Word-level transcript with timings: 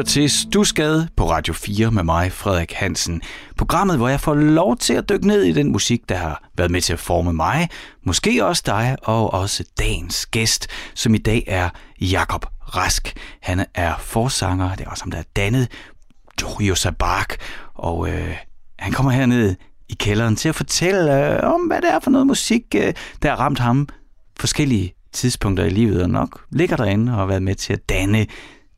lytter 0.00 0.12
til 0.12 0.30
Stusgade 0.30 1.08
på 1.16 1.30
Radio 1.30 1.54
4 1.54 1.90
med 1.90 2.02
mig, 2.02 2.32
Frederik 2.32 2.72
Hansen. 2.72 3.22
Programmet, 3.56 3.96
hvor 3.96 4.08
jeg 4.08 4.20
får 4.20 4.34
lov 4.34 4.76
til 4.76 4.94
at 4.94 5.08
dykke 5.08 5.26
ned 5.26 5.42
i 5.42 5.52
den 5.52 5.72
musik, 5.72 6.08
der 6.08 6.14
har 6.14 6.48
været 6.56 6.70
med 6.70 6.80
til 6.80 6.92
at 6.92 6.98
forme 6.98 7.32
mig, 7.32 7.68
måske 8.02 8.44
også 8.44 8.62
dig 8.66 8.96
og 9.02 9.32
også 9.32 9.64
dagens 9.78 10.26
gæst, 10.26 10.66
som 10.94 11.14
i 11.14 11.18
dag 11.18 11.44
er 11.46 11.68
Jakob 12.00 12.46
Rask. 12.60 13.16
Han 13.42 13.66
er 13.74 13.94
forsanger, 13.98 14.74
det 14.76 14.86
er 14.86 14.90
også 14.90 15.04
ham, 15.04 15.10
der 15.10 15.18
er 15.18 15.22
dannet 15.36 15.68
Jojo 16.42 16.74
Sabak, 16.74 17.36
og 17.74 18.08
øh, 18.08 18.36
han 18.78 18.92
kommer 18.92 19.12
herned 19.12 19.54
i 19.88 19.94
kælderen 19.94 20.36
til 20.36 20.48
at 20.48 20.54
fortælle 20.54 21.34
øh, 21.34 21.54
om, 21.54 21.60
hvad 21.60 21.82
det 21.82 21.90
er 21.90 22.00
for 22.00 22.10
noget 22.10 22.26
musik, 22.26 22.62
øh, 22.74 22.94
der 23.22 23.28
har 23.28 23.36
ramt 23.36 23.58
ham 23.58 23.88
forskellige 24.38 24.94
tidspunkter 25.12 25.64
i 25.64 25.70
livet, 25.70 26.02
og 26.02 26.10
nok 26.10 26.40
ligger 26.50 26.76
derinde 26.76 27.12
og 27.12 27.18
har 27.18 27.26
været 27.26 27.42
med 27.42 27.54
til 27.54 27.72
at 27.72 27.88
danne 27.88 28.26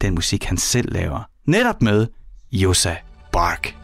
den 0.02 0.14
musik, 0.14 0.44
han 0.44 0.56
selv 0.58 0.92
laver. 0.92 1.20
Netop 1.46 1.82
med 1.82 2.06
Josa 2.52 2.96
Bark. 3.32 3.81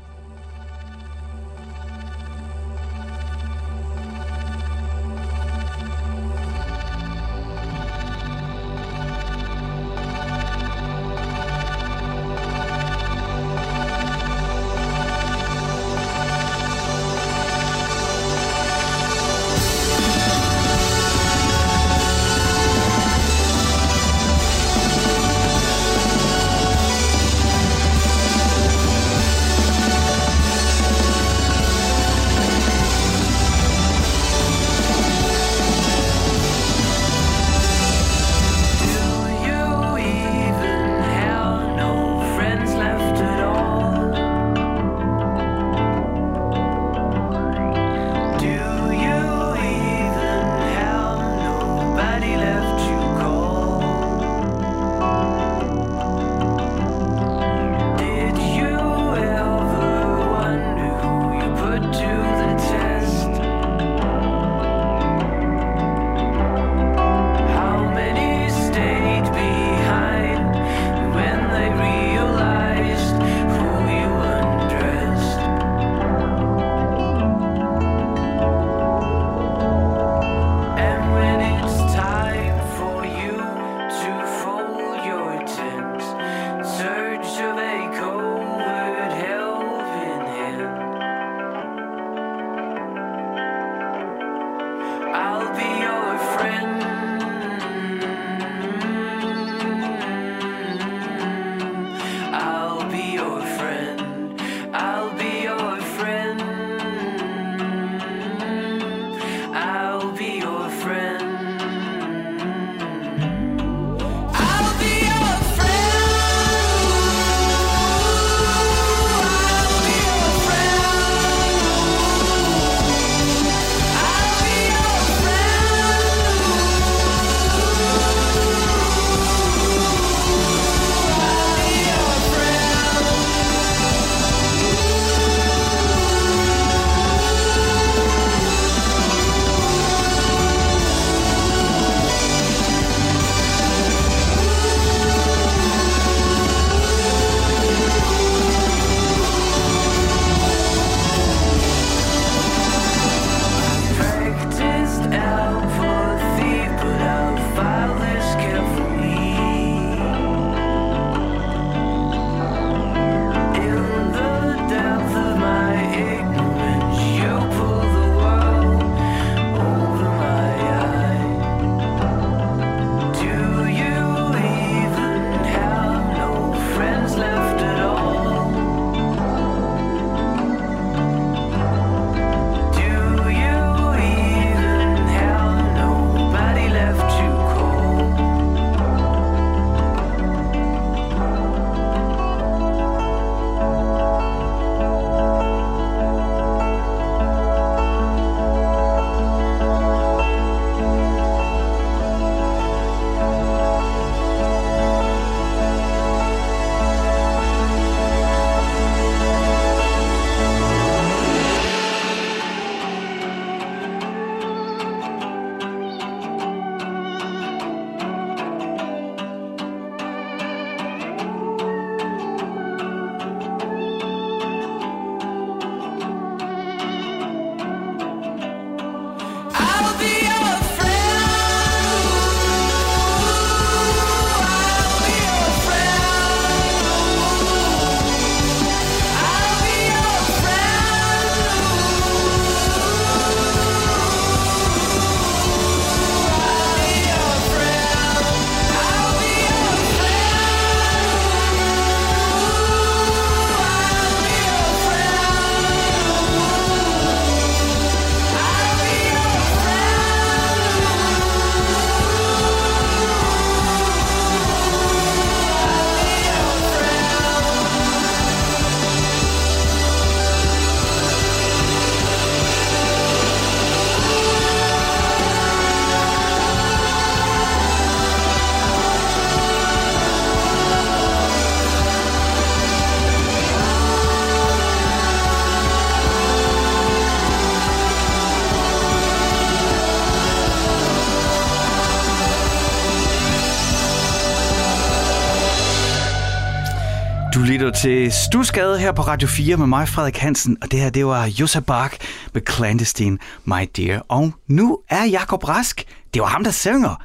Til 297.83 298.13
Stusgade 298.13 298.79
her 298.79 298.93
på 298.93 299.03
Radio 299.03 299.29
4 299.29 299.57
med 299.57 299.67
mig, 299.67 299.89
Frederik 299.89 300.17
Hansen, 300.17 300.57
og 300.63 300.71
det 300.71 300.81
her, 300.81 300.91
det 300.91 301.07
var 301.07 301.27
Jossa 301.27 301.61
Bak 301.61 301.97
med 302.35 302.43
Clandestine, 302.51 303.19
My 303.45 303.71
Dear. 303.77 304.07
Og 304.09 304.33
nu 304.47 304.79
er 304.89 305.05
Jakob 305.05 305.49
Rask, 305.49 305.85
det 306.15 306.23
var 306.23 306.29
ham, 306.29 306.45
der 306.45 306.51
synger 306.51 307.05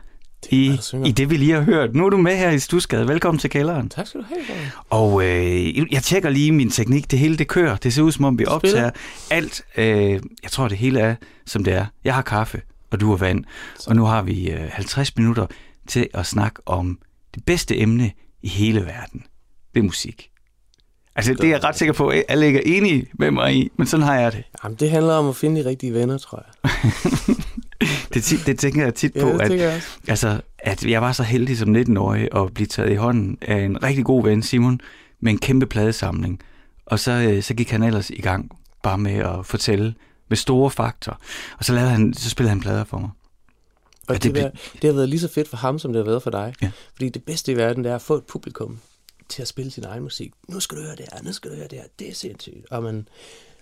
i, 0.50 0.78
synger. 0.82 1.08
i 1.08 1.12
det, 1.12 1.30
vi 1.30 1.38
lige 1.38 1.54
har 1.54 1.62
hørt. 1.62 1.96
Nu 1.96 2.06
er 2.06 2.10
du 2.10 2.18
med 2.18 2.38
her 2.38 2.50
i 2.50 2.60
Stusgade. 2.60 3.08
Velkommen 3.08 3.40
til 3.40 3.50
kælderen. 3.50 3.90
Tak 3.90 4.08
skal 4.08 4.22
du 4.22 4.26
have. 4.30 4.42
Og 4.90 5.26
øh, 5.26 5.94
jeg 5.94 6.04
tjekker 6.04 6.30
lige 6.30 6.52
min 6.52 6.70
teknik. 6.70 7.12
Det 7.12 7.20
hele, 7.20 7.38
det 7.38 7.48
kører. 7.48 7.76
Det 7.76 7.94
ser 7.94 8.02
ud, 8.02 8.12
som 8.12 8.26
om 8.26 8.40
vi 8.40 8.46
optager 8.46 8.90
alt. 9.32 9.62
Øh, 9.78 10.20
jeg 10.44 10.52
tror, 10.52 10.68
det 10.68 10.78
hele 10.78 11.00
er, 11.00 11.16
som 11.46 11.64
det 11.64 11.74
er. 11.74 11.86
Jeg 12.04 12.16
har 12.16 12.22
kaffe, 12.22 12.62
og 12.92 13.00
du 13.00 13.10
har 13.10 13.18
vand. 13.18 13.44
Og 13.88 13.96
nu 13.96 14.06
har 14.06 14.22
vi 14.22 14.50
øh, 14.52 14.70
50 14.72 15.18
minutter 15.18 15.46
til 15.88 16.08
at 16.14 16.26
snakke 16.26 16.62
om 16.66 17.00
det 17.36 17.46
bedste 17.46 17.80
emne 17.80 18.12
i 18.42 18.48
hele 18.48 18.86
verden. 18.86 19.24
Det 19.74 19.80
er 19.80 19.84
musik. 19.84 20.30
Altså, 21.16 21.34
det 21.34 21.44
er 21.44 21.50
jeg 21.50 21.64
ret 21.64 21.78
sikker 21.78 21.94
på, 21.94 22.08
at 22.08 22.24
alle 22.28 22.46
ikke 22.46 22.60
er 22.60 22.78
enige 22.78 23.08
med 23.20 23.32
mig 23.32 23.56
i, 23.56 23.72
men 23.78 23.88
sådan 23.88 24.06
har 24.06 24.20
jeg 24.20 24.32
det. 24.32 24.44
Jamen, 24.64 24.78
det 24.80 24.90
handler 24.92 25.14
om 25.14 25.30
at 25.30 25.36
finde 25.36 25.64
de 25.64 25.70
rigtige 25.70 25.94
venner, 25.94 26.18
tror 26.18 26.46
jeg. 26.64 26.72
Det, 28.14 28.44
det 28.46 28.60
tænker 28.60 28.84
jeg 28.84 28.94
tit 28.94 29.16
Ja, 29.16 29.22
på, 29.22 29.30
det 29.30 29.42
at, 29.42 29.58
jeg 29.60 29.82
altså, 30.08 30.42
at 30.60 30.86
jeg 30.86 31.02
var 31.02 31.12
så 31.12 31.24
heldig 31.24 31.58
som 31.58 31.76
19-årig 31.76 32.30
at 32.36 32.54
blive 32.54 32.68
taget 32.68 32.92
i 32.92 32.96
hånden 32.96 33.38
af 33.42 33.58
en 33.58 33.84
rigtig 33.84 34.06
god 34.06 34.24
ven, 34.24 34.44
Simon, 34.44 34.80
med 35.20 35.32
en 35.32 35.38
kæmpe 35.38 35.66
pladesamling. 35.66 36.40
Og 36.86 37.00
så, 37.00 37.12
øh, 37.12 37.44
så 37.44 37.54
gik 37.54 37.72
han 37.72 37.84
ellers 37.84 38.10
i 38.10 38.22
gang 38.22 38.52
bare 38.84 38.98
med 38.98 39.12
at 39.14 39.46
fortælle 39.46 39.94
med 40.30 40.38
store 40.38 40.72
faktor. 40.72 41.20
Og 41.58 41.66
så, 41.66 41.74
lavede 41.74 41.92
han, 41.92 42.14
så 42.14 42.30
spillede 42.30 42.50
han 42.50 42.60
plader 42.60 42.84
for 42.84 42.98
mig. 42.98 43.10
Og 44.08 44.14
Ja, 44.14 44.14
det, 44.14 44.36
det 44.36 44.44
det, 44.44 44.52
det 44.74 44.84
har 44.84 44.94
været 44.94 45.10
lige 45.10 45.20
så 45.20 45.30
fedt 45.34 45.50
for 45.50 45.58
ham, 45.58 45.80
som 45.80 45.94
det 45.94 46.00
har 46.00 46.06
været 46.06 46.24
for 46.24 46.32
dig. 46.32 46.54
Ja. 46.62 46.72
Fordi 46.94 47.10
det 47.10 47.24
bedste 47.24 47.52
i 47.52 47.58
verden, 47.58 47.84
det 47.84 47.92
er 47.92 47.96
at 47.96 48.02
få 48.02 48.16
et 48.16 48.24
publikum 48.24 48.78
til 49.30 49.42
at 49.42 49.48
spille 49.48 49.72
sin 49.72 49.84
egen 49.84 50.04
musik. 50.04 50.32
Nu 50.48 50.60
skal 50.60 50.78
du 50.78 50.84
høre 50.84 50.96
det 50.96 51.06
her, 51.14 51.24
nu 51.24 51.34
skal 51.34 51.52
du 51.52 51.56
høre 51.56 51.68
det 51.68 51.78
her. 51.78 51.86
Det 52.00 52.10
er 52.10 52.14
sindssygt. 52.14 52.56
Og 52.72 52.84
man 52.84 53.08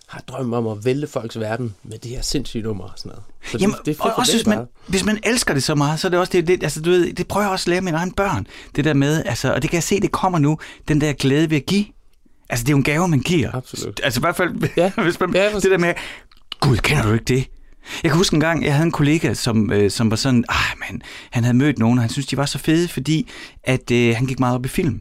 har 0.08 0.20
drømme 0.20 0.56
om 0.56 0.66
at 0.66 0.84
vælte 0.84 1.06
folks 1.06 1.38
verden 1.40 1.74
med 1.82 1.98
det 1.98 2.10
her 2.10 2.22
sindssyge 2.22 2.62
nummer 2.62 2.84
og 2.84 2.92
sådan 2.96 3.08
noget. 3.10 3.22
Så 3.44 3.58
Jamen, 3.60 3.76
det, 3.76 3.86
det 3.86 3.98
er 3.98 4.02
og 4.04 4.12
også 4.18 4.32
hvis 4.36 4.46
man, 4.46 4.58
bare. 4.58 4.66
hvis 4.86 5.04
man 5.04 5.18
elsker 5.24 5.54
det 5.54 5.62
så 5.62 5.74
meget, 5.74 6.00
så 6.00 6.08
er 6.08 6.10
det 6.10 6.18
også 6.20 6.32
det, 6.32 6.46
det, 6.46 6.62
altså, 6.62 6.82
du 6.82 6.90
ved, 6.90 7.12
det 7.12 7.28
prøver 7.28 7.44
jeg 7.44 7.52
også 7.52 7.64
at 7.64 7.68
lære 7.68 7.80
mine 7.80 7.96
egne 7.96 8.12
børn. 8.12 8.46
Det 8.76 8.84
der 8.84 8.94
med, 8.94 9.24
altså, 9.26 9.54
og 9.54 9.62
det 9.62 9.70
kan 9.70 9.76
jeg 9.76 9.82
se, 9.82 10.00
det 10.00 10.12
kommer 10.12 10.38
nu, 10.38 10.58
den 10.88 11.00
der 11.00 11.12
glæde 11.12 11.50
ved 11.50 11.56
at 11.56 11.66
give. 11.66 11.84
Altså, 12.48 12.62
det 12.64 12.68
er 12.68 12.72
jo 12.72 12.76
en 12.78 12.84
gave, 12.84 13.08
man 13.08 13.20
giver. 13.20 13.54
Absolut. 13.54 14.00
Altså, 14.04 14.20
i 14.20 14.22
hvert 14.22 14.36
fald, 14.36 14.68
Ja. 14.76 14.92
hvis 15.02 15.20
man, 15.20 15.34
Ja, 15.34 15.52
det 15.54 15.62
der 15.62 15.78
med, 15.78 15.94
gud, 16.60 16.76
kender 16.76 17.02
du 17.02 17.12
ikke 17.12 17.24
det? 17.24 17.46
Jeg 18.02 18.10
kan 18.10 18.18
huske 18.18 18.34
en 18.34 18.40
gang, 18.40 18.64
jeg 18.64 18.72
havde 18.74 18.86
en 18.86 18.92
kollega, 18.92 19.34
som, 19.34 19.72
øh, 19.72 19.90
som 19.90 20.10
var 20.10 20.16
sådan, 20.16 20.44
ah, 20.48 20.78
man, 20.90 21.02
han 21.30 21.44
havde 21.44 21.56
mødt 21.56 21.78
nogen, 21.78 21.98
og 21.98 22.02
han 22.02 22.10
syntes, 22.10 22.26
de 22.26 22.36
var 22.36 22.46
så 22.46 22.58
fede, 22.58 22.88
fordi 22.88 23.30
at 23.64 23.90
øh, 23.90 24.16
han 24.16 24.26
gik 24.26 24.40
meget 24.40 24.54
op 24.54 24.64
i 24.64 24.68
film. 24.68 25.00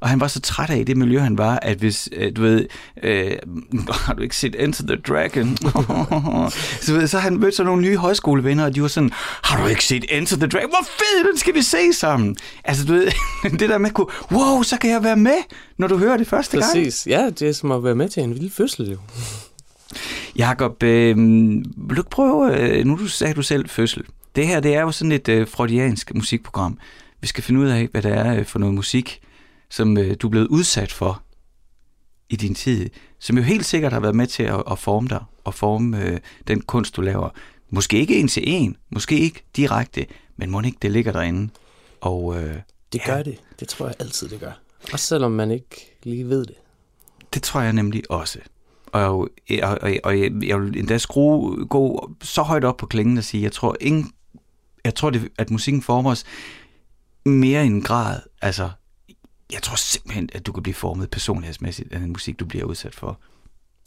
Og 0.00 0.08
han 0.08 0.20
var 0.20 0.28
så 0.28 0.40
træt 0.40 0.70
af 0.70 0.86
det 0.86 0.96
miljø, 0.96 1.18
han 1.18 1.38
var, 1.38 1.58
at 1.62 1.78
hvis, 1.78 2.08
øh, 2.12 2.36
du 2.36 2.42
ved, 2.42 2.66
øh, 3.02 3.32
har 4.06 4.14
du 4.14 4.22
ikke 4.22 4.36
set 4.36 4.56
Enter 4.58 4.86
the 4.86 4.96
Dragon? 4.96 5.56
så, 6.84 6.92
ved, 6.94 7.06
så 7.06 7.18
han 7.18 7.38
mødte 7.38 7.56
så 7.56 7.64
nogle 7.64 7.82
nye 7.82 7.96
højskolevenner, 7.96 8.64
og 8.64 8.74
de 8.74 8.82
var 8.82 8.88
sådan, 8.88 9.10
har 9.42 9.62
du 9.62 9.68
ikke 9.68 9.84
set 9.84 10.04
Enter 10.08 10.36
the 10.36 10.46
Dragon? 10.46 10.70
Hvor 10.70 10.84
fed, 10.98 11.30
den 11.30 11.38
skal 11.38 11.54
vi 11.54 11.62
se 11.62 11.92
sammen. 11.92 12.36
Altså, 12.64 12.84
du 12.84 12.92
ved, 12.92 13.06
det 13.60 13.68
der 13.68 13.78
med 13.78 13.88
at 13.88 13.94
kunne, 13.94 14.06
wow, 14.32 14.62
så 14.62 14.78
kan 14.78 14.90
jeg 14.90 15.04
være 15.04 15.16
med, 15.16 15.38
når 15.78 15.86
du 15.86 15.98
hører 15.98 16.16
det 16.16 16.26
første 16.26 16.58
gang. 16.58 16.72
Præcis. 16.72 17.06
Ja, 17.06 17.30
det 17.30 17.48
er 17.48 17.52
som 17.52 17.72
at 17.72 17.84
være 17.84 17.94
med 17.94 18.08
til 18.08 18.22
en 18.22 18.34
vild 18.34 18.50
fødsel, 18.50 18.90
jo. 18.90 18.96
Jakob, 20.36 20.82
øh, 20.82 21.16
vil 21.76 21.96
du 21.96 22.02
prøve, 22.10 22.58
øh, 22.58 22.84
nu 22.84 22.96
du 22.96 23.06
sagde 23.06 23.34
du 23.34 23.42
selv 23.42 23.68
fødsel. 23.68 24.02
Det 24.36 24.46
her, 24.46 24.60
det 24.60 24.74
er 24.74 24.80
jo 24.80 24.92
sådan 24.92 25.12
et 25.12 25.28
øh, 25.28 25.48
freudiansk 25.48 26.14
musikprogram. 26.14 26.78
Vi 27.20 27.26
skal 27.26 27.44
finde 27.44 27.60
ud 27.60 27.66
af, 27.66 27.88
hvad 27.92 28.02
det 28.02 28.12
er 28.12 28.34
øh, 28.34 28.44
for 28.44 28.58
noget 28.58 28.74
musik, 28.74 29.20
som 29.72 29.98
øh, 29.98 30.16
du 30.20 30.26
er 30.26 30.30
blevet 30.30 30.46
udsat 30.48 30.92
for 30.92 31.22
i 32.28 32.36
din 32.36 32.54
tid, 32.54 32.90
som 33.18 33.36
jo 33.36 33.42
helt 33.42 33.64
sikkert 33.66 33.92
har 33.92 34.00
været 34.00 34.14
med 34.14 34.26
til 34.26 34.42
at, 34.42 34.62
at 34.70 34.78
forme 34.78 35.08
dig, 35.08 35.24
og 35.44 35.54
forme 35.54 36.04
øh, 36.04 36.20
den 36.48 36.60
kunst, 36.60 36.96
du 36.96 37.00
laver. 37.00 37.28
Måske 37.70 37.98
ikke 37.98 38.20
en 38.20 38.28
til 38.28 38.42
en, 38.46 38.76
måske 38.90 39.18
ikke 39.18 39.42
direkte, 39.56 40.06
men 40.36 40.50
må 40.50 40.60
ikke, 40.60 40.78
det 40.82 40.90
ligger 40.90 41.12
derinde. 41.12 41.48
Og 42.00 42.36
øh, 42.42 42.54
Det 42.92 43.00
Ja. 43.06 43.14
gør 43.14 43.22
det. 43.22 43.38
Det 43.60 43.68
tror 43.68 43.86
jeg 43.86 43.94
altid, 43.98 44.28
det 44.28 44.40
gør. 44.40 44.52
Også 44.92 45.06
selvom 45.06 45.32
man 45.32 45.50
ikke 45.50 45.96
lige 46.02 46.28
ved 46.28 46.44
det. 46.46 46.54
Det 47.34 47.42
tror 47.42 47.60
jeg 47.60 47.72
nemlig 47.72 48.10
også. 48.10 48.38
Og, 48.86 49.02
og, 49.10 49.28
og, 49.62 49.78
og 50.04 50.20
jeg, 50.20 50.32
jeg 50.42 50.60
vil 50.62 50.78
endda 50.78 50.98
skrue, 50.98 51.66
gå 51.66 52.10
så 52.22 52.42
højt 52.42 52.64
op 52.64 52.76
på 52.76 52.86
klingen 52.86 53.18
og 53.18 53.24
sige, 53.24 53.42
jeg 53.42 53.52
tror, 53.52 53.76
ingen, 53.80 54.12
jeg 54.84 54.94
tror 54.94 55.10
det, 55.10 55.28
at 55.38 55.50
musikken 55.50 55.82
former 55.82 56.10
os 56.10 56.24
mere 57.24 57.64
i 57.64 57.66
en 57.66 57.82
grad. 57.82 58.20
Altså, 58.42 58.70
jeg 59.52 59.62
tror 59.62 59.76
simpelthen, 59.76 60.28
at 60.32 60.46
du 60.46 60.52
kan 60.52 60.62
blive 60.62 60.74
formet 60.74 61.10
personlighedsmæssigt 61.10 61.92
af 61.92 62.00
den 62.00 62.08
musik, 62.08 62.40
du 62.40 62.44
bliver 62.44 62.64
udsat 62.64 62.94
for. 62.94 63.18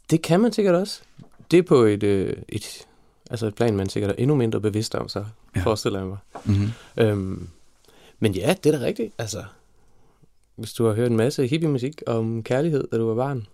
Det 0.09 0.21
kan 0.21 0.39
man 0.39 0.53
sikkert 0.53 0.75
også. 0.75 1.01
Det 1.51 1.59
er 1.59 1.63
på 1.63 1.75
et, 1.83 2.03
øh, 2.03 2.33
et, 2.49 2.87
altså 3.29 3.47
et 3.47 3.55
plan, 3.55 3.75
man 3.75 3.89
sikkert 3.89 4.11
er 4.11 4.15
endnu 4.17 4.35
mindre 4.35 4.61
bevidst 4.61 4.95
om, 4.95 5.09
så 5.09 5.25
Ja. 5.55 5.61
forestiller 5.63 5.99
jeg 5.99 6.07
mig. 6.07 6.17
Mm-hmm. 6.45 6.69
Øhm, 6.97 7.49
men 8.19 8.33
ja, 8.35 8.55
det 8.63 8.73
er 8.73 8.79
da 8.79 8.85
rigtigt. 8.85 9.13
Altså, 9.17 9.43
hvis 10.55 10.73
du 10.73 10.85
har 10.85 10.93
hørt 10.93 11.11
en 11.11 11.17
masse 11.17 11.47
hippie-musik 11.47 12.01
om 12.07 12.43
kærlighed, 12.43 12.87
da 12.91 12.97
du 12.97 13.07
var 13.07 13.15
barn, 13.15 13.47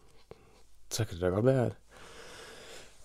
så 0.92 1.06
kan 1.06 1.14
det 1.16 1.22
da 1.22 1.28
godt 1.28 1.46
være, 1.46 1.66
at 1.66 1.72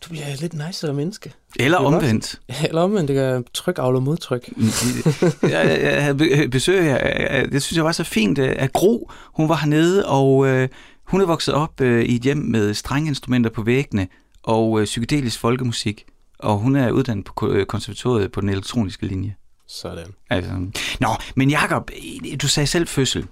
du 0.04 0.08
bliver 0.10 0.26
et 0.26 0.40
lidt 0.40 0.54
nicere 0.54 0.94
menneske. 0.94 1.32
Eller 1.60 1.78
er 1.78 1.82
omvendt. 1.82 2.40
Eller 2.64 2.80
omvendt, 2.80 3.08
det 3.08 3.16
kan 3.16 3.44
tryk 3.54 3.78
afle 3.78 4.00
modtryk. 4.00 4.48
jeg, 5.42 5.50
jeg, 5.82 6.14
jeg 6.20 6.50
besøg 6.50 6.78
af, 6.90 7.26
af- 7.40 7.48
det 7.50 7.62
synes 7.62 7.76
jeg 7.76 7.84
var 7.84 7.92
så 7.92 8.04
fint, 8.04 8.38
øh, 8.38 8.54
af 8.58 8.72
Gro. 8.72 9.10
Hun 9.36 9.48
var 9.48 9.56
hernede, 9.56 10.06
og 10.08 10.46
øh, 10.46 10.68
hun 11.04 11.20
er 11.20 11.26
vokset 11.26 11.54
op 11.54 11.80
øh, 11.80 12.04
i 12.04 12.14
et 12.16 12.22
hjem 12.22 12.36
med 12.36 12.74
strengeinstrumenter 12.74 13.50
på 13.50 13.62
væggene 13.62 14.08
og 14.42 14.80
øh, 14.80 14.84
psykedelisk 14.84 15.38
folkemusik. 15.40 16.04
Og 16.38 16.58
hun 16.58 16.76
er 16.76 16.90
uddannet 16.90 17.24
på 17.36 17.50
øh, 17.52 17.66
konservatoriet 17.66 18.32
på 18.32 18.40
den 18.40 18.48
elektroniske 18.48 19.06
linje. 19.06 19.34
Sådan. 19.68 20.06
Altså, 20.30 20.52
nå, 21.00 21.08
men 21.36 21.50
Jacob, 21.50 21.90
du 22.42 22.48
sagde 22.48 22.66
selv 22.66 22.88
fødsel. 22.88 23.26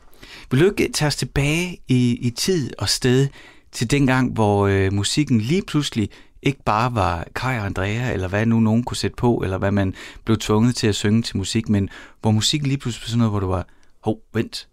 Vil 0.51 0.61
du 0.61 0.65
ikke 0.71 0.93
tage 0.93 1.07
os 1.07 1.17
tilbage 1.17 1.79
i, 1.89 2.19
i 2.21 2.31
tid 2.31 2.71
og 2.79 2.89
sted 2.89 3.29
til 3.73 3.91
dengang, 3.91 4.33
hvor 4.33 4.67
øh, 4.67 4.93
musikken 4.93 5.41
lige 5.41 5.63
pludselig 5.63 6.09
ikke 6.45 6.63
bare 6.65 6.95
var 6.95 7.27
Kai 7.35 7.59
og 7.59 7.67
Andrea, 7.67 8.13
eller 8.13 8.29
hvad 8.29 8.47
nu 8.47 8.61
nogen 8.61 8.85
kunne 8.85 8.97
sætte 8.97 9.17
på, 9.17 9.37
eller 9.37 9.59
hvad 9.59 9.71
man 9.71 9.95
blev 10.25 10.39
tvunget 10.39 10.77
til 10.77 10.87
at 10.87 10.95
synge 10.95 11.23
til 11.23 11.37
musik, 11.37 11.69
men 11.69 11.91
hvor 12.21 12.31
musikken 12.31 12.69
lige 12.69 12.79
pludselig 12.79 13.01
blev 13.01 13.09
sådan 13.09 13.19
noget, 13.19 13.33
hvor 13.33 13.41
du 13.41 13.47
var, 13.47 13.67
hov, 14.01 14.21
vent, 14.33 14.69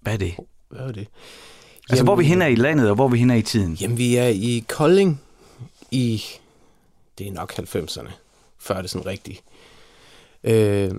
hvad 0.00 0.12
er 0.12 0.16
det? 0.16 0.34
Hvad 0.68 0.80
er 0.80 0.92
det? 0.92 1.08
Altså, 1.90 2.04
hvor 2.04 2.12
er 2.12 2.16
vi 2.16 2.24
henne 2.24 2.52
i 2.52 2.54
landet, 2.54 2.88
og 2.88 2.94
hvor 2.94 3.04
er 3.04 3.08
vi 3.08 3.18
henne 3.18 3.38
i 3.38 3.42
tiden? 3.42 3.74
Jamen, 3.74 3.98
vi 3.98 4.16
er 4.16 4.26
i 4.26 4.64
Kolding 4.68 5.20
i, 5.90 6.22
det 7.18 7.26
er 7.26 7.32
nok 7.32 7.52
90'erne, 7.52 8.10
før 8.58 8.82
det 8.82 8.90
sådan 8.90 9.06
rigtigt. 9.06 9.42
Øh, 10.44 10.90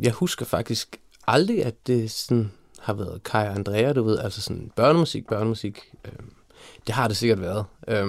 jeg 0.00 0.12
husker 0.12 0.46
faktisk 0.46 0.96
aldrig, 1.26 1.64
at 1.64 1.86
det 1.86 2.10
sådan 2.10 2.52
har 2.80 2.94
været 2.94 3.22
Kai 3.22 3.46
og 3.46 3.54
Andrea, 3.54 3.92
du 3.92 4.02
ved, 4.02 4.18
altså 4.18 4.40
sådan 4.40 4.70
børnemusik, 4.76 5.26
børnemusik. 5.26 5.80
Øh, 6.04 6.12
det 6.86 6.94
har 6.94 7.08
det 7.08 7.16
sikkert 7.16 7.40
været. 7.40 7.64
Øh, 7.88 8.06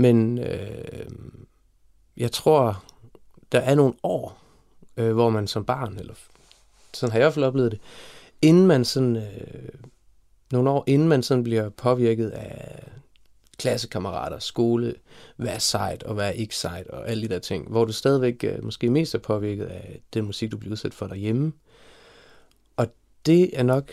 men 0.00 0.38
øh, 0.38 1.10
jeg 2.16 2.32
tror, 2.32 2.84
der 3.52 3.58
er 3.58 3.74
nogle 3.74 3.94
år, 4.02 4.38
øh, 4.96 5.12
hvor 5.12 5.30
man 5.30 5.46
som 5.46 5.64
barn, 5.64 5.96
eller 5.98 6.14
sådan 6.94 7.12
har 7.12 7.18
jeg 7.18 7.24
i 7.24 7.26
hvert 7.26 7.34
fald 7.34 7.44
oplevet 7.44 7.72
det, 7.72 7.80
inden 8.42 8.66
man 8.66 8.84
sådan, 8.84 9.16
øh, 9.16 9.68
nogle 10.52 10.70
år 10.70 10.84
inden 10.86 11.08
man 11.08 11.22
sådan 11.22 11.44
bliver 11.44 11.68
påvirket 11.68 12.30
af 12.30 12.84
klassekammerater, 13.58 14.38
skole, 14.38 14.94
hvad 15.36 15.54
er 15.54 15.58
sejt 15.58 16.02
og 16.02 16.14
hvad 16.14 16.26
er 16.26 16.30
ikke 16.30 16.56
sejt 16.56 16.86
og 16.86 17.08
alle 17.08 17.22
de 17.22 17.34
der 17.34 17.38
ting, 17.38 17.68
hvor 17.68 17.84
du 17.84 17.92
stadigvæk 17.92 18.44
øh, 18.44 18.64
måske 18.64 18.90
mest 18.90 19.14
er 19.14 19.18
påvirket 19.18 19.64
af 19.64 20.00
den 20.14 20.24
musik, 20.24 20.52
du 20.52 20.56
bliver 20.56 20.72
udsat 20.72 20.94
for 20.94 21.06
derhjemme. 21.06 21.52
Og 22.76 22.86
det 23.26 23.58
er 23.58 23.62
nok 23.62 23.92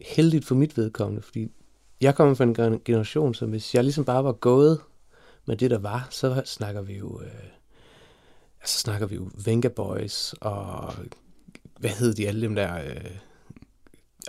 heldigt 0.00 0.44
for 0.44 0.54
mit 0.54 0.76
vedkommende, 0.76 1.22
fordi 1.22 1.48
jeg 2.00 2.14
kommer 2.14 2.34
fra 2.34 2.44
en 2.44 2.80
generation, 2.84 3.34
som 3.34 3.50
hvis 3.50 3.74
jeg 3.74 3.84
ligesom 3.84 4.04
bare 4.04 4.24
var 4.24 4.32
gået 4.32 4.80
med 5.46 5.56
det, 5.56 5.70
der 5.70 5.78
var, 5.78 6.08
så 6.10 6.42
snakker 6.44 6.82
vi 6.82 6.96
jo, 6.96 7.20
øh, 7.22 7.50
altså 8.60 8.78
snakker 8.78 9.06
vi 9.06 9.14
jo 9.14 9.30
Venga 9.44 9.68
Boys 9.68 10.32
og 10.40 10.94
hvad 11.78 11.90
hed 11.90 12.14
de 12.14 12.28
alle 12.28 12.42
dem 12.42 12.54
der, 12.54 12.84
øh, 12.84 13.16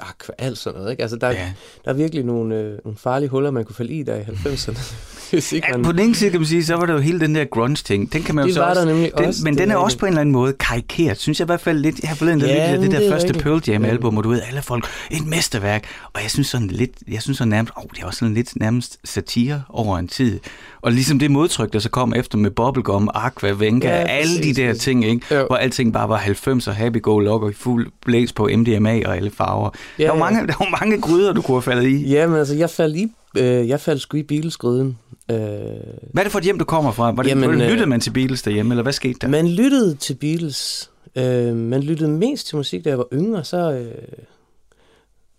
aqua, 0.02 0.36
alt 0.38 0.58
sådan 0.58 0.80
noget, 0.80 0.92
ikke? 0.92 1.02
Altså 1.04 1.18
der, 1.18 1.30
Ja. 1.30 1.52
der 1.86 1.92
er 1.92 1.96
virkelig 1.96 2.24
nogle, 2.26 2.56
øh, 2.56 2.78
nogle 2.86 2.98
farlige 2.98 3.30
huller, 3.30 3.52
man 3.52 3.66
kunne 3.66 3.76
falde 3.76 3.94
i 3.94 4.04
der 4.04 4.16
i 4.16 4.22
90'erne. 4.22 4.94
hvis 5.32 5.54
ikke 5.54 5.68
Ja, 5.72 5.78
man... 5.78 5.86
på 5.86 5.92
den 5.92 6.00
ene 6.00 6.16
side 6.16 6.30
kan 6.32 6.40
man 6.40 6.48
sige, 6.48 6.66
så 6.66 6.76
var 6.76 6.86
der 6.86 6.94
jo 6.94 7.00
hele 7.00 7.20
den 7.20 7.36
der 7.36 7.46
grunge-ting. 7.46 8.14
Den 8.14 8.24
kan 8.24 8.36
man 8.36 8.44
jo 8.44 8.48
Det 8.48 8.54
så 8.56 8.62
var 8.62 8.70
også, 8.70 8.82
der 8.82 8.88
nemlig 8.88 9.12
den, 9.18 9.26
også, 9.26 9.42
Men 9.44 9.54
det 9.54 9.62
den 9.62 9.72
er 9.72 9.76
også 9.76 9.98
på 9.98 10.06
en 10.06 10.10
eller 10.12 10.22
anden 10.22 10.34
måde 10.34 10.54
karikeret, 10.54 11.18
synes 11.18 11.40
jeg 11.40 11.46
i 11.46 11.48
hvert 11.50 11.62
fald 11.62 11.80
lidt. 11.80 12.00
Jeg 12.00 12.10
har 12.10 12.16
forleden 12.16 12.40
der 12.42 12.48
Ja, 12.48 12.54
lyttet 12.54 12.74
af 12.74 12.80
det 12.80 12.92
der 12.92 12.98
det 13.00 13.08
er 13.08 13.12
første 13.12 13.28
rigtigt. 13.28 13.44
Pearl 13.44 13.62
Jam 13.68 13.84
Ja. 13.84 13.90
album, 13.90 14.18
og 14.18 14.24
du 14.24 14.30
ved, 14.30 14.42
alle 14.48 14.62
folk, 14.62 14.86
et 15.12 15.26
mesterværk. 15.28 15.84
Og 16.14 16.22
jeg 16.22 16.32
synes 16.32 16.48
sådan 16.48 16.68
lidt, 16.68 16.92
jeg 17.12 17.22
synes 17.22 17.38
sådan 17.38 17.50
nærmest, 17.50 17.74
åh, 17.78 17.84
det 17.96 18.02
er 18.02 18.06
også 18.06 18.20
sådan 18.20 18.34
lidt 18.34 18.56
nærmest 18.56 18.98
satire 19.04 19.64
over 19.70 19.98
en 19.98 20.08
tid. 20.08 20.40
Og 20.82 20.92
ligesom 20.92 21.20
det 21.20 21.32
modtryk, 21.32 21.74
der 21.74 21.80
så 21.80 21.90
kom 21.90 22.14
efter 22.16 22.38
med 22.38 22.52
Bubblegum, 22.52 23.10
Aqua, 23.14 23.50
Venga, 23.52 23.88
Ja, 23.88 23.94
alle 24.08 24.44
de 24.44 24.54
der 24.54 24.74
ting, 24.74 25.06
ikke? 25.06 25.36
Jo. 25.36 25.46
Hvor 25.46 25.56
alting 25.56 25.94
bare 25.94 26.10
var 26.10 26.18
90'er, 26.20 26.72
happy-go-lucky, 26.72 27.56
fuld 27.58 27.88
blæs 28.06 28.34
på 28.34 28.50
MDMA 28.58 29.02
og 29.06 29.16
alle 29.18 29.32
farver. 29.32 29.70
Ja, 30.00 30.04
der, 30.04 30.12
var 30.12 30.20
mange, 30.20 30.48
der 30.48 30.54
var 30.60 30.78
mange 30.82 31.02
gryder, 31.02 31.34
du 31.34 31.42
kunne 31.42 31.56
have 31.56 31.62
faldet 31.62 31.88
i. 31.88 32.08
Ja, 32.10 32.28
men 32.28 32.38
altså, 32.38 32.56
jeg 32.56 32.70
faldt, 32.70 32.96
i, 32.96 33.12
øh, 33.38 33.68
jeg 33.68 33.80
faldt 33.80 34.02
sgu 34.02 34.18
i 34.18 34.24
Beatles-gryden. 34.24 34.98
Øh, 35.32 35.38
Hvad 35.38 35.74
er 36.16 36.24
det 36.24 36.32
for 36.32 36.40
et 36.40 36.46
hjem, 36.46 36.60
du 36.60 36.66
kommer 36.66 36.92
fra? 36.92 37.12
Var 37.12 37.24
det, 37.24 37.30
Jamen, 37.30 37.50
øh, 37.62 37.70
lyttede 37.70 37.90
man 37.90 38.00
til 38.00 38.12
Beatles 38.12 38.42
derhjemme, 38.42 38.74
eller 38.74 38.84
hvad 38.84 38.94
skete 38.94 39.20
der? 39.22 39.28
man 39.28 39.48
lyttede 39.48 39.96
til 39.96 40.14
Beatles. 40.16 40.92
Øh, 41.16 41.56
man 41.56 41.82
lyttede 41.84 42.10
mest 42.10 42.48
til 42.48 42.56
musik, 42.58 42.84
da 42.86 42.90
jeg 42.90 42.98
var 42.98 43.08
yngre, 43.14 43.44
så, 43.44 43.72
øh, 43.72 43.94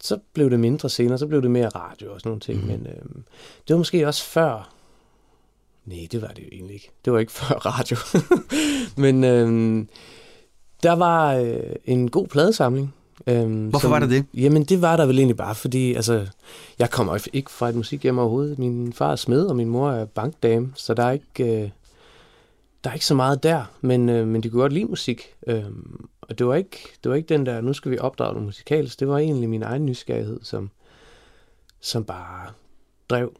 så 0.00 0.18
blev 0.34 0.50
det 0.50 0.60
mindre 0.60 0.88
senere, 0.90 1.18
så 1.18 1.26
blev 1.26 1.42
det 1.42 1.50
mere 1.50 1.68
radio 1.68 2.12
og 2.12 2.20
sådan 2.20 2.30
nogle 2.30 2.40
ting. 2.40 2.60
Mm. 2.60 2.66
Men 2.66 2.86
øh, 2.86 3.02
det 3.68 3.74
var 3.74 3.76
måske 3.76 4.06
også 4.08 4.24
før... 4.24 4.74
Nej, 5.86 6.06
det 6.12 6.22
var 6.22 6.28
det 6.28 6.42
jo 6.42 6.48
egentlig 6.52 6.74
ikke. 6.74 6.90
Det 7.04 7.12
var 7.12 7.18
ikke 7.18 7.32
før 7.42 7.54
radio. 7.54 7.96
men 8.96 9.24
øh, 9.24 9.84
der 10.82 10.92
var 10.92 11.34
øh, 11.34 11.60
en 11.84 12.10
god 12.10 12.26
pladesamling. 12.26 12.94
Øh, 13.26 13.68
Hvorfor 13.68 13.88
var 13.88 13.98
der 13.98 14.06
det? 14.06 14.24
Jamen, 14.34 14.64
det 14.64 14.82
var 14.82 14.96
der 14.96 15.06
vel 15.06 15.18
egentlig 15.18 15.36
bare, 15.36 15.54
fordi 15.54 15.94
altså, 15.94 16.26
jeg 16.78 16.90
kommer 16.90 17.28
ikke 17.32 17.50
fra 17.50 17.68
et 17.68 17.74
musikhjem 17.74 18.18
overhovedet. 18.18 18.58
Min 18.58 18.92
far 18.92 19.12
er 19.12 19.16
smed, 19.16 19.46
og 19.46 19.56
min 19.56 19.68
mor 19.68 19.90
er 19.90 20.04
bankdame, 20.04 20.72
så 20.74 20.94
der 20.94 21.02
er 21.04 21.10
ikke, 21.10 21.62
øh, 21.62 21.70
der 22.84 22.90
er 22.90 22.94
ikke 22.94 23.06
så 23.06 23.14
meget 23.14 23.42
der, 23.42 23.64
men, 23.80 24.08
øh, 24.08 24.26
men 24.26 24.42
de 24.42 24.50
kunne 24.50 24.60
godt 24.60 24.72
lide 24.72 24.84
musik. 24.84 25.34
Øh, 25.46 25.64
og 26.20 26.38
det 26.38 26.46
var, 26.46 26.54
ikke, 26.54 26.78
det 27.02 27.10
var 27.10 27.16
ikke 27.16 27.34
den 27.34 27.46
der, 27.46 27.60
nu 27.60 27.72
skal 27.72 27.90
vi 27.90 27.98
opdrage 27.98 28.32
noget 28.32 28.46
musikalsk, 28.46 29.00
det 29.00 29.08
var 29.08 29.18
egentlig 29.18 29.48
min 29.48 29.62
egen 29.62 29.86
nysgerrighed, 29.86 30.40
som, 30.42 30.70
som 31.80 32.04
bare 32.04 32.50
drev, 33.08 33.32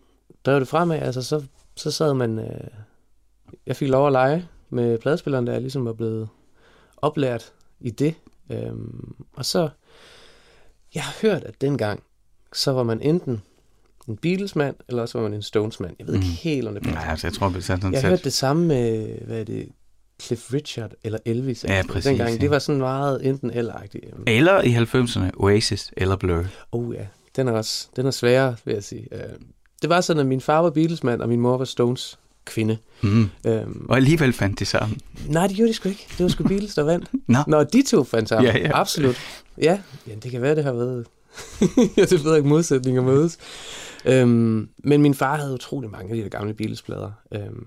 drev 0.47 0.61
det 0.61 0.69
fremad. 0.69 0.99
Altså, 0.99 1.23
så, 1.23 1.43
så 1.77 1.91
sad 1.91 2.15
man, 2.15 2.39
øh, 2.39 2.69
jeg 3.67 3.77
fik 3.77 3.89
lov 3.89 4.07
at 4.07 4.13
lege 4.13 4.49
med 4.71 4.99
pladespilleren, 4.99 5.47
der 5.47 5.53
jeg 5.53 5.61
ligesom 5.61 5.85
var 5.85 5.93
blevet 5.93 6.29
oplært 6.97 7.53
i 7.81 7.91
det. 7.91 8.15
Øhm, 8.51 9.15
og 9.37 9.45
så, 9.45 9.69
jeg 10.95 11.03
har 11.03 11.15
hørt, 11.23 11.45
at 11.45 11.61
dengang, 11.61 12.03
så 12.53 12.73
var 12.73 12.83
man 12.83 13.01
enten 13.03 13.43
en 14.09 14.17
Beatles-mand, 14.17 14.77
eller 14.89 15.03
også 15.03 15.19
var 15.19 15.23
man 15.29 15.35
en 15.35 15.43
Stones-mand. 15.43 15.97
Jeg 15.99 16.07
ved 16.07 16.15
ikke 16.15 16.27
Mhm. 16.27 16.35
helt, 16.43 16.69
om 16.69 16.75
det 16.75 16.85
Nej, 16.87 17.05
altså, 17.09 17.27
jeg 17.27 17.35
tror, 17.35 17.49
vi 17.49 17.61
satte 17.61 17.81
sådan 17.83 17.93
Jeg 17.95 18.01
sat. 18.01 18.11
hørte 18.11 18.25
det 18.25 18.33
samme 18.33 18.67
med, 18.67 19.09
hvad 19.27 19.41
er 19.41 19.45
det, 19.45 19.69
Cliff 20.23 20.53
Richard 20.53 20.93
eller 21.05 21.19
Elvis. 21.25 21.65
Ja, 21.65 21.73
altså, 21.73 21.93
præcis, 21.93 22.09
Dengang, 22.09 22.31
ja. 22.31 22.37
det 22.37 22.51
var 22.51 22.59
sådan 22.59 22.79
meget 22.81 23.27
enten 23.27 23.51
eller-agtigt. 23.51 24.05
Eller 24.27 24.61
i 24.63 24.73
90'erne, 24.75 25.31
Oasis 25.37 25.93
eller 25.97 26.17
Blur. 26.17 26.45
Oh 26.73 26.95
ja, 26.95 27.07
den 27.37 27.49
er 27.49 27.53
også, 27.53 27.89
den 27.97 28.07
er 28.07 28.11
sværere, 28.11 28.57
vil 28.65 28.75
jeg 28.75 28.85
sige. 28.85 29.09
Øh, 29.13 29.21
Det 29.83 29.91
var 29.91 30.01
sådan, 30.01 30.21
at 30.21 30.27
min 30.27 30.41
far 30.41 30.61
var 30.63 30.71
Beatles-mand, 30.71 31.23
og 31.23 31.29
min 31.29 31.41
mor 31.41 31.57
var 31.59 31.65
Stones 31.65 32.19
kvinde. 32.49 32.79
Mm. 33.03 33.31
Øhm, 33.47 33.87
Og 33.89 33.97
alligevel 33.97 34.33
fandt 34.33 34.59
de 34.59 34.65
sammen. 34.65 35.01
nej, 35.27 35.47
det 35.47 35.57
gjorde 35.57 35.69
de 35.69 35.75
sgu 35.75 35.89
ikke. 35.89 36.07
Det 36.11 36.21
var 36.25 36.29
sgu 36.29 36.45
Beatles, 36.45 36.75
der 36.75 36.83
vandt. 36.83 37.11
Nå. 37.29 37.39
Nå, 37.47 37.65
de 37.65 37.83
to 37.83 38.05
fandt 38.05 38.29
sammen. 38.29 38.53
Ja, 38.53 38.59
ja. 38.59 38.71
Absolut. 38.81 39.17
Ja, 39.59 39.79
ja, 40.07 40.15
det 40.15 40.31
kan 40.31 40.43
være, 40.43 40.55
det 40.55 40.65
har 40.65 40.73
været... 40.73 41.07
det 42.11 42.25
ved 42.25 42.37
ikke 42.37 42.49
modsætninger 42.49 43.03
mødes. 43.03 43.39
Øhm, 44.05 44.69
men 44.85 45.03
min 45.03 45.15
far 45.15 45.37
havde 45.37 45.55
utrolig 45.55 45.91
mange 45.91 46.11
af 46.11 46.17
de 46.17 46.23
der 46.23 46.29
gamle 46.29 46.55
Beatles-plader. 46.55 47.13
Øhm, 47.33 47.67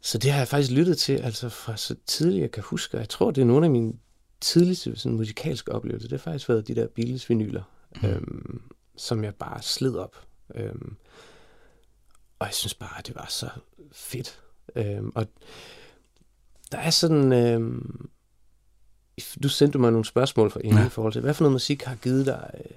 så 0.00 0.18
det 0.18 0.30
har 0.30 0.38
jeg 0.38 0.48
faktisk 0.48 0.72
lyttet 0.72 0.98
til, 0.98 1.12
altså 1.12 1.48
fra 1.48 1.76
så 1.76 1.94
tidligt 2.06 2.42
jeg 2.42 2.50
kan 2.50 2.62
huske. 2.66 2.96
Jeg 2.96 3.08
tror, 3.08 3.30
det 3.30 3.40
er 3.42 3.46
nogle 3.46 3.66
af 3.66 3.70
mine 3.70 3.92
tidligste 4.40 4.96
sådan, 4.96 5.16
musikalske 5.16 5.72
oplevelser. 5.72 6.08
Det 6.08 6.20
har 6.20 6.30
faktisk 6.32 6.48
været 6.48 6.68
de 6.68 6.74
der 6.74 6.86
Beatles-vinyler, 6.86 7.62
mm. 8.02 8.08
øhm, 8.08 8.60
som 8.96 9.24
jeg 9.24 9.34
bare 9.34 9.62
slid 9.62 9.96
op. 9.96 10.16
Øhm, 10.54 10.96
og 12.38 12.46
jeg 12.46 12.54
synes 12.54 12.74
bare, 12.74 13.02
det 13.06 13.14
var 13.14 13.26
så 13.28 13.48
fedt. 13.92 14.42
Øhm, 14.76 15.12
og 15.14 15.26
der 16.72 16.78
er 16.78 16.90
sådan... 16.90 17.32
Øhm, 17.32 18.08
du 19.42 19.48
sendte 19.48 19.78
mig 19.78 19.90
nogle 19.90 20.04
spørgsmål 20.04 20.50
for 20.50 20.60
inden 20.60 20.78
Ja. 20.78 20.86
i 20.86 20.88
forhold 20.88 21.12
til, 21.12 21.22
hvad 21.22 21.34
for 21.34 21.44
noget 21.44 21.52
musik 21.52 21.82
har 21.82 21.94
givet 21.94 22.26
dig 22.26 22.50
øh, 22.54 22.76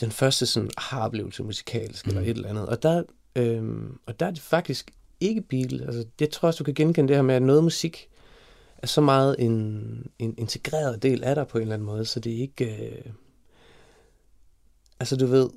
den 0.00 0.10
første 0.10 0.46
sådan 0.46 0.70
aha-oplevelse 0.76 1.42
musikalsk, 1.42 2.06
mm. 2.06 2.10
eller 2.10 2.22
et 2.22 2.28
eller 2.28 2.48
andet. 2.48 2.66
Og 2.66 2.82
der, 2.82 3.02
øhm, 3.36 3.98
og 4.06 4.20
der 4.20 4.26
er 4.26 4.30
det 4.30 4.40
faktisk 4.40 4.90
ikke 5.20 5.40
Beatles. 5.40 5.82
Altså, 5.82 6.04
jeg 6.20 6.30
tror 6.30 6.46
også, 6.46 6.58
du 6.58 6.64
kan 6.64 6.74
genkende 6.74 7.08
det 7.08 7.16
her 7.16 7.22
med, 7.22 7.34
at 7.34 7.42
noget 7.42 7.64
musik 7.64 8.08
er 8.78 8.86
så 8.86 9.00
meget 9.00 9.36
en, 9.38 10.10
en 10.18 10.34
integreret 10.38 11.02
del 11.02 11.24
af 11.24 11.34
dig 11.34 11.48
på 11.48 11.58
en 11.58 11.62
eller 11.62 11.74
anden 11.74 11.86
måde, 11.86 12.04
så 12.04 12.20
det 12.20 12.32
er 12.32 12.40
ikke... 12.40 12.88
Øh, 12.88 13.12
altså, 15.00 15.16
du 15.16 15.26
ved, 15.26 15.50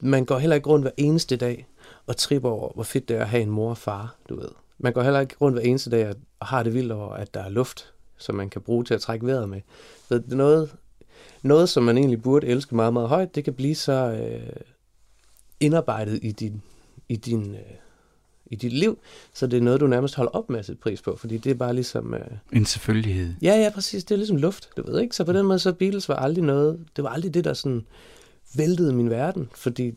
man 0.00 0.24
går 0.24 0.38
heller 0.38 0.56
ikke 0.56 0.68
rundt 0.68 0.84
hver 0.84 0.90
eneste 0.96 1.36
dag 1.36 1.66
og 2.06 2.16
tripper 2.16 2.48
over, 2.50 2.72
hvor 2.74 2.82
fedt 2.82 3.08
det 3.08 3.16
er 3.16 3.20
at 3.20 3.28
have 3.28 3.42
en 3.42 3.50
mor 3.50 3.70
og 3.70 3.78
far, 3.78 4.14
du 4.28 4.36
ved. 4.40 4.48
Man 4.78 4.92
går 4.92 5.02
heller 5.02 5.20
ikke 5.20 5.34
rundt 5.40 5.56
hver 5.58 5.62
eneste 5.68 5.90
dag 5.90 6.08
og- 6.08 6.46
har 6.46 6.62
det 6.62 6.74
vildt 6.74 6.92
over, 6.92 7.14
at 7.14 7.34
der 7.34 7.40
er 7.40 7.48
luft, 7.48 7.92
som 8.18 8.34
man 8.34 8.50
kan 8.50 8.60
bruge 8.62 8.84
til 8.84 8.94
at 8.94 9.00
trække 9.00 9.26
vejret 9.26 9.48
med. 9.48 9.60
Så 10.08 10.22
noget, 10.26 10.70
noget, 11.42 11.68
som 11.68 11.82
man 11.82 11.98
egentlig 11.98 12.22
burde 12.22 12.46
elske 12.46 12.74
meget, 12.76 12.92
meget 12.92 13.08
højt, 13.08 13.34
det 13.34 13.44
kan 13.44 13.52
blive 13.54 13.74
så 13.74 13.92
øh, 13.92 14.52
indarbejdet 15.60 16.18
i 16.22 16.32
din, 16.32 16.62
i 17.08 17.16
din 17.16 17.54
øh, 17.54 17.60
i 18.52 18.56
dit 18.56 18.72
liv, 18.72 18.98
så 19.34 19.46
det 19.46 19.56
er 19.56 19.60
noget, 19.60 19.80
du 19.80 19.86
nærmest 19.86 20.14
holder 20.14 20.30
op 20.32 20.50
med 20.50 20.58
at 20.58 20.66
sætte 20.66 20.80
pris 20.80 21.02
på, 21.02 21.16
fordi 21.16 21.38
det 21.38 21.50
er 21.50 21.54
bare 21.54 21.74
ligesom... 21.74 22.14
Øh, 22.14 22.20
En 22.52 22.64
selvfølgelighed. 22.66 23.34
Ja, 23.42 23.54
ja, 23.56 23.70
præcis. 23.74 24.04
Det 24.04 24.14
er 24.14 24.16
ligesom 24.16 24.36
luft, 24.36 24.68
du 24.76 24.82
ved 24.90 25.00
ikke? 25.00 25.16
Så 25.16 25.24
på 25.24 25.32
den 25.32 25.46
måde, 25.46 25.58
så 25.58 25.72
Beatles 25.72 26.08
var 26.08 26.14
aldrig 26.16 26.44
noget... 26.44 26.84
Det 26.96 27.04
var 27.04 27.10
aldrig 27.10 27.34
det, 27.34 27.44
der 27.44 27.54
sådan 27.54 27.86
væltede 28.54 28.92
min 28.92 29.10
verden, 29.10 29.48
fordi 29.54 29.90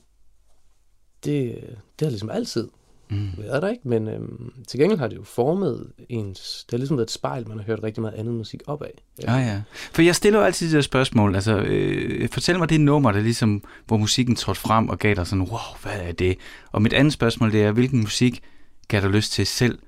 det, 1.25 1.59
det 1.99 2.05
har 2.05 2.09
ligesom 2.09 2.29
altid 2.29 2.69
Mm. 3.09 3.29
været 3.37 3.61
der, 3.61 3.69
ikke? 3.69 3.87
Men 3.87 4.07
øhm, 4.07 4.53
til 4.67 4.79
gengæld 4.79 4.99
har 4.99 5.07
det 5.07 5.15
jo 5.15 5.23
formet 5.23 5.91
ens... 6.09 6.63
Det 6.65 6.71
har 6.71 6.77
ligesom 6.77 6.97
været 6.97 7.07
et 7.07 7.11
spejl, 7.11 7.47
man 7.47 7.57
har 7.57 7.65
hørt 7.65 7.83
rigtig 7.83 8.01
meget 8.01 8.13
andet 8.13 8.33
musik 8.33 8.61
op 8.67 8.81
af. 8.81 9.03
Ja, 9.23 9.35
ja. 9.35 9.61
For 9.91 10.01
jeg 10.01 10.15
stiller 10.15 10.39
jo 10.39 10.45
altid 10.45 10.67
det 10.67 10.75
der 10.75 10.81
spørgsmål. 10.81 11.35
Altså, 11.35 11.57
øh, 11.57 12.29
fortæl 12.29 12.59
mig 12.59 12.69
det 12.69 12.81
nummer, 12.81 13.11
der 13.11 13.21
ligesom, 13.21 13.63
hvor 13.85 13.97
musikken 13.97 14.35
trådte 14.35 14.61
frem 14.61 14.89
og 14.89 14.99
gav 14.99 15.15
dig 15.15 15.27
sådan, 15.27 15.41
wow, 15.41 15.59
hvad 15.81 15.99
er 15.99 16.11
det? 16.11 16.37
Og 16.71 16.81
mit 16.81 16.93
andet 16.93 17.13
spørgsmål, 17.13 17.51
det 17.51 17.63
er, 17.63 17.71
hvilken 17.71 17.99
musik 17.99 18.43
gav 18.87 19.01
dig 19.01 19.09
lyst 19.09 19.31
til 19.31 19.47
selv 19.47 19.79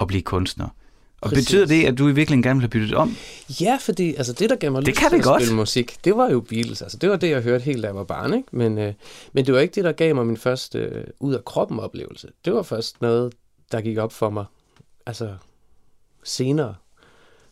at 0.00 0.06
blive 0.06 0.22
kunstner? 0.22 0.68
Og 1.20 1.28
Præcis. 1.30 1.44
betyder 1.46 1.66
det, 1.66 1.84
at 1.84 1.98
du 1.98 2.04
i 2.08 2.12
virkeligheden 2.12 2.42
gerne 2.42 2.56
vil 2.60 2.62
have 2.62 2.68
byttet 2.70 2.94
om? 2.94 3.16
Ja, 3.60 3.78
fordi 3.80 4.14
altså, 4.14 4.32
det, 4.32 4.50
der 4.50 4.56
gav 4.56 4.72
mig 4.72 4.80
Det 4.82 4.88
lyst 4.88 5.00
kan 5.00 5.10
til 5.10 5.16
at 5.16 5.22
godt. 5.22 5.42
spille 5.42 5.56
musik, 5.56 5.96
det 6.04 6.16
var 6.16 6.30
jo 6.30 6.40
Beatles. 6.40 6.82
Altså, 6.82 6.98
det 6.98 7.10
var 7.10 7.16
det, 7.16 7.30
jeg 7.30 7.42
hørte 7.42 7.64
helt, 7.64 7.82
da 7.82 7.86
jeg 7.88 7.96
var 7.96 8.04
barn. 8.04 8.34
Ikke? 8.34 8.48
Men, 8.52 8.78
øh, 8.78 8.92
men 9.32 9.46
det 9.46 9.54
var 9.54 9.60
ikke 9.60 9.74
det, 9.74 9.84
der 9.84 9.92
gav 9.92 10.14
mig 10.14 10.26
min 10.26 10.36
første 10.36 10.78
øh, 10.78 11.04
ud 11.20 11.34
af 11.34 11.44
kroppen 11.44 11.80
oplevelse. 11.80 12.28
Det 12.44 12.52
var 12.52 12.62
først 12.62 13.02
noget, 13.02 13.32
der 13.72 13.80
gik 13.80 13.98
op 13.98 14.12
for 14.12 14.30
mig 14.30 14.44
altså 15.06 15.34
senere, 16.24 16.74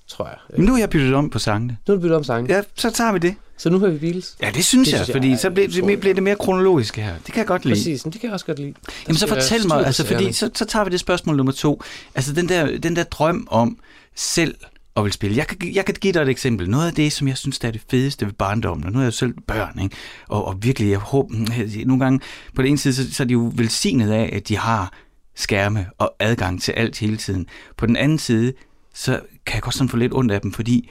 tror 0.09 0.27
jeg. 0.27 0.37
Men 0.57 0.67
nu 0.67 0.73
har 0.73 0.79
jeg 0.79 0.91
byttet 0.91 1.15
om 1.15 1.31
på 1.31 1.39
sangene. 1.39 1.77
Nu 1.89 1.93
er 1.93 1.97
det 1.97 2.03
byttet 2.03 2.17
om 2.17 2.25
sangen. 2.25 2.51
Ja. 2.51 2.63
Så 2.75 2.91
tager 2.91 3.13
vi 3.13 3.19
det. 3.19 3.35
Så 3.57 3.71
nu 3.71 3.79
hører 3.79 3.91
vi 3.91 3.99
Beatles. 3.99 4.37
Ja, 4.43 4.51
det 4.55 4.65
synes 4.65 4.89
Det 4.89 4.93
jeg, 4.93 4.99
synes 4.99 5.09
jeg 5.09 5.15
fordi 5.15 5.33
er 5.33 5.37
så 5.37 5.51
bliver 5.51 5.69
det, 5.69 6.01
bliver 6.01 6.15
det 6.15 6.23
mere 6.23 6.37
kronologisk 6.37 6.97
her. 6.97 7.15
Det 7.15 7.25
kan 7.27 7.37
jeg 7.37 7.47
godt 7.47 7.65
lide. 7.65 7.75
Præcis, 7.75 8.03
det 8.03 8.13
kan 8.13 8.23
jeg 8.23 8.33
også 8.33 8.47
godt 8.47 8.59
lide. 8.59 8.75
Jamen 9.09 9.17
så 9.17 9.29
fortæl 9.29 9.69
mig, 9.69 9.87
altså 9.87 10.07
fordi 10.07 10.33
så, 10.33 10.51
så 10.55 10.65
tager 10.65 10.85
vi 10.85 10.91
det 10.91 11.01
spørgsmål 11.01 11.37
nummer 11.37 11.53
to. 11.53 11.83
Altså 12.15 12.33
den 12.33 12.49
der, 12.49 12.79
den 12.79 12.97
der 12.97 13.03
drøm 13.03 13.47
om 13.51 13.79
selv 14.15 14.55
at 14.97 15.05
vil 15.05 15.13
spille. 15.13 15.37
Jeg 15.37 15.47
kan, 15.47 15.75
jeg 15.75 15.85
kan 15.85 15.95
give 16.01 16.13
dig 16.13 16.23
et 16.23 16.29
eksempel. 16.29 16.71
Noget 16.71 16.87
af 16.87 16.95
det, 16.95 17.13
som 17.13 17.29
jeg 17.29 17.37
synes, 17.37 17.59
der 17.59 17.69
er 17.69 17.73
det 17.73 17.83
fedeste 17.91 18.27
ved 18.27 18.33
barndommen, 18.33 18.87
og 18.87 18.93
nu 18.93 18.99
er 18.99 19.03
jeg 19.03 19.07
jo 19.07 19.17
selv 19.17 19.35
børn, 19.47 19.79
ikke? 19.83 19.97
Og, 20.29 20.45
og 20.45 20.63
virkelig, 20.63 20.91
jeg 20.91 20.99
håber, 20.99 21.35
nogle 21.87 22.05
gange, 22.05 22.21
på 22.55 22.63
den 22.63 22.69
ene 22.69 22.79
side, 22.79 22.95
så, 22.95 23.13
så 23.13 23.23
er 23.23 23.27
de 23.27 23.33
jo 23.33 23.53
velsignet 23.55 24.11
af, 24.11 24.31
at 24.33 24.49
de 24.49 24.57
har 24.57 24.93
skærme 25.37 25.87
og 25.99 26.15
adgang 26.19 26.63
til 26.63 26.73
alt 26.73 26.99
hele 26.99 27.17
tiden. 27.17 27.47
På 27.77 27.87
den 27.87 27.97
anden 27.97 28.19
side, 28.19 28.53
så 28.95 29.21
kan 29.47 29.55
jeg 29.55 29.63
godt 29.63 29.75
sådan 29.75 29.89
få 29.89 29.97
lidt 29.97 30.15
ondt 30.15 30.33
af 30.33 30.41
dem, 30.41 30.53
fordi 30.53 30.91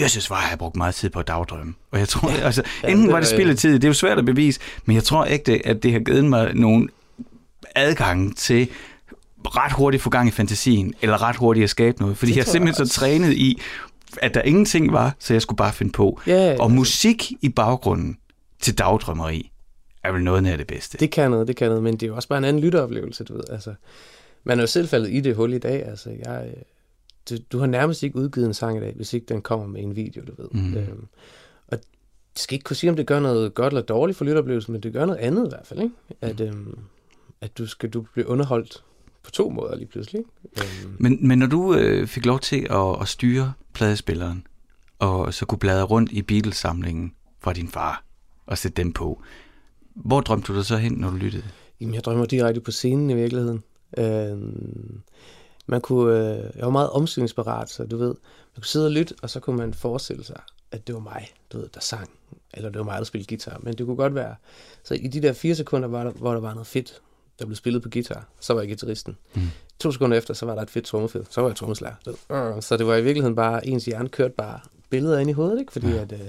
Jesus, 0.00 0.26
har 0.26 0.48
jeg 0.50 0.58
brugt 0.58 0.76
meget 0.76 0.94
tid 0.94 1.10
på 1.10 1.18
at 1.20 1.28
dagdrømme. 1.28 1.74
Og 1.90 1.98
jeg 1.98 2.08
tror, 2.08 2.30
ja, 2.30 2.36
altså, 2.46 2.62
ja, 2.82 2.88
enten 2.88 3.04
det 3.06 3.12
var 3.12 3.20
det 3.20 3.30
var- 3.30 3.36
spild 3.36 3.50
af 3.50 3.56
tid, 3.56 3.74
det 3.74 3.84
er 3.84 3.88
jo 3.88 3.94
svært 3.94 4.18
at 4.18 4.24
bevise, 4.24 4.60
men 4.84 4.94
jeg 4.96 5.04
tror 5.04 5.24
ikke, 5.24 5.66
at 5.66 5.82
det 5.82 5.92
har 5.92 6.00
givet 6.00 6.24
mig 6.24 6.54
nogle 6.54 6.88
adgang 7.74 8.36
til 8.36 8.68
ret 9.46 9.72
hurtigt 9.72 10.02
få 10.02 10.10
gang 10.10 10.28
i 10.28 10.30
fantasien, 10.30 10.94
eller 11.02 11.22
ret 11.22 11.36
hurtigt 11.36 11.64
at 11.64 11.70
skabe 11.70 12.00
noget. 12.00 12.16
Fordi 12.18 12.30
Det 12.30 12.36
jeg 12.36 12.40
er 12.40 12.44
tror 12.44 12.50
jeg 12.50 12.52
simpelthen 12.52 12.86
så 12.86 12.94
trænet 12.94 13.32
i, 13.32 13.60
at 14.22 14.34
der 14.34 14.42
ingenting 14.42 14.92
var, 14.92 15.14
så 15.18 15.34
jeg 15.34 15.42
skulle 15.42 15.56
bare 15.56 15.72
finde 15.72 15.92
på. 15.92 16.20
Ja, 16.26 16.32
ja, 16.50 16.56
Og 16.60 16.70
musik 16.70 17.32
i 17.40 17.48
baggrunden 17.48 18.18
til 18.60 18.78
dagdrømmeri 18.78 19.50
er 20.04 20.12
vel 20.12 20.22
noget 20.24 20.46
af 20.46 20.58
det 20.58 20.66
bedste. 20.66 20.98
Det 20.98 21.10
kan 21.10 21.30
noget, 21.30 21.48
det 21.48 21.56
kan 21.56 21.68
noget, 21.68 21.82
men 21.82 21.94
det 21.94 22.02
er 22.02 22.06
jo 22.06 22.16
også 22.16 22.28
bare 22.28 22.38
en 22.38 22.44
anden 22.44 22.62
lytteoplevelse, 22.62 23.24
du 23.24 23.32
ved. 23.34 23.42
Altså, 23.50 23.74
man 24.44 24.58
er 24.58 24.62
jo 24.62 24.66
selv 24.66 24.88
faldet 24.88 25.10
i 25.12 25.20
det 25.20 25.34
hul 25.36 25.52
i 25.52 25.58
dag. 25.58 25.86
Altså, 25.86 26.10
jeg, 26.26 26.44
øh, 26.46 26.62
du, 27.30 27.36
du 27.52 27.58
har 27.58 27.66
nærmest 27.66 28.02
ikke 28.02 28.16
udgivet 28.16 28.46
en 28.46 28.54
sang 28.54 28.76
i 28.76 28.80
dag, 28.80 28.92
hvis 28.96 29.12
ikke 29.12 29.26
den 29.26 29.42
kommer 29.42 29.66
med 29.66 29.82
en 29.82 29.96
video, 29.96 30.22
du 30.26 30.42
ved. 30.42 30.48
Mhm. 30.52 30.76
Øhm, 30.76 31.06
og 31.66 31.72
jeg 31.72 31.78
skal 32.36 32.54
ikke 32.54 32.64
kunne 32.64 32.76
sige, 32.76 32.90
om 32.90 32.96
det 32.96 33.06
gør 33.06 33.20
noget 33.20 33.54
godt 33.54 33.72
eller 33.72 33.82
dårligt 33.82 34.18
for 34.18 34.24
lytteoplevelsen, 34.24 34.72
men 34.72 34.82
det 34.82 34.92
gør 34.92 35.04
noget 35.04 35.18
andet 35.18 35.46
i 35.46 35.48
hvert 35.48 35.66
fald, 35.66 35.80
ikke? 35.80 35.94
At, 36.20 36.40
øhm, 36.40 36.78
at 37.40 37.58
du 37.58 37.66
skal 37.66 37.90
du 37.90 38.00
blive 38.14 38.26
underholdt 38.28 38.84
på 39.22 39.30
to 39.30 39.50
måder 39.50 39.76
lige 39.76 39.88
pludselig. 39.88 40.24
Øhm. 40.44 40.96
Men, 40.98 41.28
men 41.28 41.38
når 41.38 41.46
du 41.46 41.74
øh, 41.74 42.06
fik 42.06 42.26
lov 42.26 42.38
til 42.38 42.66
at, 42.70 43.00
at 43.00 43.08
styre 43.08 43.52
pladespilleren, 43.72 44.46
og 44.98 45.34
så 45.34 45.46
kunne 45.46 45.58
bladre 45.58 45.84
rundt 45.84 46.12
i 46.12 46.22
Beatles-samlingen 46.22 47.14
fra 47.40 47.52
din 47.52 47.68
far 47.68 48.04
og 48.46 48.58
sætte 48.58 48.82
dem 48.82 48.92
på, 48.92 49.22
hvor 49.94 50.20
drømte 50.20 50.52
du 50.52 50.56
dig 50.56 50.64
så 50.64 50.76
hen, 50.76 50.92
når 50.92 51.10
du 51.10 51.16
lyttede? 51.16 51.44
Jamen, 51.80 51.94
jeg 51.94 52.04
drømmer 52.04 52.24
direkte 52.24 52.60
på 52.60 52.70
scenen 52.70 53.10
i 53.10 53.14
virkeligheden. 53.14 53.62
Øhm, 53.98 55.00
man 55.70 55.80
kunne, 55.80 56.18
øh, 56.18 56.44
jeg 56.56 56.64
var 56.64 56.70
meget 56.70 56.90
omsyningsparat, 56.90 57.70
så 57.70 57.84
du 57.84 57.96
ved, 57.96 58.14
man 58.54 58.56
kunne 58.56 58.64
sidde 58.64 58.86
og 58.86 58.92
lytte, 58.92 59.14
og 59.22 59.30
så 59.30 59.40
kunne 59.40 59.56
man 59.56 59.74
forestille 59.74 60.24
sig, 60.24 60.40
at 60.72 60.86
det 60.86 60.94
var 60.94 61.00
mig, 61.00 61.28
du 61.52 61.58
ved, 61.58 61.68
der 61.74 61.80
sang, 61.80 62.10
eller 62.54 62.70
det 62.70 62.78
var 62.78 62.84
mig, 62.84 62.98
der 62.98 63.04
spillede 63.04 63.28
guitar. 63.28 63.60
Men 63.62 63.74
det 63.74 63.86
kunne 63.86 63.96
godt 63.96 64.14
være, 64.14 64.34
så 64.84 64.94
i 64.94 65.06
de 65.06 65.22
der 65.22 65.32
fire 65.32 65.54
sekunder, 65.54 65.88
var 65.88 66.04
der, 66.04 66.10
hvor 66.10 66.32
der 66.32 66.40
var 66.40 66.52
noget 66.54 66.66
fedt, 66.66 67.00
der 67.38 67.46
blev 67.46 67.56
spillet 67.56 67.82
på 67.82 67.88
guitar, 67.88 68.26
så 68.40 68.54
var 68.54 68.60
jeg 68.60 68.68
guitaristen. 68.68 69.16
Mm. 69.34 69.42
To 69.78 69.92
sekunder 69.92 70.18
efter, 70.18 70.34
så 70.34 70.46
var 70.46 70.54
der 70.54 70.62
et 70.62 70.70
fedt 70.70 70.84
trommefed, 70.84 71.24
så 71.30 71.40
var 71.40 71.48
jeg 71.48 71.56
trommeslager. 71.56 71.94
Så 72.60 72.76
det 72.76 72.86
var 72.86 72.96
i 72.96 73.02
virkeligheden 73.02 73.36
bare, 73.36 73.66
ens 73.66 73.84
hjerne 73.84 74.08
kørte 74.08 74.34
bare 74.34 74.60
billeder 74.90 75.18
ind 75.18 75.30
i 75.30 75.32
hovedet, 75.32 75.60
ikke? 75.60 75.72
fordi 75.72 75.88
ja. 75.88 76.02
at, 76.02 76.12
øh, 76.12 76.20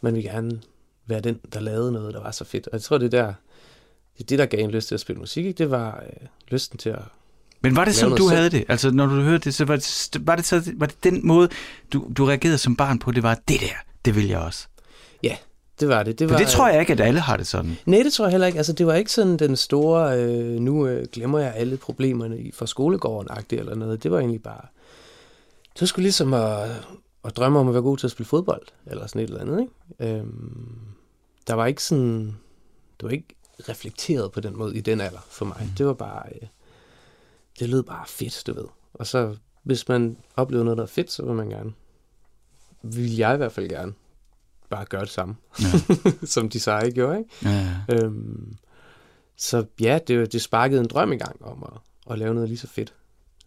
man 0.00 0.14
ville 0.14 0.30
gerne 0.30 0.60
være 1.06 1.20
den, 1.20 1.40
der 1.52 1.60
lavede 1.60 1.92
noget, 1.92 2.14
der 2.14 2.20
var 2.20 2.30
så 2.30 2.44
fedt. 2.44 2.66
Og 2.66 2.72
jeg 2.72 2.82
tror, 2.82 2.98
det 2.98 3.12
der, 3.12 3.34
det, 4.18 4.30
det 4.30 4.38
der 4.38 4.46
gav 4.46 4.64
en 4.64 4.70
lyst 4.70 4.88
til 4.88 4.94
at 4.94 5.00
spille 5.00 5.20
musik, 5.20 5.46
ikke? 5.46 5.58
det 5.58 5.70
var 5.70 6.02
øh, 6.06 6.28
lysten 6.48 6.78
til 6.78 6.90
at 6.90 7.02
men 7.64 7.76
var 7.76 7.84
det 7.84 7.94
sådan, 7.94 8.16
du 8.16 8.28
selv? 8.28 8.36
havde 8.36 8.50
det? 8.50 8.64
Altså, 8.68 8.90
når 8.90 9.06
du 9.06 9.20
hørte 9.20 9.44
det, 9.44 9.54
så 9.54 9.64
var 9.64 9.76
det, 9.76 10.16
var 10.20 10.36
det, 10.36 10.44
så, 10.44 10.72
var 10.76 10.86
det 10.86 11.04
den 11.04 11.26
måde, 11.26 11.48
du, 11.92 12.06
du 12.16 12.24
reagerede 12.24 12.58
som 12.58 12.76
barn 12.76 12.98
på, 12.98 13.12
det 13.12 13.22
var 13.22 13.34
det 13.48 13.60
der, 13.60 13.76
det 14.04 14.16
vil 14.16 14.28
jeg 14.28 14.38
også? 14.38 14.66
Ja, 15.22 15.36
det 15.80 15.88
var 15.88 16.02
det. 16.02 16.18
Det, 16.18 16.28
var, 16.28 16.34
For 16.34 16.38
det 16.38 16.48
tror 16.48 16.68
jeg 16.68 16.80
ikke, 16.80 16.92
at 16.92 17.00
alle 17.00 17.20
har 17.20 17.36
det 17.36 17.46
sådan. 17.46 17.76
Nej, 17.86 18.02
det 18.02 18.12
tror 18.12 18.24
jeg 18.24 18.30
heller 18.30 18.46
ikke. 18.46 18.56
Altså, 18.56 18.72
det 18.72 18.86
var 18.86 18.94
ikke 18.94 19.12
sådan 19.12 19.36
den 19.36 19.56
store, 19.56 20.22
øh, 20.22 20.60
nu 20.60 20.86
øh, 20.86 21.06
glemmer 21.12 21.38
jeg 21.38 21.52
alle 21.56 21.76
problemerne 21.76 22.38
i, 22.38 22.52
for 22.52 22.66
skolegården 22.66 23.28
eller 23.50 23.74
noget. 23.74 24.02
Det 24.02 24.10
var 24.10 24.18
egentlig 24.18 24.42
bare, 24.42 24.66
det 25.74 25.80
var 25.80 25.86
sgu 25.86 26.00
ligesom 26.00 26.34
at, 26.34 26.70
at 27.24 27.36
drømme 27.36 27.58
om 27.58 27.68
at 27.68 27.74
være 27.74 27.82
god 27.82 27.96
til 27.96 28.06
at 28.06 28.10
spille 28.10 28.28
fodbold, 28.28 28.66
eller 28.86 29.06
sådan 29.06 29.22
et 29.22 29.28
eller 29.28 29.40
andet, 29.40 29.60
ikke? 29.60 30.18
Øhm, 30.18 30.78
der 31.46 31.54
var 31.54 31.66
ikke 31.66 31.82
sådan, 31.82 32.36
det 33.00 33.02
var 33.02 33.10
ikke 33.10 33.28
reflekteret 33.68 34.32
på 34.32 34.40
den 34.40 34.58
måde 34.58 34.76
i 34.76 34.80
den 34.80 35.00
alder 35.00 35.26
for 35.30 35.44
mig. 35.44 35.58
Mm. 35.60 35.70
Det 35.78 35.86
var 35.86 35.92
bare, 35.92 36.22
øh, 36.34 36.48
det 37.58 37.68
lød 37.68 37.82
bare 37.82 38.04
fedt, 38.06 38.42
du 38.46 38.54
ved. 38.54 38.66
Og 38.94 39.06
så, 39.06 39.36
hvis 39.62 39.88
man 39.88 40.16
oplever 40.36 40.64
noget, 40.64 40.76
der 40.76 40.82
er 40.82 40.88
fedt, 40.88 41.10
så 41.10 41.24
vil 41.24 41.34
man 41.34 41.48
gerne, 41.48 41.72
vil 42.82 43.16
jeg 43.16 43.34
i 43.34 43.36
hvert 43.36 43.52
fald 43.52 43.68
gerne, 43.68 43.92
bare 44.70 44.84
gøre 44.84 45.00
det 45.00 45.10
samme, 45.10 45.36
ja. 45.60 45.66
som 46.34 46.48
de 46.48 46.60
seje 46.60 46.90
gjorde, 46.90 47.18
ikke? 47.18 47.30
Ja, 47.42 47.82
ja. 47.88 47.94
Øhm, 47.94 48.56
så 49.36 49.64
ja, 49.80 49.98
det, 50.06 50.32
det 50.32 50.42
sparkede 50.42 50.80
en 50.80 50.86
drøm 50.86 51.12
i 51.12 51.16
gang 51.16 51.44
om 51.44 51.62
at, 51.72 51.80
at 52.12 52.18
lave 52.18 52.34
noget 52.34 52.48
lige 52.48 52.58
så 52.58 52.68
fedt 52.68 52.94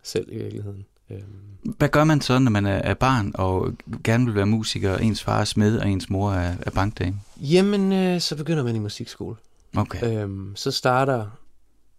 selv 0.03 0.31
i 0.31 0.37
virkeligheden. 0.37 0.85
Øhm. 1.09 1.73
Hvad 1.77 1.89
gør 1.89 2.03
man 2.03 2.21
så, 2.21 2.39
når 2.39 2.51
man 2.51 2.65
er 2.65 2.93
barn 2.93 3.31
og 3.35 3.73
gerne 4.03 4.25
vil 4.25 4.35
være 4.35 4.45
musiker, 4.45 4.93
og 4.93 5.03
ens 5.03 5.23
far 5.23 5.39
er 5.39 5.45
smed, 5.45 5.79
og 5.79 5.89
ens 5.89 6.09
mor 6.09 6.31
er, 6.31 6.55
er 6.61 6.71
bankdame? 6.71 7.19
Jamen, 7.37 7.91
øh, 7.93 8.21
så 8.21 8.35
begynder 8.35 8.63
man 8.63 8.75
i 8.75 8.79
musikskole. 8.79 9.35
Okay. 9.77 10.23
Øhm, 10.23 10.55
så 10.55 10.71
starter 10.71 11.29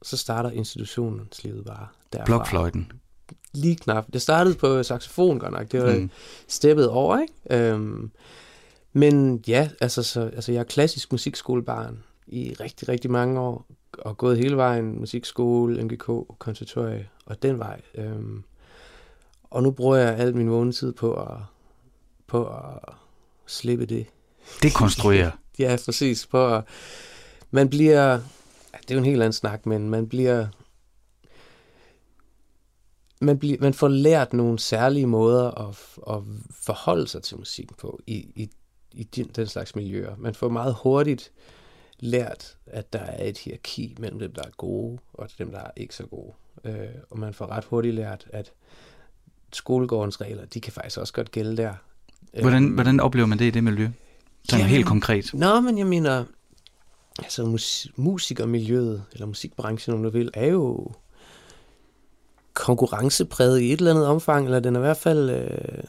så 0.02 0.16
starter 0.16 0.50
institutionslivet 0.50 1.64
bare 1.64 1.86
derfra. 2.12 2.24
Blokfløjten. 2.24 2.92
Lige 3.54 3.76
knap. 3.76 4.06
Det 4.12 4.22
startede 4.22 4.54
på 4.54 4.82
saxofon 4.82 5.38
godt 5.38 5.52
nok. 5.52 5.72
Det 5.72 5.82
var 5.82 5.94
mm. 5.94 6.10
steppet 6.48 6.88
over, 6.88 7.18
ikke? 7.18 7.70
Øhm, 7.70 8.10
men 8.92 9.44
ja, 9.48 9.68
altså, 9.80 10.02
så, 10.02 10.20
altså 10.20 10.52
jeg 10.52 10.60
er 10.60 10.64
klassisk 10.64 11.12
musikskolebarn 11.12 12.02
i 12.26 12.54
rigtig, 12.60 12.88
rigtig 12.88 13.10
mange 13.10 13.40
år, 13.40 13.66
og 13.98 14.16
gået 14.16 14.38
hele 14.38 14.56
vejen, 14.56 14.98
musikskole, 14.98 15.84
MGK, 15.84 16.10
konservatorie, 16.38 17.08
og 17.26 17.42
den 17.42 17.58
vej. 17.58 17.80
Øhm, 17.94 18.42
og 19.50 19.62
nu 19.62 19.70
bruger 19.70 19.96
jeg 19.96 20.16
al 20.16 20.36
min 20.36 20.50
vågne 20.50 20.72
tid 20.72 20.92
på 20.92 21.14
at, 21.14 21.36
på 22.26 22.46
at 22.46 22.94
slippe 23.46 23.86
det. 23.86 24.06
Det 24.62 24.74
konstruerer. 24.74 25.30
ja, 25.58 25.76
præcis. 25.84 26.26
På 26.26 26.54
at, 26.54 26.64
man 27.50 27.68
bliver, 27.68 28.18
det 28.72 28.90
er 28.90 28.94
jo 28.94 28.98
en 28.98 29.04
helt 29.04 29.22
anden 29.22 29.32
snak, 29.32 29.66
men 29.66 29.90
man 29.90 30.08
bliver, 30.08 30.46
man, 33.20 33.38
bliver, 33.38 33.56
man 33.60 33.74
får 33.74 33.88
lært 33.88 34.32
nogle 34.32 34.58
særlige 34.58 35.06
måder 35.06 35.68
at, 35.68 35.76
at 36.10 36.22
forholde 36.50 37.08
sig 37.08 37.22
til 37.22 37.36
musikken 37.36 37.76
på 37.80 38.00
i, 38.06 38.14
i, 38.14 38.50
i 38.92 39.02
den, 39.02 39.26
den 39.36 39.46
slags 39.46 39.76
miljøer. 39.76 40.16
Man 40.16 40.34
får 40.34 40.48
meget 40.48 40.76
hurtigt 40.82 41.32
lært, 42.00 42.56
at 42.66 42.92
der 42.92 42.98
er 42.98 43.28
et 43.28 43.38
hierarki 43.38 43.96
mellem 43.98 44.18
dem, 44.18 44.32
der 44.32 44.42
er 44.42 44.50
gode, 44.56 44.98
og 45.12 45.28
dem, 45.38 45.50
der 45.50 45.58
er 45.58 45.70
ikke 45.76 45.94
så 45.94 46.06
gode. 46.06 46.32
Øh, 46.64 46.88
og 47.10 47.18
man 47.18 47.34
får 47.34 47.46
ret 47.46 47.64
hurtigt 47.64 47.94
lært, 47.94 48.26
at 48.32 48.52
skolegårdens 49.52 50.20
regler, 50.20 50.44
de 50.44 50.60
kan 50.60 50.72
faktisk 50.72 50.98
også 50.98 51.12
godt 51.12 51.30
gælde 51.30 51.56
der. 51.56 51.74
Hvordan, 52.40 52.68
øh, 52.68 52.74
hvordan 52.74 53.00
oplever 53.00 53.26
man 53.26 53.38
det 53.38 53.44
i 53.44 53.50
det 53.50 53.64
miljø? 53.64 53.88
Sådan 54.48 54.60
jamen, 54.60 54.70
helt 54.70 54.86
konkret. 54.86 55.34
Nå, 55.34 55.60
men 55.60 55.78
jeg 55.78 55.86
mener, 55.86 56.24
altså 57.18 57.44
mus- 57.44 57.88
musikermiljøet, 57.96 59.04
eller 59.12 59.26
musikbranchen, 59.26 59.94
om 59.94 60.02
du 60.02 60.10
vil, 60.10 60.30
er 60.34 60.46
jo 60.46 60.92
konkurrencepræget 62.54 63.60
i 63.60 63.72
et 63.72 63.78
eller 63.78 63.90
andet 63.90 64.06
omfang, 64.06 64.44
eller 64.44 64.60
den 64.60 64.76
er 64.76 64.80
i 64.80 64.82
hvert 64.82 64.96
fald, 64.96 65.30
øh, 65.30 65.82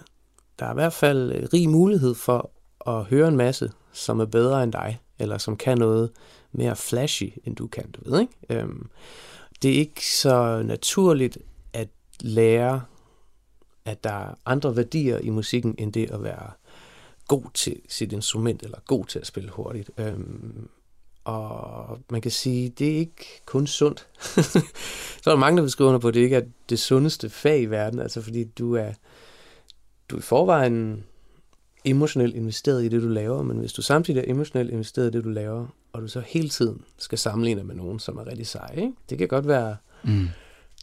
der 0.60 0.66
er 0.66 0.72
i 0.72 0.74
hvert 0.74 0.94
fald 0.94 1.32
øh, 1.32 1.48
rig 1.54 1.70
mulighed 1.70 2.16
for 2.16 2.52
at 2.88 3.04
høre 3.04 3.28
en 3.28 3.38
masse, 3.38 3.72
som 3.94 4.20
er 4.20 4.26
bedre 4.26 4.64
end 4.64 4.72
dig, 4.72 5.00
eller 5.20 5.38
som 5.38 5.58
kan 5.58 5.78
noget 5.78 6.10
mere 6.52 6.76
flashy, 6.76 7.34
end 7.46 7.56
du 7.56 7.68
kan, 7.68 7.92
du 7.92 8.12
ved, 8.12 8.20
ikke? 8.20 8.34
Øhm, 8.50 8.90
det 9.62 9.72
er 9.72 9.76
ikke 9.76 10.16
så 10.16 10.62
naturligt 10.66 11.38
at 11.74 11.90
lære, 12.22 12.82
at 13.86 14.04
der 14.04 14.12
er 14.12 14.36
andre 14.46 14.76
værdier 14.76 15.18
i 15.18 15.30
musikken, 15.30 15.76
end 15.78 15.94
det 15.94 16.12
at 16.12 16.24
være 16.24 16.52
god 17.28 17.44
til 17.54 17.82
sit 17.90 18.12
instrument, 18.12 18.64
eller 18.64 18.78
god 18.88 19.06
til 19.06 19.20
at 19.20 19.28
spille 19.28 19.50
hurtigt. 19.50 19.90
Øhm, 19.98 20.70
og 21.24 22.00
man 22.10 22.22
kan 22.22 22.32
sige, 22.32 22.70
det 22.70 22.92
er 22.92 22.98
ikke 22.98 23.42
kun 23.46 23.68
sundt. 23.68 24.08
så 25.22 25.30
er 25.30 25.32
der 25.32 25.36
mange, 25.36 25.58
der 25.58 25.62
vil 25.62 25.72
skrive 25.72 25.90
under 25.90 26.00
på, 26.00 26.08
at 26.08 26.14
det 26.14 26.20
ikke 26.20 26.36
er 26.36 26.46
det 26.70 26.80
sundeste 26.80 27.30
fag 27.30 27.62
i 27.62 27.66
verden, 27.66 28.00
altså 28.00 28.22
fordi 28.22 28.44
du 28.44 28.76
er, 28.76 28.92
du 30.10 30.16
er 30.16 30.20
i 30.20 30.22
forvejen 30.22 31.04
emotionelt 31.86 32.36
investeret 32.36 32.84
i 32.84 32.88
det, 32.88 33.02
du 33.02 33.08
laver, 33.08 33.44
men 33.44 33.58
hvis 33.58 33.74
du 33.74 33.82
samtidig 33.82 34.20
er 34.20 34.32
emotionelt 34.32 34.72
investeret 34.72 35.08
i 35.08 35.18
det, 35.18 35.24
du 35.24 35.30
laver, 35.30 35.68
og 35.94 36.02
du 36.02 36.08
så 36.08 36.20
hele 36.20 36.50
tiden 36.50 36.84
skal 36.98 37.18
sammenligne 37.18 37.64
med 37.64 37.76
nogen, 37.76 38.00
som 38.00 38.18
er 38.18 38.28
rigtig 38.28 38.48
sej, 38.48 38.74
ikke? 38.78 38.94
det 39.10 39.18
kan 39.18 39.28
godt 39.28 39.48
være 39.48 39.78
mm. 40.04 40.28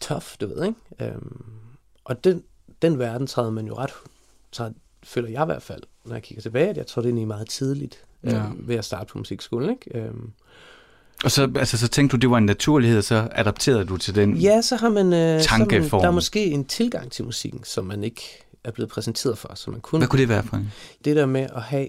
tough, 0.01 0.27
du 0.40 0.46
ved, 0.46 0.64
ikke? 0.64 1.12
Øhm, 1.14 1.44
og 2.05 2.25
den, 2.25 2.44
den 2.83 2.99
verden 2.99 3.27
træder 3.27 3.51
man 3.51 3.66
jo 3.66 3.75
ret, 3.75 3.92
træder, 4.53 4.72
føler 5.03 5.29
jeg 5.29 5.42
i 5.42 5.46
hvert 5.46 5.62
fald, 5.62 5.83
når 6.05 6.14
jeg 6.14 6.22
kigger 6.22 6.42
tilbage, 6.42 6.68
at 6.68 6.77
jeg 6.77 6.87
tror, 6.87 7.03
det 7.03 7.22
er 7.22 7.27
meget 7.27 7.49
tidligt 7.49 8.06
ja. 8.33 8.37
øh, 8.37 8.69
ved 8.69 8.77
at 8.77 8.85
starte 8.85 9.12
på 9.12 9.19
musikskolen. 9.19 9.71
Ikke? 9.71 9.99
Øh, 9.99 10.15
og 11.25 11.31
så, 11.31 11.53
altså, 11.57 11.79
så 11.79 11.89
tænkte 11.89 12.17
du, 12.17 12.21
det 12.21 12.31
var 12.31 12.39
en 12.39 12.47
naturlighed, 12.47 12.99
og 12.99 13.05
så 13.05 13.29
adapterede 13.33 13.85
du 13.85 13.97
til 13.97 14.15
den 14.15 14.37
Ja, 14.37 14.62
så 14.62 14.77
har 14.77 14.89
man, 14.89 15.12
øh, 15.12 15.43
tankeform. 15.43 15.89
Så 15.89 15.97
man, 15.97 16.03
der 16.03 16.09
er 16.09 16.12
måske 16.12 16.45
en 16.45 16.65
tilgang 16.65 17.12
til 17.12 17.25
musikken, 17.25 17.65
som 17.65 17.85
man 17.85 18.05
ikke 18.05 18.23
er 18.65 18.71
blevet 18.71 18.91
præsenteret 18.91 19.39
for. 19.39 19.53
Så 19.55 19.71
man 19.71 19.81
kunne, 19.81 19.99
Hvad 19.99 20.09
kunne 20.09 20.21
det 20.21 20.29
være 20.29 20.43
for 20.43 20.57
en? 20.57 20.73
Det 21.05 21.17
der 21.17 21.27
med 21.27 21.47
at 21.57 21.62
have 21.62 21.89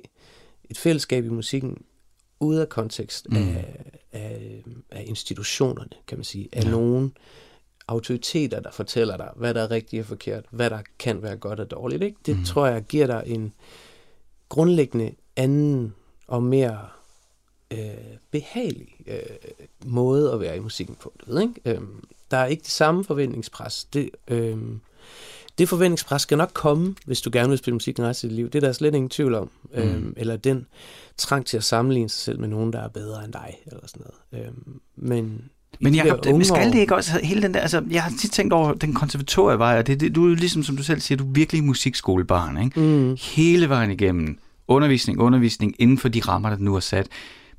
et 0.70 0.78
fællesskab 0.78 1.26
i 1.26 1.30
musikken, 1.30 1.78
ude 2.40 2.62
af 2.62 2.70
kontekst 2.70 3.28
mm. 3.30 3.38
af, 3.38 3.92
af, 4.12 4.64
af 4.92 5.04
institutionerne, 5.08 5.90
kan 6.08 6.18
man 6.18 6.26
sige, 6.26 6.50
af 6.54 6.64
ja. 6.64 6.70
nogen 6.70 7.14
autoriteter, 7.88 8.60
der 8.60 8.72
fortæller 8.72 9.18
dig, 9.18 9.30
hvad 9.36 9.54
der 9.54 9.62
er 9.62 9.72
rigtigt 9.72 10.00
og 10.00 10.06
forkert, 10.06 10.46
hvad 10.52 10.70
der 10.70 10.80
kan 11.00 11.24
være 11.24 11.36
godt 11.36 11.60
og 11.60 11.72
dårligt. 11.72 12.04
Ikke? 12.04 12.18
Det 12.26 12.38
mm. 12.38 12.44
tror 12.44 12.68
jeg 12.68 12.84
giver 12.84 13.08
dig 13.08 13.24
en 13.26 13.54
grundlæggende 14.50 15.12
anden 15.36 15.94
og 16.28 16.44
mere 16.44 16.80
øh, 17.72 17.80
behagelig 18.32 18.96
øh, 19.08 19.20
måde 19.86 20.34
at 20.34 20.40
være 20.40 20.58
i 20.58 20.60
musikken 20.60 20.96
på. 20.96 21.14
Du 21.20 21.34
ved, 21.34 21.42
ikke? 21.42 21.54
Øh, 21.66 21.82
der 22.32 22.38
er 22.38 22.46
ikke 22.46 22.64
det 22.64 22.72
samme 22.72 23.04
forventningspres. 23.04 23.86
Det, 23.94 24.10
øh, 24.28 24.58
det 25.58 25.70
forventningspres 25.70 26.22
skal 26.22 26.38
nok 26.38 26.52
komme, 26.54 26.96
hvis 27.06 27.22
du 27.22 27.30
gerne 27.34 27.50
vil 27.50 27.58
spille 27.58 27.76
musik 27.76 28.00
resten 28.00 28.28
af 28.28 28.30
dit 28.30 28.36
liv. 28.36 28.50
Det 28.50 28.64
er 28.64 28.68
der 28.68 28.74
slet 28.74 28.96
ingen 28.96 29.10
tvivl 29.10 29.34
om. 29.34 29.50
Mm. 29.74 29.80
Øh, 29.80 30.14
eller 30.18 30.38
den 30.38 30.66
trang 31.18 31.46
til 31.46 31.58
at 31.58 31.64
sammenligne 31.64 32.10
sig 32.10 32.20
selv 32.20 32.40
med 32.40 32.48
nogen, 32.48 32.74
der 32.74 32.80
er 32.80 32.88
bedre 32.88 33.26
end 33.26 33.34
dig, 33.34 33.58
eller 33.66 33.88
sådan 33.88 34.06
noget. 34.32 34.46
Øh, 34.46 34.54
men 34.96 35.50
men 35.80 35.96
jeg 35.96 36.20
men 36.26 36.46
skal 36.46 36.72
det 36.72 36.80
ikke 36.80 36.96
også, 36.96 37.20
hele 37.24 37.42
den 37.42 37.54
der, 37.54 37.60
altså, 37.60 37.84
jeg 37.90 38.04
har 38.04 38.12
tit 38.20 38.32
tænkt 38.32 38.54
over 38.54 38.74
den 38.74 38.94
konservatorievej, 38.94 39.78
og 39.78 39.88
det, 39.88 40.00
det, 40.00 40.16
du 40.16 40.32
er 40.32 40.36
ligesom, 40.36 40.64
som 40.64 40.78
du 40.78 40.84
selv 40.84 41.00
siger, 41.00 41.18
du 41.18 41.24
er 41.24 41.32
virkelig 41.32 41.64
musikskolebarn, 41.64 42.64
ikke? 42.64 42.80
Mm. 42.80 43.18
Hele 43.22 43.70
vejen 43.70 43.92
igennem 43.92 44.40
undervisning, 44.68 45.20
undervisning 45.20 45.76
inden 45.80 45.98
for 45.98 46.10
de 46.10 46.20
rammer, 46.20 46.50
der 46.50 46.58
nu 46.58 46.76
er 46.76 46.80
sat. 46.80 47.08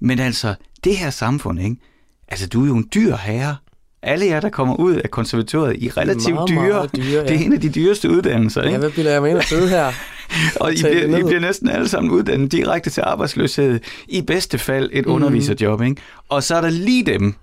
Men 0.01 0.19
altså, 0.19 0.55
det 0.85 0.97
her 0.97 1.11
samfund, 1.11 1.61
ikke? 1.61 1.77
Altså, 2.29 2.49
du 2.49 2.63
er 2.63 2.67
jo 2.67 2.77
en 2.77 2.89
dyr 2.95 3.17
herre. 3.17 3.57
Alle 4.03 4.27
jer, 4.27 4.41
der 4.41 4.49
kommer 4.49 4.75
ud 4.75 4.95
af 4.95 5.11
konservatoriet, 5.11 5.77
I 5.77 5.87
er 5.87 5.97
relativt 5.97 6.35
meget, 6.35 6.49
dyre. 6.49 6.69
Meget 6.69 6.97
dyre 6.97 7.05
ja. 7.05 7.23
Det 7.23 7.31
er 7.31 7.45
en 7.45 7.53
af 7.53 7.61
de 7.61 7.69
dyreste 7.69 8.11
uddannelser, 8.11 8.63
ikke? 8.63 8.73
Ja, 8.73 8.79
hvad 8.79 8.91
bliver 8.91 9.11
jeg 9.11 9.23
med 9.23 9.31
at 9.31 9.45
sidde 9.45 9.69
her? 9.69 9.93
og 10.61 10.73
I 10.73 10.77
bliver, 10.83 11.19
I 11.19 11.23
bliver 11.23 11.41
næsten 11.41 11.69
alle 11.69 11.89
sammen 11.89 12.11
uddannet 12.11 12.53
direkte 12.53 12.91
til 12.91 13.01
arbejdsløshed. 13.01 13.81
I 14.09 14.23
bedste 14.23 14.59
fald 14.59 14.91
et 14.93 15.07
mm. 15.07 15.13
underviserjob, 15.13 15.83
ikke? 15.83 16.03
Og 16.29 16.43
så 16.43 16.55
er 16.55 16.61
der 16.61 16.71
lige 16.71 17.07
dem, 17.07 17.35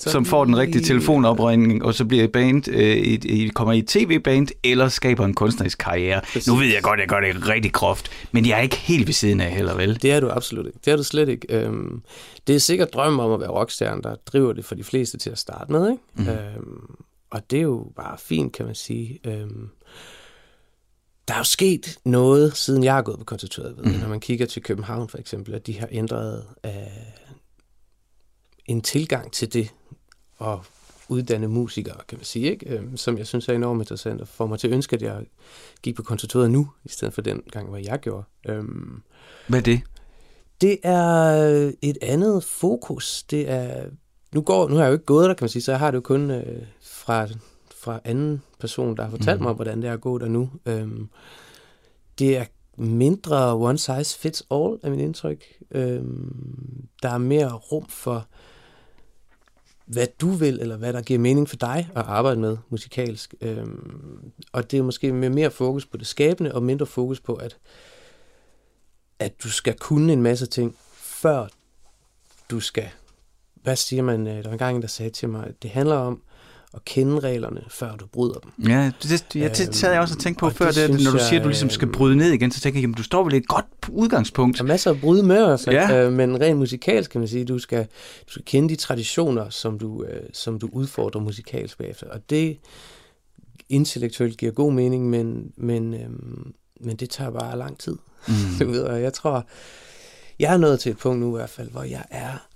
så 0.00 0.10
som 0.10 0.24
får 0.24 0.44
den 0.44 0.56
rigtige 0.56 0.84
telefonopringning, 0.84 1.84
og 1.84 1.94
så 1.94 2.04
bliver 2.04 2.24
et 2.24 2.32
band, 2.32 2.68
øh, 2.68 2.80
et, 2.80 3.24
et, 3.24 3.54
kommer 3.54 3.72
i 3.72 3.78
et 3.78 3.86
tv-band, 3.86 4.48
eller 4.64 4.88
skaber 4.88 5.24
en 5.24 5.34
kunstnerisk 5.34 5.78
karriere. 5.78 6.20
Præcis. 6.20 6.46
Nu 6.46 6.54
ved 6.54 6.66
jeg 6.66 6.82
godt, 6.82 7.00
at 7.00 7.00
jeg 7.00 7.08
gør 7.08 7.20
det 7.20 7.48
rigtig 7.48 7.72
groft, 7.72 8.10
men 8.32 8.46
jeg 8.46 8.58
er 8.58 8.62
ikke 8.62 8.76
helt 8.76 9.06
ved 9.06 9.14
siden 9.14 9.40
af 9.40 9.50
heller, 9.50 9.76
vel? 9.76 10.02
Det 10.02 10.12
er 10.12 10.20
du 10.20 10.28
absolut 10.30 10.66
ikke. 10.66 10.78
Det 10.84 10.92
er 10.92 10.96
du 10.96 11.02
slet 11.02 11.28
ikke. 11.28 11.46
Øhm, 11.50 12.02
det 12.46 12.54
er 12.54 12.60
sikkert 12.60 12.94
drømmen 12.94 13.20
om 13.20 13.32
at 13.32 13.40
være 13.40 13.50
rockstjerne, 13.50 14.02
der 14.02 14.14
driver 14.26 14.52
det 14.52 14.64
for 14.64 14.74
de 14.74 14.84
fleste 14.84 15.18
til 15.18 15.30
at 15.30 15.38
starte 15.38 15.72
med, 15.72 15.90
ikke? 15.90 16.02
Mm. 16.14 16.28
Øhm, 16.28 16.96
og 17.30 17.50
det 17.50 17.58
er 17.58 17.62
jo 17.62 17.92
bare 17.96 18.18
fint, 18.18 18.52
kan 18.52 18.66
man 18.66 18.74
sige. 18.74 19.18
Øhm, 19.24 19.68
der 21.28 21.34
er 21.34 21.38
jo 21.38 21.44
sket 21.44 21.98
noget, 22.04 22.56
siden 22.56 22.84
jeg 22.84 22.98
er 22.98 23.02
gået 23.02 23.18
på 23.18 23.24
konservatoriet. 23.24 23.78
Mm. 23.84 23.90
Når 24.00 24.08
man 24.08 24.20
kigger 24.20 24.46
til 24.46 24.62
København 24.62 25.08
for 25.08 25.18
eksempel, 25.18 25.54
at 25.54 25.66
de 25.66 25.78
har 25.78 25.88
ændret 25.90 26.44
uh, 26.64 26.72
en 28.66 28.80
tilgang 28.80 29.32
til 29.32 29.52
det 29.52 29.70
at 30.40 30.58
uddanne 31.08 31.48
musikere, 31.48 31.96
kan 32.08 32.18
man 32.18 32.24
sige, 32.24 32.50
ikke? 32.50 32.76
Øhm, 32.76 32.96
som 32.96 33.18
jeg 33.18 33.26
synes 33.26 33.48
er 33.48 33.52
enormt 33.52 33.80
interessant, 33.80 34.20
og 34.20 34.28
får 34.28 34.46
mig 34.46 34.58
til 34.58 34.68
at 34.68 34.74
ønske, 34.74 34.96
at 34.96 35.02
jeg 35.02 35.26
gik 35.82 35.96
på 35.96 36.02
konservatoriet 36.02 36.50
nu, 36.50 36.68
i 36.84 36.88
stedet 36.88 37.14
for 37.14 37.22
den 37.22 37.42
gang, 37.50 37.68
hvor 37.68 37.78
jeg 37.78 37.98
gjorde. 38.00 38.24
Øhm, 38.48 39.02
Hvad 39.48 39.58
er 39.58 39.62
det? 39.62 39.80
Det 40.60 40.78
er 40.82 41.72
et 41.82 41.98
andet 42.02 42.44
fokus. 42.44 43.22
Det 43.22 43.50
er, 43.50 43.84
nu, 44.32 44.40
går, 44.40 44.68
nu 44.68 44.74
har 44.74 44.82
jeg 44.82 44.88
jo 44.88 44.92
ikke 44.92 45.04
gået 45.04 45.28
der, 45.28 45.34
kan 45.34 45.44
man 45.44 45.48
sige, 45.48 45.62
så 45.62 45.72
jeg 45.72 45.78
har 45.78 45.90
det 45.90 45.96
jo 45.96 46.00
kun 46.00 46.30
øh, 46.30 46.62
fra 46.80 47.28
fra 47.80 48.00
anden 48.04 48.42
person, 48.58 48.96
der 48.96 49.02
har 49.02 49.10
fortalt 49.10 49.40
mm. 49.40 49.44
mig, 49.44 49.54
hvordan 49.54 49.82
det 49.82 49.88
er 49.88 49.92
at 49.92 50.00
gå 50.00 50.18
der 50.18 50.28
nu. 50.28 50.50
Øhm, 50.66 51.08
det 52.18 52.36
er 52.36 52.44
mindre 52.76 53.54
one 53.56 53.78
size 53.78 54.18
fits 54.18 54.46
all, 54.50 54.78
af 54.82 54.90
min 54.90 55.00
indtryk. 55.00 55.44
Øhm, 55.70 56.88
der 57.02 57.08
er 57.08 57.18
mere 57.18 57.52
rum 57.52 57.86
for, 57.88 58.26
hvad 59.92 60.06
du 60.20 60.30
vil, 60.30 60.60
eller 60.60 60.76
hvad 60.76 60.92
der 60.92 61.02
giver 61.02 61.18
mening 61.18 61.48
for 61.48 61.56
dig 61.56 61.88
at 61.96 62.04
arbejde 62.06 62.40
med 62.40 62.56
musikalsk. 62.68 63.34
Øhm, 63.40 64.32
og 64.52 64.70
det 64.70 64.78
er 64.78 64.82
måske 64.82 65.12
med 65.12 65.30
mere 65.30 65.50
fokus 65.50 65.86
på 65.86 65.96
det 65.96 66.06
skabende, 66.06 66.54
og 66.54 66.62
mindre 66.62 66.86
fokus 66.86 67.20
på, 67.20 67.34
at, 67.34 67.58
at 69.18 69.42
du 69.42 69.50
skal 69.50 69.78
kunne 69.78 70.12
en 70.12 70.22
masse 70.22 70.46
ting, 70.46 70.76
før 70.94 71.46
du 72.50 72.60
skal... 72.60 72.88
Hvad 73.54 73.76
siger 73.76 74.02
man? 74.02 74.26
Øh, 74.26 74.34
der 74.34 74.42
var 74.42 74.52
en 74.52 74.58
gang, 74.58 74.82
der 74.82 74.88
sagde 74.88 75.10
til 75.10 75.28
mig, 75.28 75.46
at 75.46 75.62
det 75.62 75.70
handler 75.70 75.96
om, 75.96 76.22
at 76.74 76.84
kende 76.84 77.20
reglerne, 77.20 77.60
før 77.68 77.96
du 77.96 78.06
bryder 78.06 78.34
dem. 78.34 78.68
Ja, 78.68 78.90
det, 79.02 79.24
det, 79.32 79.40
ja, 79.40 79.48
det 79.48 79.76
sad 79.76 79.92
jeg 79.92 80.00
også 80.00 80.14
og 80.14 80.20
tænkt 80.20 80.38
på 80.38 80.46
og 80.46 80.52
før, 80.52 80.66
det, 80.66 80.76
det, 80.76 81.04
når 81.04 81.10
du 81.10 81.18
siger, 81.18 81.38
at 81.38 81.44
du 81.44 81.48
ligesom 81.48 81.70
skal 81.70 81.92
bryde 81.92 82.16
ned 82.16 82.30
igen, 82.30 82.50
så 82.50 82.60
tænker 82.60 82.80
jeg, 82.80 82.90
at 82.90 82.98
du 82.98 83.02
står 83.02 83.24
vel 83.24 83.34
et 83.34 83.48
godt 83.48 83.66
udgangspunkt. 83.88 84.58
Der 84.58 84.64
er 84.64 84.68
masser 84.68 84.90
at 84.90 85.00
bryde 85.00 85.22
med, 85.22 85.50
altså, 85.50 85.70
ja. 85.70 86.04
øh, 86.04 86.12
men 86.12 86.40
rent 86.40 86.58
musikalsk 86.58 87.10
kan 87.10 87.20
man 87.20 87.28
sige, 87.28 87.44
du 87.44 87.58
skal, 87.58 87.86
du 88.26 88.32
skal 88.32 88.44
kende 88.44 88.68
de 88.68 88.76
traditioner, 88.76 89.50
som 89.50 89.78
du, 89.78 90.04
øh, 90.04 90.22
som 90.32 90.58
du 90.58 90.68
udfordrer 90.72 91.20
musikalsk 91.20 91.78
bagefter. 91.78 92.06
Og 92.10 92.30
det 92.30 92.58
intellektuelt 93.68 94.36
giver 94.36 94.52
god 94.52 94.72
mening, 94.72 95.10
men, 95.10 95.52
men, 95.56 95.94
øh, 95.94 96.10
men 96.80 96.96
det 96.96 97.10
tager 97.10 97.30
bare 97.30 97.58
lang 97.58 97.78
tid. 97.78 97.96
Mm. 98.28 98.34
du 98.60 98.70
ved, 98.70 98.82
og 98.82 99.02
jeg 99.02 99.12
tror, 99.12 99.46
jeg 100.38 100.52
er 100.54 100.58
nået 100.58 100.80
til 100.80 100.90
et 100.90 100.98
punkt 100.98 101.20
nu 101.20 101.36
i 101.36 101.38
hvert 101.38 101.50
fald, 101.50 101.70
hvor 101.70 101.82
jeg 101.82 102.04
er 102.10 102.50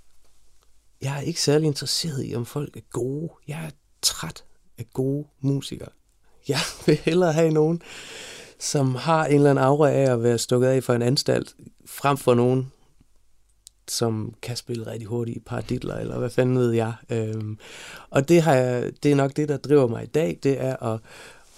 jeg 1.05 1.17
er 1.17 1.21
ikke 1.21 1.43
særlig 1.43 1.67
interesseret 1.67 2.27
i, 2.27 2.35
om 2.35 2.47
folk 2.47 2.77
er 2.77 2.81
gode. 2.91 3.29
Jeg 3.49 3.65
er 3.65 3.71
træt 4.05 4.45
af 4.79 4.87
gode 4.93 5.27
musikere. 5.41 5.89
Jeg 6.49 6.61
vil 6.87 6.97
hellere 6.97 7.33
have 7.33 7.51
nogen, 7.51 7.83
som 8.59 8.95
har 8.95 9.27
en 9.27 9.35
eller 9.35 9.51
anden 9.51 9.65
aura 9.65 9.91
af 9.91 10.13
at 10.13 10.23
være 10.23 10.39
stukket 10.39 10.69
af 10.69 10.85
for 10.85 10.95
en 10.95 11.03
anstalt, 11.03 11.55
frem 11.87 12.17
for 12.17 12.35
nogen, 12.35 12.73
som 13.89 14.35
kan 14.43 14.57
spille 14.57 14.87
rigtig 14.87 15.09
hurtigt 15.09 15.37
i 15.37 15.41
paraditler, 15.41 15.97
eller 15.97 16.19
hvad 16.19 16.31
fanden 16.31 16.59
ved 16.59 16.73
jeg. 16.73 16.93
Øhm, 17.11 17.59
og 18.11 18.29
det, 18.29 18.43
har 18.43 18.55
jeg, 18.55 18.93
det 19.03 19.13
er 19.13 19.17
nok 19.17 19.37
det, 19.37 19.49
der 19.49 19.57
driver 19.57 19.87
mig 19.87 20.03
i 20.03 20.07
dag, 20.07 20.39
det 20.43 20.61
er 20.61 20.77
at, 20.77 21.01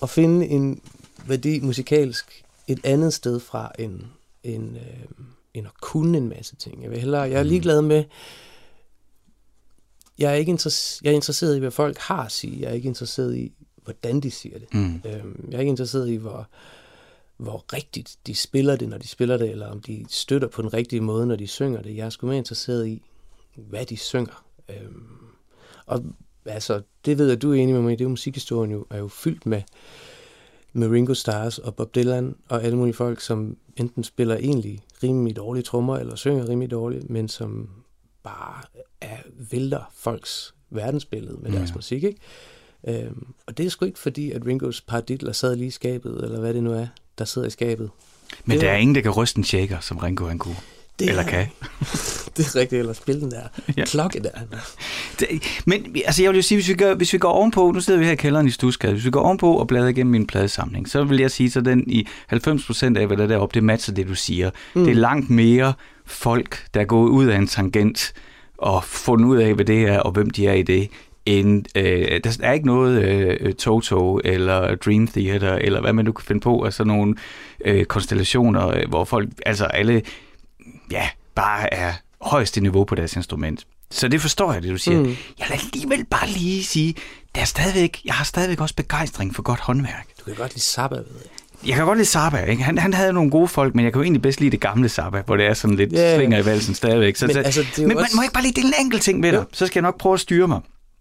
at 0.02 0.10
finde 0.10 0.46
en 0.46 0.80
værdi 1.26 1.60
musikalsk 1.60 2.44
et 2.66 2.80
andet 2.84 3.12
sted 3.12 3.40
fra, 3.40 3.72
end, 3.78 4.00
end, 4.42 4.76
øh, 4.76 5.26
end 5.54 5.66
at 5.66 5.80
kunne 5.80 6.18
en 6.18 6.28
masse 6.28 6.56
ting. 6.56 6.82
Jeg, 6.82 6.90
vil 6.90 6.98
hellere, 6.98 7.22
jeg 7.22 7.38
er 7.38 7.42
ligeglad 7.42 7.82
med, 7.82 8.04
jeg 10.18 10.30
er 10.30 10.34
ikke 10.34 10.50
interesse, 10.50 11.00
jeg 11.04 11.10
er 11.10 11.14
interesseret 11.14 11.56
i, 11.56 11.58
hvad 11.58 11.70
folk 11.70 11.98
har 11.98 12.22
at 12.24 12.32
sige. 12.32 12.60
Jeg 12.60 12.70
er 12.70 12.74
ikke 12.74 12.88
interesseret 12.88 13.36
i, 13.36 13.52
hvordan 13.84 14.20
de 14.20 14.30
siger 14.30 14.58
det. 14.58 14.74
Mm. 14.74 15.02
Øhm, 15.04 15.48
jeg 15.50 15.56
er 15.56 15.60
ikke 15.60 15.70
interesseret 15.70 16.08
i, 16.08 16.14
hvor, 16.14 16.48
hvor 17.36 17.64
rigtigt 17.72 18.16
de 18.26 18.34
spiller 18.34 18.76
det, 18.76 18.88
når 18.88 18.98
de 18.98 19.08
spiller 19.08 19.36
det, 19.36 19.50
eller 19.50 19.66
om 19.66 19.80
de 19.80 20.06
støtter 20.08 20.48
på 20.48 20.62
den 20.62 20.74
rigtige 20.74 21.00
måde, 21.00 21.26
når 21.26 21.36
de 21.36 21.46
synger 21.46 21.82
det. 21.82 21.96
Jeg 21.96 22.06
er 22.06 22.10
sgu 22.10 22.26
mere 22.26 22.38
interesseret 22.38 22.86
i, 22.86 23.02
hvad 23.56 23.86
de 23.86 23.96
synger. 23.96 24.44
Øhm, 24.68 25.06
og 25.86 26.04
altså, 26.44 26.82
det 27.04 27.18
ved 27.18 27.28
jeg, 27.28 27.42
du 27.42 27.50
er 27.50 27.54
enig 27.54 27.74
med 27.74 27.82
mig 27.82 27.92
i, 27.92 27.96
det 27.96 28.04
er 28.04 28.08
musikhistorien 28.08 28.70
jo, 28.70 28.86
er 28.90 28.98
jo 28.98 29.08
fyldt 29.08 29.46
med, 29.46 29.62
med 30.72 30.88
Ringo 30.88 31.14
Starrs 31.14 31.58
og 31.58 31.74
Bob 31.74 31.94
Dylan 31.94 32.36
og 32.48 32.64
alle 32.64 32.76
mulige 32.76 32.94
folk, 32.94 33.20
som 33.20 33.56
enten 33.76 34.04
spiller 34.04 34.36
egentlig 34.36 34.82
rimelig 35.02 35.36
dårlige 35.36 35.62
trommer, 35.62 35.96
eller 35.96 36.16
synger 36.16 36.48
rimelig 36.48 36.70
dårligt, 36.70 37.10
men 37.10 37.28
som 37.28 37.68
bare 38.26 38.62
er, 39.00 39.16
vælter 39.50 39.92
folks 39.96 40.54
verdensbillede 40.70 41.36
med 41.42 41.52
deres 41.52 41.70
ja. 41.70 41.74
musik, 41.74 42.04
ikke? 42.04 42.18
Øhm, 42.88 43.26
og 43.46 43.58
det 43.58 43.66
er 43.66 43.70
sgu 43.70 43.84
ikke 43.84 43.98
fordi, 43.98 44.30
at 44.30 44.46
Ringos 44.46 44.80
paraditler 44.80 45.32
sad 45.32 45.56
lige 45.56 45.66
i 45.66 45.70
skabet, 45.70 46.24
eller 46.24 46.40
hvad 46.40 46.54
det 46.54 46.62
nu 46.62 46.72
er, 46.72 46.86
der 47.18 47.24
sidder 47.24 47.48
i 47.48 47.50
skabet. 47.50 47.90
Men 48.44 48.54
det 48.54 48.60
der 48.60 48.70
er 48.70 48.76
ingen, 48.76 48.94
der 48.94 49.00
kan 49.00 49.10
ryste 49.10 49.38
en 49.38 49.44
shaker, 49.44 49.80
som 49.80 49.96
Ringo 49.98 50.26
han 50.26 50.38
kunne. 50.38 50.56
Det 50.98 51.08
eller 51.08 51.22
er, 51.22 51.28
kan. 51.28 51.46
det 52.36 52.46
er 52.46 52.56
rigtigt, 52.56 52.80
eller 52.80 52.92
spille 52.92 53.20
den 53.20 53.30
der 53.30 53.42
ja. 53.76 53.84
klokke 53.84 54.20
der. 54.20 54.30
Det, 55.20 55.28
men 55.66 55.96
altså, 56.06 56.22
jeg 56.22 56.30
vil 56.30 56.36
jo 56.36 56.42
sige, 56.42 56.58
hvis 56.58 56.68
vi, 56.68 56.74
gør, 56.74 56.94
hvis 56.94 57.12
vi 57.12 57.18
går 57.18 57.28
ovenpå, 57.28 57.70
nu 57.70 57.80
sidder 57.80 57.98
vi 57.98 58.04
her 58.04 58.12
i 58.12 58.16
kælderen 58.16 58.46
i 58.46 58.50
Stusgade, 58.50 58.92
hvis 58.92 59.04
vi 59.04 59.10
går 59.10 59.20
ovenpå 59.20 59.54
og 59.54 59.66
bladrer 59.66 59.88
igennem 59.88 60.10
min 60.10 60.26
pladesamling, 60.26 60.88
så 60.88 61.04
vil 61.04 61.18
jeg 61.18 61.30
sige, 61.30 61.50
så 61.50 61.60
den 61.60 61.84
i 61.90 62.06
90% 62.32 62.98
af, 62.98 63.06
hvad 63.06 63.16
der 63.16 63.22
er 63.22 63.26
deroppe, 63.28 63.54
det 63.54 63.64
matcher 63.64 63.94
det, 63.94 64.08
du 64.08 64.14
siger. 64.14 64.50
Mm. 64.74 64.84
Det 64.84 64.90
er 64.90 64.94
langt 64.94 65.30
mere 65.30 65.72
folk, 66.06 66.66
der 66.74 66.80
er 66.80 66.84
gået 66.84 67.08
ud 67.08 67.26
af 67.26 67.36
en 67.36 67.46
tangent 67.46 68.12
og 68.58 68.84
fundet 68.84 69.26
ud 69.26 69.36
af, 69.36 69.54
hvad 69.54 69.64
det 69.64 69.82
er, 69.82 69.98
og 69.98 70.12
hvem 70.12 70.30
de 70.30 70.46
er 70.46 70.52
i 70.52 70.62
det, 70.62 70.90
end, 71.26 71.64
øh, 71.74 72.20
der 72.24 72.36
er 72.42 72.52
ikke 72.52 72.66
noget 72.66 73.02
øh, 73.02 73.54
Toto 73.54 74.20
eller 74.24 74.74
Dream 74.74 75.06
Theater, 75.06 75.54
eller 75.54 75.80
hvad 75.80 75.92
man 75.92 76.04
nu 76.04 76.12
kan 76.12 76.24
finde 76.24 76.40
på, 76.40 76.62
af 76.62 76.72
sådan 76.72 76.92
nogle 76.92 77.14
øh, 77.64 77.84
konstellationer, 77.84 78.68
øh, 78.68 78.88
hvor 78.88 79.04
folk, 79.04 79.28
altså 79.46 79.64
alle, 79.64 80.02
ja, 80.90 81.08
bare 81.34 81.74
er 81.74 81.92
højeste 82.20 82.60
niveau 82.60 82.84
på 82.84 82.94
deres 82.94 83.16
instrument. 83.16 83.66
Så 83.90 84.08
det 84.08 84.20
forstår 84.20 84.52
jeg, 84.52 84.62
det 84.62 84.70
du 84.70 84.78
siger. 84.78 84.98
Mm. 84.98 85.16
Jeg 85.38 85.46
vil 85.48 85.60
alligevel 85.64 86.04
bare 86.04 86.28
lige 86.28 86.64
sige, 86.64 86.94
der 87.34 87.40
er 87.40 87.44
stadigvæk, 87.44 88.00
jeg 88.04 88.14
har 88.14 88.24
stadigvæk 88.24 88.60
også 88.60 88.74
begejstring 88.74 89.34
for 89.34 89.42
godt 89.42 89.60
håndværk. 89.60 90.06
Du 90.20 90.24
kan 90.24 90.34
godt 90.34 90.54
lide 90.54 90.64
Sabba, 90.64 90.96
ved 90.96 91.04
jeg. 91.24 91.30
Jeg 91.66 91.76
kan 91.76 91.84
godt 91.84 91.98
lide 91.98 92.08
Saba, 92.08 92.38
ikke? 92.38 92.62
Han, 92.62 92.78
han 92.78 92.94
havde 92.94 93.12
nogle 93.12 93.30
gode 93.30 93.48
folk, 93.48 93.74
men 93.74 93.84
jeg 93.84 93.92
kan 93.92 94.00
jo 94.00 94.02
egentlig 94.02 94.22
bedst 94.22 94.40
lide 94.40 94.50
det 94.50 94.60
gamle 94.60 94.88
Saba, 94.88 95.22
hvor 95.26 95.36
det 95.36 95.46
er 95.46 95.54
sådan 95.54 95.76
lidt 95.76 95.90
yeah. 95.94 96.16
slinger 96.16 96.38
i 96.38 96.44
valsen 96.44 96.74
stadigvæk. 96.74 97.16
Så, 97.16 97.26
men, 97.26 97.34
så, 97.34 97.40
altså, 97.40 97.64
men 97.78 97.98
også... 97.98 98.16
må 98.16 98.22
jeg 98.22 98.24
ikke 98.24 98.34
bare 98.34 98.42
lige 98.42 98.52
dele 98.52 98.68
en 98.68 98.84
enkelt 98.84 99.02
ting 99.02 99.20
med 99.20 99.32
dig? 99.32 99.44
Så 99.52 99.66
skal 99.66 99.80
jeg 99.80 99.82
nok 99.82 99.98
prøve 99.98 100.12
at 100.12 100.20
styre 100.20 100.48
mig. 100.48 100.60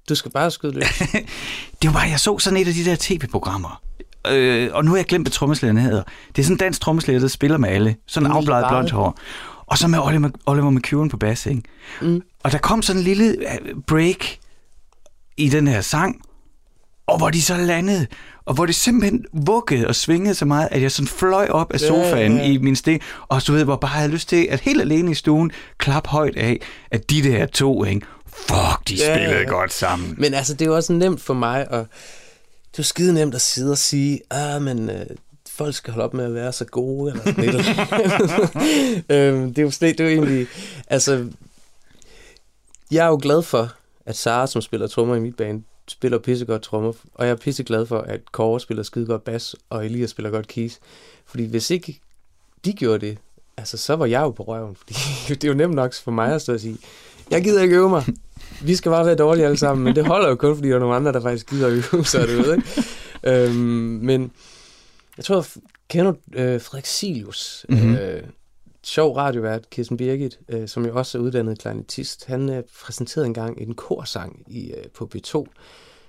Du 0.10 0.16
skal 0.16 0.32
bare 0.32 0.52
skyde 0.52 0.74
løs. 0.74 1.00
det 1.82 1.88
var 1.88 1.92
bare, 1.92 2.10
jeg 2.10 2.20
så 2.20 2.40
sådan 2.40 2.60
et 2.60 2.68
af 2.68 2.74
de 2.74 2.86
der 2.86 2.96
tv-programmer. 3.00 3.82
Øh, 4.28 4.70
og 4.74 4.86
nu 4.86 4.92
har 4.92 4.98
jeg 4.98 5.06
glemt, 5.06 5.26
hvad 5.26 5.32
trommeslægerne 5.32 5.82
hedder. 5.82 6.04
Det 6.36 6.42
er 6.42 6.44
sådan 6.44 6.54
en 6.54 6.60
dansk 6.60 6.82
trommeslæger, 6.82 7.20
der 7.20 7.28
spiller 7.28 7.58
med 7.58 7.70
alle. 7.70 7.96
Sådan 8.08 8.28
en 8.28 8.38
afbladet 8.38 8.66
blondt 8.70 8.92
hår. 8.92 9.18
Og 9.66 9.78
så 9.78 9.88
med 9.88 10.00
Oliver, 10.00 10.30
Oliver 10.46 10.70
McEwen 10.70 11.10
på 11.10 11.18
bass, 11.18 11.46
ikke? 11.46 11.62
Mm. 12.02 12.22
Og 12.44 12.52
der 12.52 12.58
kom 12.58 12.82
sådan 12.82 13.00
en 13.00 13.04
lille 13.04 13.26
øh, 13.26 13.76
break 13.88 14.26
i 15.38 15.50
den 15.50 15.68
her 15.68 15.82
sang, 15.82 16.22
og 17.08 17.18
hvor 17.18 17.30
de 17.30 17.42
så 17.42 17.58
landede, 17.58 18.08
og 18.46 18.54
hvor 18.54 18.66
det 18.66 18.76
simpelthen 18.76 19.26
vuggede 19.34 19.88
og 19.88 19.96
svingede 19.96 20.36
så 20.36 20.46
meget, 20.46 20.68
at 20.72 20.82
jeg 20.82 20.92
sådan 20.92 21.08
fløj 21.08 21.48
op 21.50 21.74
af 21.74 21.80
sofaen 21.80 22.38
ja, 22.38 22.44
ja. 22.44 22.50
i 22.50 22.58
min 22.58 22.76
sten, 22.76 23.00
og 23.28 23.42
så 23.42 23.52
ved 23.52 23.60
jeg, 23.60 23.66
hvor 23.66 23.76
bare 23.76 23.92
havde 23.92 24.12
lyst 24.12 24.30
til, 24.30 24.48
at 24.50 24.60
helt 24.60 24.82
alene 24.82 25.12
i 25.12 25.14
stuen, 25.14 25.52
klap 25.78 26.08
højt 26.08 26.38
af, 26.38 26.62
at 26.92 27.10
de 27.10 27.24
der 27.24 27.46
to, 27.46 27.84
ikke, 27.84 28.06
fuck, 28.28 28.88
de 28.88 28.98
spillede 28.98 29.40
ja. 29.40 29.44
godt 29.44 29.74
sammen. 29.74 30.16
Men 30.18 30.34
altså, 30.34 30.54
det 30.54 30.62
er 30.62 30.66
jo 30.66 30.76
også 30.76 30.94
nemt 30.94 31.22
for 31.22 31.34
mig, 31.34 31.62
at 31.62 31.86
det 32.72 32.80
er 32.80 32.84
jo 32.84 32.84
skide 32.84 33.14
nemt 33.14 33.36
at 33.36 33.42
sidde 33.42 33.72
og 33.72 33.78
sige, 33.78 34.20
ah, 34.32 34.62
men 34.62 34.90
øh, 34.90 35.06
folk 35.50 35.76
skal 35.76 35.94
holde 35.94 36.06
op 36.06 36.14
med 36.14 36.26
at 36.26 36.34
være 36.34 36.54
så 36.54 36.66
gode, 36.66 37.12
eller 37.12 37.24
sådan 37.24 37.46
noget. 37.46 37.66
øhm, 39.34 39.48
det 39.54 39.58
er 39.58 39.64
jo 39.64 39.72
slet, 39.72 39.98
det 39.98 40.06
er 40.06 40.10
jo 40.10 40.22
egentlig, 40.22 40.48
altså, 40.88 41.28
jeg 42.92 43.06
er 43.06 43.10
jo 43.10 43.20
glad 43.22 43.42
for, 43.42 43.72
at 44.06 44.16
Sara, 44.16 44.48
som 44.48 44.62
spiller 44.62 44.88
trommer 44.88 45.16
i 45.16 45.20
mit 45.20 45.36
band, 45.36 45.64
spiller 45.88 46.18
pissegodt 46.18 46.62
trommer, 46.62 46.94
og 47.14 47.26
jeg 47.26 47.32
er 47.32 47.36
pisseglad 47.36 47.86
for, 47.86 48.00
at 48.00 48.32
Kåre 48.32 48.60
spiller 48.60 48.84
skide 48.84 49.06
godt 49.06 49.24
bas, 49.24 49.56
og 49.70 49.86
Elias 49.86 50.10
spiller 50.10 50.30
godt 50.30 50.48
keys. 50.48 50.80
Fordi 51.26 51.46
hvis 51.46 51.70
ikke 51.70 52.00
de 52.66 52.74
gjorde 52.74 53.06
det, 53.06 53.18
altså 53.58 53.78
så 53.78 53.96
var 53.96 54.06
jeg 54.06 54.22
jo 54.22 54.30
på 54.30 54.44
røven, 54.44 54.76
fordi 54.76 54.94
det 55.36 55.44
er 55.44 55.48
jo 55.48 55.54
nemt 55.54 55.76
nok 55.76 55.94
for 55.94 56.12
mig 56.12 56.34
at 56.34 56.42
stå 56.42 56.54
og 56.54 56.60
sige, 56.60 56.78
jeg 57.32 57.44
gider 57.44 57.62
ikke 57.62 57.76
øve 57.76 57.90
mig, 57.90 58.06
vi 58.62 58.76
skal 58.76 58.92
bare 58.92 59.06
være 59.06 59.16
dårlige 59.16 59.46
alle 59.46 59.58
sammen, 59.58 59.84
men 59.84 59.96
det 59.96 60.06
holder 60.06 60.30
jo 60.30 60.36
kun, 60.36 60.56
fordi 60.56 60.70
der 60.70 60.76
er 60.76 60.80
nogle 60.80 60.96
andre, 60.96 61.12
der 61.12 61.22
faktisk 61.22 61.50
gider 61.50 61.70
øve, 61.70 62.06
så 62.06 62.20
er 62.20 62.26
det 62.26 62.38
ved, 62.38 62.56
ikke? 62.56 62.84
øhm, 63.24 63.56
men 64.04 64.32
jeg 65.18 65.26
tror, 65.26 65.46
kender 65.90 66.12
du 66.12 66.18
øh, 66.40 66.62
Frederik 66.62 66.86
Silius? 66.86 67.66
Mm-hmm. 67.70 67.96
Øh, 67.96 68.24
sjov 68.86 69.16
radiovært, 69.16 69.70
Kirsten 69.70 69.98
Birgit, 69.98 70.40
øh, 70.50 70.68
som 70.68 70.86
jo 70.86 70.98
også 70.98 71.18
er 71.18 71.22
uddannet 71.22 71.60
klarinettist, 71.60 72.26
han 72.26 72.50
øh, 72.50 72.64
præsenterede 72.84 73.28
engang 73.28 73.62
en 73.62 73.74
korsang 73.74 74.44
i, 74.48 74.72
øh, 74.72 74.88
på 74.90 75.10
B2. 75.16 75.46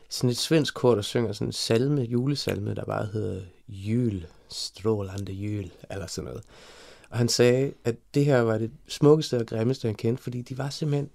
Sådan 0.08 0.30
et 0.30 0.36
svensk 0.36 0.74
kor, 0.74 0.94
der 0.94 1.02
synger 1.02 1.32
sådan 1.32 1.48
en 1.48 1.52
salme, 1.52 2.02
julesalme, 2.02 2.74
der 2.74 2.84
bare 2.84 3.06
hedder 3.06 3.42
Jul, 3.68 4.26
strålande 4.48 5.32
jul, 5.32 5.70
eller 5.90 6.06
sådan 6.06 6.28
noget. 6.28 6.44
Og 7.10 7.18
han 7.18 7.28
sagde, 7.28 7.72
at 7.84 7.96
det 8.14 8.24
her 8.24 8.40
var 8.40 8.58
det 8.58 8.70
smukkeste 8.88 9.36
og 9.36 9.46
grimmeste, 9.46 9.88
han 9.88 9.94
kendte, 9.94 10.22
fordi 10.22 10.42
de 10.42 10.58
var 10.58 10.70
simpelthen, 10.70 11.10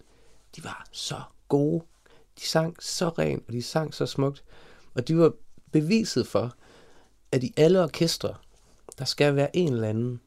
de 0.56 0.64
var 0.64 0.88
så 0.92 1.22
gode. 1.48 1.84
De 2.40 2.46
sang 2.46 2.84
så 2.84 3.10
rent, 3.10 3.44
og 3.48 3.54
de 3.54 3.62
sang 3.62 3.94
så 3.94 4.06
smukt. 4.06 4.44
Og 4.94 5.08
de 5.08 5.18
var 5.18 5.32
beviset 5.72 6.28
for, 6.28 6.54
at 7.32 7.44
i 7.44 7.54
alle 7.58 7.84
orkestre, 7.84 8.36
der 9.00 9.06
skal 9.06 9.36
være 9.36 9.56
en 9.56 9.74
eller 9.74 9.88
anden, 9.88 10.22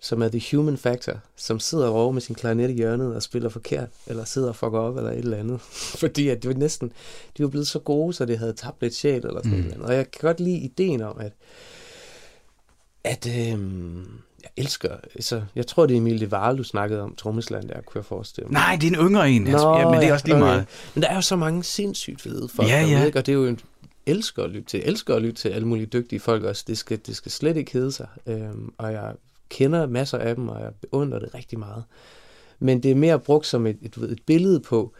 som 0.00 0.22
er 0.22 0.28
the 0.28 0.56
human 0.56 0.76
factor, 0.76 1.12
som 1.36 1.60
sidder 1.60 1.88
over 1.88 2.12
med 2.12 2.20
sin 2.20 2.34
klarinet 2.34 2.70
i 2.70 2.72
hjørnet 2.72 3.14
og 3.14 3.22
spiller 3.22 3.48
forkert, 3.48 3.88
eller 4.06 4.24
sidder 4.24 4.48
og 4.48 4.56
fucker 4.56 4.78
op, 4.78 4.96
eller 4.96 5.10
et 5.10 5.18
eller 5.18 5.36
andet. 5.36 5.60
Fordi 6.00 6.28
at 6.28 6.42
det 6.42 6.48
var 6.48 6.54
næsten, 6.54 6.92
de 7.36 7.42
var 7.42 7.48
blevet 7.48 7.68
så 7.68 7.78
gode, 7.78 8.12
så 8.12 8.24
det 8.24 8.38
havde 8.38 8.52
tabt 8.52 8.82
lidt 8.82 8.94
sjæl, 8.94 9.26
eller 9.26 9.42
sådan 9.44 9.58
mm. 9.58 9.64
noget. 9.64 9.82
Og 9.82 9.94
jeg 9.94 10.10
kan 10.10 10.20
godt 10.20 10.40
lide 10.40 10.58
ideen 10.58 11.02
om, 11.02 11.16
at, 11.20 11.32
at 13.04 13.28
øhm, 13.38 14.06
jeg 14.42 14.50
elsker, 14.56 14.96
altså, 15.14 15.42
jeg 15.54 15.66
tror, 15.66 15.86
det 15.86 15.94
er 15.94 15.98
Emil 15.98 16.26
Waal, 16.26 16.58
du 16.58 16.64
snakkede 16.64 17.02
om, 17.02 17.14
Trommesland, 17.14 17.68
der 17.68 17.80
kunne 17.80 17.98
jeg 17.98 18.04
forestille 18.04 18.48
mig. 18.48 18.52
Nej, 18.52 18.78
det 18.80 18.92
er 18.92 19.00
en 19.00 19.06
yngre 19.06 19.30
en, 19.30 19.46
altså. 19.46 19.66
Nå, 19.66 19.78
ja, 19.78 19.90
men 19.90 20.00
det 20.00 20.08
er 20.08 20.12
også 20.12 20.26
lige 20.26 20.36
okay. 20.36 20.44
meget. 20.44 20.66
Men 20.94 21.02
der 21.02 21.08
er 21.08 21.14
jo 21.14 21.20
så 21.20 21.36
mange 21.36 21.64
sindssygt 21.64 22.20
fede 22.20 22.48
folk, 22.48 22.68
Ja, 22.68 22.80
derude, 22.80 22.92
ja. 22.92 23.04
ikke? 23.04 23.18
og 23.18 23.26
det 23.26 23.32
er 23.32 23.36
jo 23.36 23.46
en 23.46 23.60
elsker 24.06 24.44
at 24.44 24.50
lytte 24.50 24.68
til, 24.68 24.82
elsker 24.84 25.14
at 25.14 25.22
lytte 25.22 25.40
til 25.42 25.48
alle 25.48 25.68
mulige 25.68 25.86
dygtige 25.86 26.20
folk 26.20 26.44
også. 26.44 26.64
Det 26.66 26.78
skal, 26.78 27.00
det 27.06 27.16
skal 27.16 27.32
slet 27.32 27.56
ikke 27.56 27.72
hedde 27.72 27.92
sig. 27.92 28.06
Øhm, 28.26 28.72
og 28.78 28.92
jeg 28.92 29.12
kender 29.48 29.86
masser 29.86 30.18
af 30.18 30.34
dem, 30.34 30.48
og 30.48 30.60
jeg 30.60 30.72
beundrer 30.74 31.18
det 31.18 31.34
rigtig 31.34 31.58
meget. 31.58 31.84
Men 32.58 32.82
det 32.82 32.90
er 32.90 32.94
mere 32.94 33.18
brugt 33.18 33.46
som 33.46 33.66
et, 33.66 33.78
et, 33.82 34.00
ved, 34.00 34.10
et 34.10 34.22
billede 34.26 34.60
på, 34.60 34.94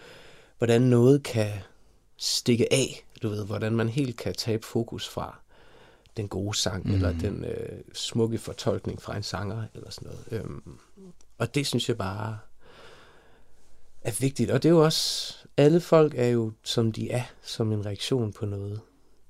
hvordan 0.58 0.82
noget 0.82 1.22
kan 1.22 1.50
stikke 2.16 2.72
af. 2.72 3.04
Du 3.22 3.28
ved, 3.28 3.46
hvordan 3.46 3.76
man 3.76 3.88
helt 3.88 4.16
kan 4.16 4.34
tabe 4.34 4.66
fokus 4.66 5.08
fra 5.08 5.38
den 6.16 6.28
gode 6.28 6.56
sang, 6.56 6.87
mm. 6.87 6.94
eller 6.94 7.12
den 7.12 7.44
øh, 7.44 7.78
smukke 7.92 8.38
fortolkning 8.38 9.02
fra 9.02 9.16
en 9.16 9.22
sanger, 9.22 9.62
eller 9.74 9.90
sådan 9.90 10.08
noget. 10.08 10.42
Øhm, 10.44 10.78
og 11.38 11.54
det 11.54 11.66
synes 11.66 11.88
jeg 11.88 11.98
bare 11.98 12.38
er 14.00 14.12
vigtigt. 14.20 14.50
Og 14.50 14.62
det 14.62 14.68
er 14.68 14.72
jo 14.72 14.84
også, 14.84 15.34
alle 15.56 15.80
folk 15.80 16.14
er 16.16 16.26
jo, 16.26 16.52
som 16.64 16.92
de 16.92 17.11
er, 17.11 17.22
som 17.42 17.72
en 17.72 17.87
reaktion 17.87 18.32
på 18.32 18.46
noget, 18.46 18.80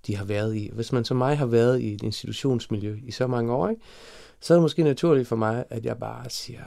de 0.06 0.16
har 0.16 0.24
været 0.24 0.56
i. 0.56 0.70
Hvis 0.72 0.92
man 0.92 1.04
som 1.04 1.16
mig 1.16 1.38
har 1.38 1.46
været 1.46 1.80
i 1.80 1.94
et 1.94 2.02
institutionsmiljø 2.02 2.98
i 3.04 3.10
så 3.10 3.26
mange 3.26 3.52
år, 3.52 3.68
ikke, 3.68 3.82
så 4.40 4.54
er 4.54 4.56
det 4.56 4.62
måske 4.62 4.82
naturligt 4.82 5.28
for 5.28 5.36
mig, 5.36 5.64
at 5.70 5.84
jeg 5.84 5.98
bare 5.98 6.30
siger, 6.30 6.62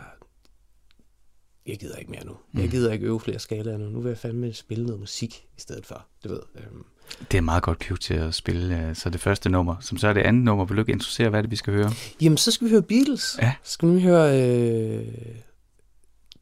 jeg 1.68 1.80
gider 1.80 1.96
ikke 1.96 2.12
mere 2.12 2.26
nu. 2.26 2.38
Jeg 2.54 2.70
gider 2.70 2.92
ikke 2.94 3.06
øve 3.06 3.20
flere 3.20 3.40
skalaer 3.40 3.78
nu. 3.78 3.90
Nu 3.90 4.02
vil 4.02 4.10
jeg 4.10 4.18
fandme 4.18 4.54
spille 4.54 4.86
noget 4.86 5.00
musik 5.00 5.46
i 5.58 5.62
stedet 5.62 5.86
for, 5.86 6.06
du 6.24 6.30
ved. 6.30 6.42
Øhm, 6.56 6.86
Det 7.32 7.38
er 7.38 7.42
meget 7.42 7.64
godt 7.64 7.84
cue 7.84 7.98
til 7.98 8.14
at 8.14 8.34
spille 8.36 8.88
øh, 8.90 8.96
så 8.96 9.10
det 9.10 9.22
første 9.22 9.50
nummer, 9.50 9.76
som 9.80 9.98
så 9.98 10.08
er 10.08 10.14
det 10.14 10.22
andet 10.22 10.44
nummer. 10.44 10.66
Vil 10.66 10.78
du 10.78 10.82
ikke 10.82 10.92
introducere, 10.92 11.30
hvad 11.30 11.40
er 11.40 11.42
det, 11.42 11.52
vi 11.52 11.56
skal 11.56 11.74
høre? 11.74 11.92
Jamen, 12.22 12.38
så 12.38 12.52
skal 12.52 12.66
vi 12.66 12.72
høre 12.72 12.82
Beatles. 12.82 13.38
Ja. 13.42 13.54
Så 13.64 13.72
skal 13.72 13.96
vi 13.96 14.02
høre 14.02 14.42
øh, 14.42 15.08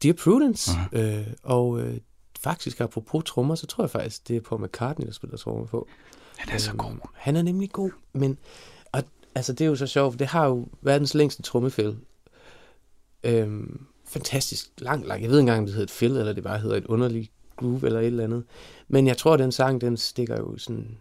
Dear 0.02 0.14
Prudence. 0.24 0.70
Uh-huh. 0.70 0.98
Øh, 0.98 1.26
og 1.42 1.80
øh, 1.80 1.96
faktisk, 2.40 2.80
apropos 2.80 3.24
trommer, 3.26 3.54
så 3.54 3.66
tror 3.66 3.84
jeg 3.84 3.90
faktisk, 3.90 4.28
det 4.28 4.36
er 4.36 4.40
Paul 4.40 4.64
McCartney, 4.64 5.06
der 5.06 5.12
spiller 5.12 5.36
trommer 5.36 5.66
på. 5.66 5.88
Han 6.36 6.54
er 6.54 6.58
så 6.58 6.72
god. 6.72 6.90
Øhm, 6.90 7.00
Han 7.14 7.36
er 7.36 7.42
nemlig 7.42 7.70
god, 7.72 7.90
men 8.12 8.38
altså, 9.34 9.52
det 9.52 9.64
er 9.64 9.68
jo 9.68 9.76
så 9.76 9.86
sjovt, 9.86 10.18
det 10.18 10.26
har 10.26 10.46
jo 10.46 10.68
verdens 10.82 11.14
længste 11.14 11.42
trommefæld. 11.42 11.96
Øhm, 13.24 13.86
fantastisk 14.04 14.70
lang, 14.78 15.06
lang. 15.06 15.22
Jeg 15.22 15.30
ved 15.30 15.36
ikke 15.38 15.40
engang, 15.40 15.58
om 15.58 15.66
det 15.66 15.74
hedder 15.74 15.86
et 15.86 15.90
fill, 15.90 16.16
eller 16.16 16.32
det 16.32 16.42
bare 16.42 16.58
hedder 16.58 16.76
et 16.76 16.86
underligt 16.86 17.30
groove, 17.56 17.86
eller 17.86 18.00
et 18.00 18.06
eller 18.06 18.24
andet. 18.24 18.44
Men 18.88 19.06
jeg 19.06 19.16
tror, 19.16 19.32
at 19.34 19.38
den 19.38 19.52
sang, 19.52 19.80
den 19.80 19.96
stikker 19.96 20.36
jo 20.36 20.58
sådan 20.58 20.98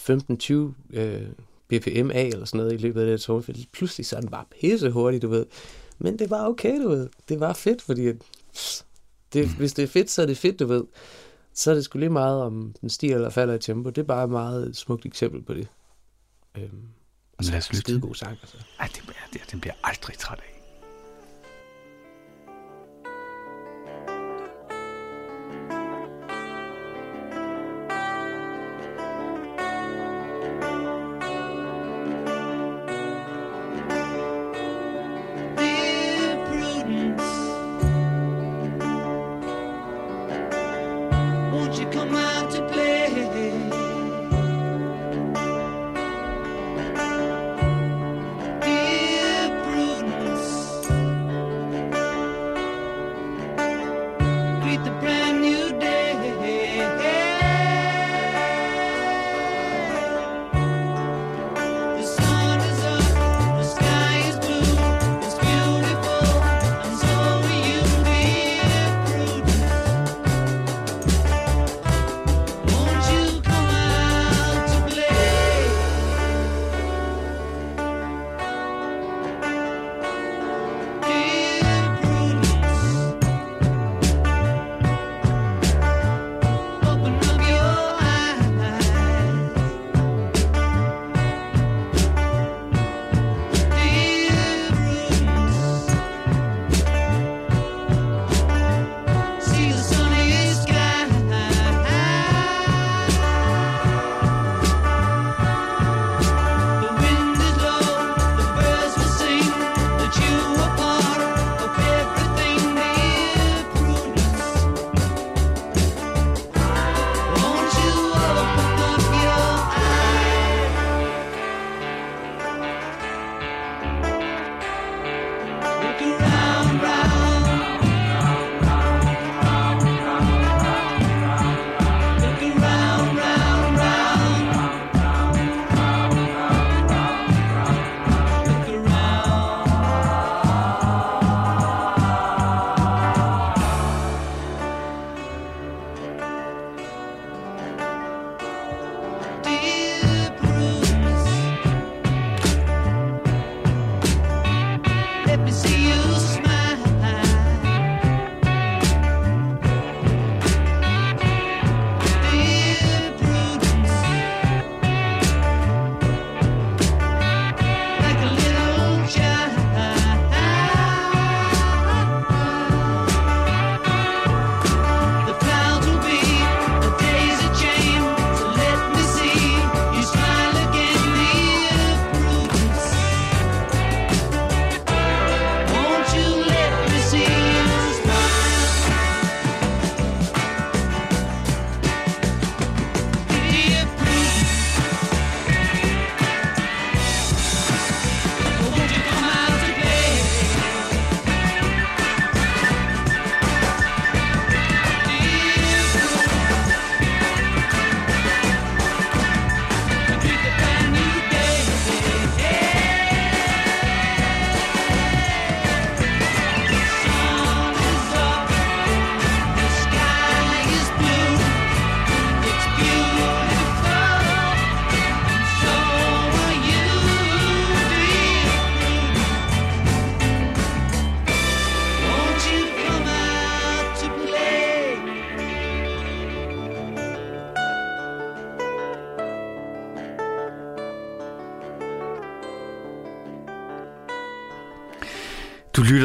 15-20 0.00 0.54
øh, 0.92 1.28
BPM 1.68 2.10
af, 2.10 2.30
eller 2.32 2.44
sådan 2.44 2.58
noget, 2.58 2.72
i 2.72 2.76
løbet 2.76 3.00
af 3.00 3.06
det 3.06 3.20
trommefæld. 3.20 3.56
Pludselig 3.72 4.06
så 4.06 4.16
er 4.16 4.20
den 4.20 4.30
bare 4.30 4.44
pisse 4.60 4.90
hurtigt, 4.90 5.22
du 5.22 5.28
ved. 5.28 5.46
Men 5.98 6.18
det 6.18 6.30
var 6.30 6.48
okay, 6.48 6.82
du 6.82 6.88
ved. 6.88 7.08
Det 7.28 7.40
var 7.40 7.52
fedt, 7.52 7.82
fordi 7.82 8.12
det, 9.32 9.48
hvis 9.48 9.72
det 9.72 9.82
er 9.82 9.86
fedt, 9.86 10.10
så 10.10 10.22
er 10.22 10.26
det 10.26 10.38
fedt, 10.38 10.58
du 10.58 10.66
ved. 10.66 10.84
Så 11.52 11.70
er 11.70 11.74
det 11.74 11.84
sgu 11.84 11.98
lige 11.98 12.10
meget, 12.10 12.42
om 12.42 12.74
den 12.80 12.90
stiger 12.90 13.14
eller 13.14 13.30
falder 13.30 13.54
i 13.54 13.58
tempo. 13.58 13.90
Det 13.90 13.98
er 13.98 14.06
bare 14.06 14.24
et 14.24 14.30
meget 14.30 14.76
smukt 14.76 15.06
eksempel 15.06 15.42
på 15.42 15.54
det. 15.54 15.68
Øhm, 16.56 16.88
så 17.42 17.50
Lad 17.50 17.58
os 17.58 17.66
en 17.68 17.72
lytte 17.72 17.80
skide 17.80 17.96
til 17.96 18.00
god 18.08 18.14
sang, 18.14 18.38
altså. 18.42 18.56
Ej, 18.78 18.86
det, 18.94 19.02
bliver- 19.02 19.14
det, 19.32 19.50
den 19.50 19.60
bliver 19.60 19.74
aldrig 19.84 20.18
træt 20.18 20.38
af. 20.38 20.55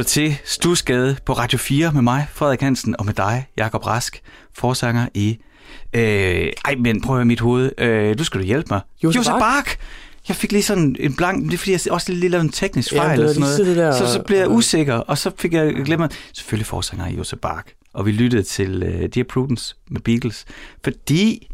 Lytter 0.01 0.09
til 0.09 0.37
Stusgade 0.45 1.17
på 1.25 1.33
Radio 1.33 1.57
4 1.57 1.91
med 1.91 2.01
mig, 2.01 2.27
Frederik 2.33 2.61
Hansen, 2.61 2.95
og 2.99 3.05
med 3.05 3.13
dig, 3.13 3.45
Jakob 3.57 3.85
Rask, 3.87 4.21
forsanger 4.53 5.07
i... 5.13 5.37
Øh, 5.93 6.47
ej, 6.65 6.75
men 6.79 7.01
prøv 7.01 7.15
at 7.15 7.17
høre 7.17 7.25
mit 7.25 7.39
hoved. 7.39 7.71
Øh, 7.77 8.17
du 8.17 8.23
skal 8.23 8.39
du 8.39 8.45
hjælpe 8.45 8.67
mig. 8.71 8.81
Josef? 9.03 9.25
Bak! 9.39 9.69
Jeg 10.27 10.35
fik 10.35 10.51
lige 10.51 10.63
sådan 10.63 10.95
en 10.99 11.15
blank, 11.15 11.45
det 11.45 11.53
er 11.53 11.57
fordi, 11.57 11.71
jeg 11.71 11.79
også 11.91 12.11
lige 12.11 12.29
lavede 12.29 12.45
en 12.45 12.51
teknisk 12.51 12.93
Ja, 12.93 12.99
fejl 12.99 13.19
var 13.19 13.27
og 13.27 13.33
sådan 13.35 13.49
noget. 13.65 13.77
der- 13.77 13.97
så, 13.97 14.13
så 14.13 14.21
blev 14.27 14.37
jeg 14.37 14.49
usikker, 14.49 14.93
og 14.95 15.17
så 15.17 15.31
fik 15.37 15.53
jeg 15.53 15.73
glemt, 15.85 16.13
selvfølgelig 16.33 16.65
forsanger 16.67 17.07
i 17.07 17.15
Josef 17.15 17.39
Bak. 17.39 17.65
Og 17.93 18.05
vi 18.05 18.11
lyttede 18.11 18.43
til 18.43 18.83
uh, 18.83 19.05
Dear 19.15 19.23
Prudence 19.29 19.75
med 19.89 20.01
Beatles, 20.01 20.45
fordi 20.83 21.47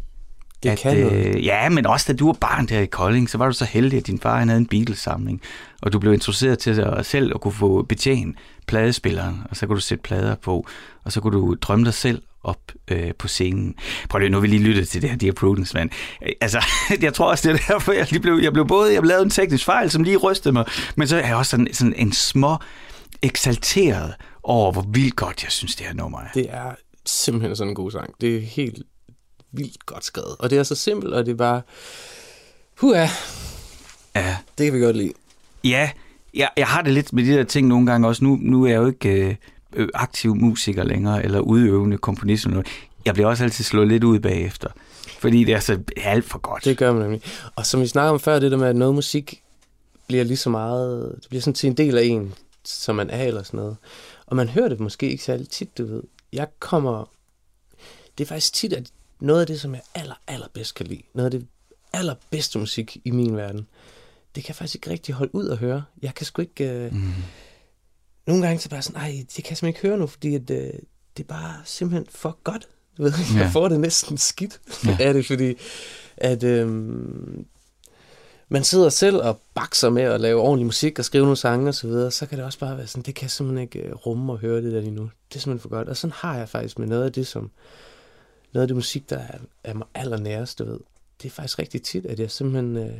Det 0.62 0.68
at, 0.68 0.78
kan 0.78 0.96
noget. 0.96 1.36
øh, 1.36 1.44
ja, 1.44 1.68
men 1.68 1.86
også 1.86 2.12
da 2.12 2.16
du 2.16 2.26
var 2.26 2.32
barn 2.32 2.66
der 2.66 2.80
i 2.80 2.86
Kolding, 2.86 3.30
så 3.30 3.38
var 3.38 3.46
du 3.46 3.52
så 3.52 3.64
heldig, 3.64 3.98
at 3.98 4.06
din 4.06 4.18
far 4.18 4.38
han 4.38 4.48
havde 4.48 4.60
en 4.60 4.66
Beatles-samling, 4.66 5.40
og 5.82 5.92
du 5.92 5.98
blev 5.98 6.12
introduceret 6.12 6.58
til 6.58 6.80
at 6.80 7.06
selv 7.06 7.32
at 7.34 7.40
kunne 7.40 7.52
få 7.52 7.82
betjene 7.82 8.34
pladespilleren, 8.66 9.42
og 9.50 9.56
så 9.56 9.66
kunne 9.66 9.76
du 9.76 9.80
sætte 9.80 10.02
plader 10.02 10.34
på, 10.34 10.66
og 11.04 11.12
så 11.12 11.20
kunne 11.20 11.38
du 11.38 11.56
drømme 11.60 11.84
dig 11.84 11.94
selv 11.94 12.22
op 12.42 12.60
øh, 12.90 13.14
på 13.18 13.28
scenen. 13.28 13.74
Prøv 14.08 14.18
lige, 14.18 14.30
nu 14.30 14.36
har 14.36 14.40
vi 14.40 14.46
lige 14.46 14.62
lyttet 14.62 14.88
til 14.88 15.02
det 15.02 15.10
her 15.10 15.16
Dear 15.16 15.32
Prudence, 15.32 15.76
men 15.76 15.90
øh, 16.22 16.32
altså, 16.40 16.64
jeg 17.02 17.14
tror 17.14 17.30
også, 17.30 17.48
det 17.48 17.60
er 17.60 17.72
derfor, 17.72 17.92
jeg 17.92 18.06
lige 18.10 18.20
blev, 18.20 18.38
jeg 18.42 18.52
blev 18.52 18.66
både, 18.66 18.94
jeg 18.94 19.02
lavede 19.02 19.24
en 19.24 19.30
teknisk 19.30 19.64
fejl, 19.64 19.90
som 19.90 20.02
lige 20.02 20.16
rystede 20.16 20.52
mig, 20.52 20.64
men 20.96 21.08
så 21.08 21.16
er 21.16 21.26
jeg 21.26 21.36
også 21.36 21.50
sådan, 21.50 21.68
sådan 21.72 21.94
en 21.96 22.12
små 22.12 22.56
eksalteret 23.22 24.14
over, 24.42 24.72
hvor 24.72 24.86
vildt 24.92 25.16
godt 25.16 25.42
jeg 25.42 25.52
synes, 25.52 25.76
det 25.76 25.86
her 25.86 25.94
nummer 25.94 26.18
er. 26.18 26.28
Det 26.34 26.46
er 26.48 26.74
simpelthen 27.06 27.56
sådan 27.56 27.68
en 27.68 27.74
god 27.74 27.90
sang. 27.90 28.14
Det 28.20 28.36
er 28.36 28.40
helt 28.40 28.82
vildt 29.52 29.86
godt 29.86 30.04
skrevet. 30.04 30.36
Og 30.38 30.50
det 30.50 30.58
er 30.58 30.62
så 30.62 30.74
simpelt, 30.74 31.14
og 31.14 31.26
det 31.26 31.32
er 31.32 31.36
bare... 31.36 31.62
Huha, 32.80 33.06
Ja. 34.14 34.36
det 34.58 34.66
kan 34.66 34.74
vi 34.74 34.84
godt 34.84 34.96
lide. 34.96 35.12
Ja, 35.64 35.90
jeg, 36.34 36.50
jeg 36.56 36.66
har 36.66 36.82
det 36.82 36.92
lidt 36.92 37.12
med 37.12 37.24
de 37.24 37.30
der 37.32 37.44
ting 37.44 37.68
nogle 37.68 37.86
gange 37.86 38.08
også. 38.08 38.24
Nu, 38.24 38.38
nu 38.42 38.64
er 38.64 38.68
jeg 38.68 38.76
jo 38.76 38.86
ikke 38.86 39.10
øh, 39.28 39.34
øh, 39.72 39.88
aktiv 39.94 40.34
musiker 40.34 40.84
længere, 40.84 41.24
eller 41.24 41.40
udøvende 41.40 41.98
komponist. 41.98 42.44
Eller 42.44 42.54
noget. 42.54 42.66
Jeg 43.04 43.14
bliver 43.14 43.26
også 43.28 43.44
altid 43.44 43.64
slået 43.64 43.88
lidt 43.88 44.04
ud 44.04 44.20
bagefter, 44.20 44.68
fordi 45.18 45.44
det 45.44 45.54
er 45.54 45.60
så 45.60 45.78
alt 45.96 46.24
for 46.24 46.38
godt. 46.38 46.64
Det 46.64 46.78
gør 46.78 46.92
man 46.92 47.02
nemlig. 47.02 47.22
Og 47.56 47.66
som 47.66 47.80
vi 47.80 47.86
snakker 47.86 48.10
om 48.10 48.20
før, 48.20 48.38
det 48.38 48.50
der 48.50 48.56
med, 48.58 48.66
at 48.66 48.76
noget 48.76 48.94
musik 48.94 49.42
bliver 50.06 50.24
lige 50.24 50.36
så 50.36 50.50
meget... 50.50 51.16
Det 51.20 51.28
bliver 51.28 51.42
sådan 51.42 51.54
til 51.54 51.66
en 51.66 51.76
del 51.76 51.98
af 51.98 52.02
en, 52.04 52.34
som 52.64 52.96
man 52.96 53.10
er 53.10 53.24
eller 53.24 53.42
sådan 53.42 53.58
noget. 53.58 53.76
Og 54.26 54.36
man 54.36 54.48
hører 54.48 54.68
det 54.68 54.80
måske 54.80 55.10
ikke 55.10 55.24
særlig 55.24 55.48
tit, 55.48 55.78
du 55.78 55.86
ved. 55.86 56.02
Jeg 56.32 56.46
kommer... 56.60 57.10
Det 58.18 58.24
er 58.24 58.28
faktisk 58.28 58.52
tit, 58.54 58.72
at 58.72 58.90
noget 59.20 59.40
af 59.40 59.46
det, 59.46 59.60
som 59.60 59.74
jeg 59.74 59.82
aller, 59.94 60.14
allerbedst 60.26 60.74
kan 60.74 60.86
lide, 60.86 61.02
noget 61.14 61.34
af 61.34 61.40
det 61.40 61.48
allerbedste 61.92 62.58
musik 62.58 62.96
i 63.04 63.10
min 63.10 63.36
verden, 63.36 63.66
det 64.34 64.44
kan 64.44 64.48
jeg 64.48 64.56
faktisk 64.56 64.74
ikke 64.74 64.90
rigtig 64.90 65.14
holde 65.14 65.34
ud 65.34 65.48
at 65.48 65.56
høre. 65.58 65.84
Jeg 66.02 66.14
kan 66.14 66.26
sgu 66.26 66.42
ikke... 66.42 66.70
Øh... 66.70 66.92
Mm. 66.94 67.12
Nogle 68.26 68.46
gange 68.46 68.60
så 68.60 68.68
bare 68.68 68.82
sådan, 68.82 69.00
nej, 69.00 69.08
det 69.36 69.44
kan 69.44 69.50
jeg 69.50 69.56
simpelthen 69.56 69.68
ikke 69.68 69.80
høre 69.80 69.98
nu, 69.98 70.06
fordi 70.06 70.34
at, 70.34 70.50
øh, 70.50 70.72
det 71.16 71.22
er 71.22 71.28
bare 71.28 71.54
simpelthen 71.64 72.06
for 72.10 72.38
godt. 72.44 72.68
Du 72.98 73.02
ved, 73.02 73.12
jeg 73.34 73.42
Ja. 73.42 73.48
får 73.48 73.68
det 73.68 73.80
næsten 73.80 74.18
skidt 74.18 74.60
Ja. 74.86 74.96
af 75.06 75.14
det, 75.14 75.26
fordi 75.26 75.54
at 76.16 76.42
øh, 76.42 76.68
man 78.48 78.64
sidder 78.64 78.88
selv 78.88 79.16
og 79.16 79.40
bakser 79.54 79.90
med 79.90 80.02
at 80.02 80.20
lave 80.20 80.40
ordentlig 80.40 80.66
musik 80.66 80.98
og 80.98 81.04
skrive 81.04 81.22
nogle 81.24 81.36
sange 81.36 81.68
og 81.68 81.74
så 81.74 81.86
videre, 81.86 82.10
så 82.10 82.26
kan 82.26 82.38
det 82.38 82.44
også 82.46 82.58
bare 82.58 82.76
være 82.78 82.86
sådan, 82.86 83.02
det 83.02 83.14
kan 83.14 83.22
jeg 83.24 83.30
simpelthen 83.30 83.62
ikke 83.62 83.78
øh, 83.78 83.94
rumme 83.94 84.32
og 84.32 84.38
høre 84.38 84.62
det 84.62 84.72
der 84.72 84.80
lige 84.80 84.90
nu. 84.90 85.10
Det 85.28 85.36
er 85.36 85.40
simpelthen 85.40 85.62
for 85.62 85.68
godt. 85.76 85.88
Og 85.88 85.96
sådan 85.96 86.14
har 86.16 86.36
jeg 86.36 86.48
faktisk 86.48 86.78
med 86.78 86.86
noget 86.88 87.04
af 87.04 87.12
det, 87.12 87.26
som 87.26 87.50
noget 88.52 88.62
af 88.62 88.68
det 88.68 88.76
musik, 88.76 89.10
der 89.10 89.18
er, 89.18 89.38
er 89.64 89.74
mig 89.74 89.86
allernærest, 89.94 90.58
du 90.58 90.64
ved. 90.64 90.80
Det 91.22 91.28
er 91.28 91.30
faktisk 91.30 91.58
rigtig 91.58 91.82
tit, 91.82 92.06
at 92.06 92.20
jeg 92.20 92.30
simpelthen 92.30 92.76
øh, 92.76 92.92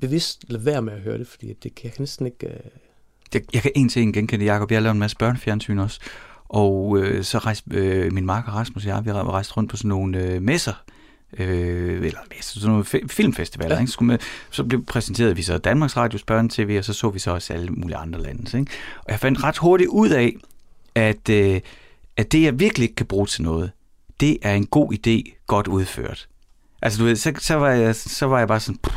bevidst 0.00 0.44
lader 0.48 0.64
være 0.64 0.82
med 0.82 0.92
at 0.92 1.00
høre 1.00 1.18
det, 1.18 1.26
fordi 1.26 1.52
det 1.52 1.74
kan 1.74 1.84
jeg 1.90 1.94
næsten 1.98 2.26
ikke... 2.26 2.46
Øh, 2.46 2.60
Jeg, 3.34 3.42
jeg 3.54 3.62
kan 3.62 3.70
en 3.74 3.88
til 3.88 4.02
en 4.02 4.12
genkende 4.12 4.44
Jacob. 4.44 4.70
Jeg 4.70 4.76
har 4.76 4.82
lavet 4.82 4.94
en 4.94 4.98
masse 4.98 5.16
børnefjernsyn 5.16 5.78
også. 5.78 6.00
Og 6.48 6.98
øh, 6.98 7.24
så 7.24 7.38
rejste 7.38 7.70
øh, 7.70 8.12
min 8.12 8.26
marker 8.26 8.52
Rasmus 8.52 8.84
og 8.84 8.88
jeg, 8.88 9.04
vi 9.04 9.10
har 9.10 9.30
rejst 9.30 9.56
rundt 9.56 9.70
på 9.70 9.76
sådan 9.76 9.88
nogle 9.88 10.18
øh, 10.18 10.42
messer, 10.42 10.84
øh, 11.38 12.06
eller 12.06 12.18
messer, 12.36 12.60
sådan 12.60 12.70
nogle 12.70 12.84
fi- 12.84 13.06
filmfestivaler. 13.06 13.74
Ja. 13.74 13.80
Ikke? 13.80 13.90
Så, 13.90 13.92
skulle 13.92 14.06
man, 14.06 14.18
så 14.50 14.64
blev 14.64 14.84
præsenteret 14.84 15.36
vi 15.36 15.42
så 15.42 15.58
Danmarks 15.58 15.96
Radios 15.96 16.22
børne-tv, 16.22 16.76
og 16.78 16.84
så 16.84 16.92
så 16.92 17.10
vi 17.10 17.18
så 17.18 17.30
også 17.30 17.52
alle 17.52 17.70
mulige 17.70 17.96
andre 17.96 18.22
lande. 18.22 18.58
Ikke? 18.58 18.72
Og 18.98 19.10
jeg 19.10 19.20
fandt 19.20 19.42
ret 19.44 19.58
hurtigt 19.58 19.88
ud 19.88 20.10
af, 20.10 20.36
at, 20.94 21.28
øh, 21.28 21.60
at 22.16 22.32
det, 22.32 22.42
jeg 22.42 22.60
virkelig 22.60 22.84
ikke 22.84 22.94
kan 22.96 23.06
bruge 23.06 23.26
til 23.26 23.42
noget, 23.42 23.70
det 24.20 24.36
er 24.42 24.54
en 24.54 24.66
god 24.66 24.92
idé, 24.92 25.44
godt 25.46 25.68
udført. 25.68 26.28
Altså, 26.82 26.98
du 26.98 27.04
ved, 27.04 27.16
så, 27.16 27.32
så, 27.38 27.54
var, 27.54 27.70
jeg, 27.70 27.96
så 27.96 28.26
var 28.26 28.38
jeg 28.38 28.48
bare 28.48 28.60
sådan, 28.60 28.78
pff, 28.84 28.96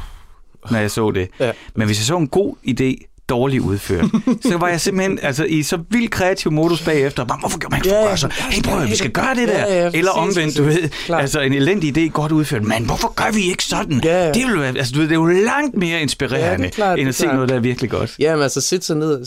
når 0.71 0.79
jeg 0.79 0.91
så 0.91 1.11
det. 1.11 1.27
Ja. 1.39 1.51
Men 1.75 1.87
hvis 1.87 1.99
jeg 1.99 2.05
så 2.05 2.17
en 2.17 2.27
god 2.27 2.55
idé, 2.67 3.11
dårligt 3.29 3.63
udført, 3.63 4.05
så 4.41 4.57
var 4.57 4.67
jeg 4.67 4.81
simpelthen 4.81 5.19
altså, 5.27 5.45
i 5.45 5.63
så 5.63 5.79
vild 5.89 6.07
kreativ 6.09 6.51
modus 6.51 6.81
bagefter. 6.81 7.25
Bare, 7.25 7.39
hvorfor 7.39 7.59
gør 7.59 7.67
man 7.69 7.77
ikke 7.79 7.89
Ja, 7.89 8.01
ja, 8.01 8.09
ja. 8.09 8.15
så? 8.15 8.27
Hey, 8.49 8.63
prøv 8.63 8.81
at, 8.81 8.89
vi 8.89 8.95
skal 8.95 9.11
gøre 9.11 9.35
det 9.35 9.47
der. 9.47 9.59
Ja, 9.59 9.83
ja, 9.83 9.91
Eller 9.93 10.11
omvendt, 10.11 10.57
du 10.57 10.63
ved. 10.63 10.89
Klart. 10.89 11.21
Altså, 11.21 11.41
en 11.41 11.53
elendig 11.53 11.97
idé, 11.97 12.09
godt 12.11 12.31
udført. 12.31 12.63
Men 12.63 12.85
hvorfor 12.85 13.13
gør 13.13 13.31
vi 13.31 13.41
ikke 13.41 13.63
sådan? 13.63 14.01
Ja, 14.03 14.25
ja. 14.25 14.31
Det, 14.31 14.47
vil 14.47 14.59
være, 14.59 14.67
altså, 14.67 14.93
du 14.93 14.99
ved, 14.99 15.07
det 15.07 15.15
er 15.15 15.19
jo 15.19 15.25
langt 15.25 15.77
mere 15.77 15.89
Ja, 15.89 15.99
inspirerende, 15.99 16.65
er 16.67 16.71
klart, 16.71 16.99
end 16.99 17.09
at 17.09 17.15
se 17.15 17.25
noget, 17.27 17.49
der 17.49 17.55
er 17.55 17.59
virkelig 17.59 17.89
godt. 17.89 18.15
Ja, 18.19 18.35
men 18.35 18.43
altså 18.43 18.61
sætte 18.61 18.85
sig 18.85 18.95
ned, 18.97 19.25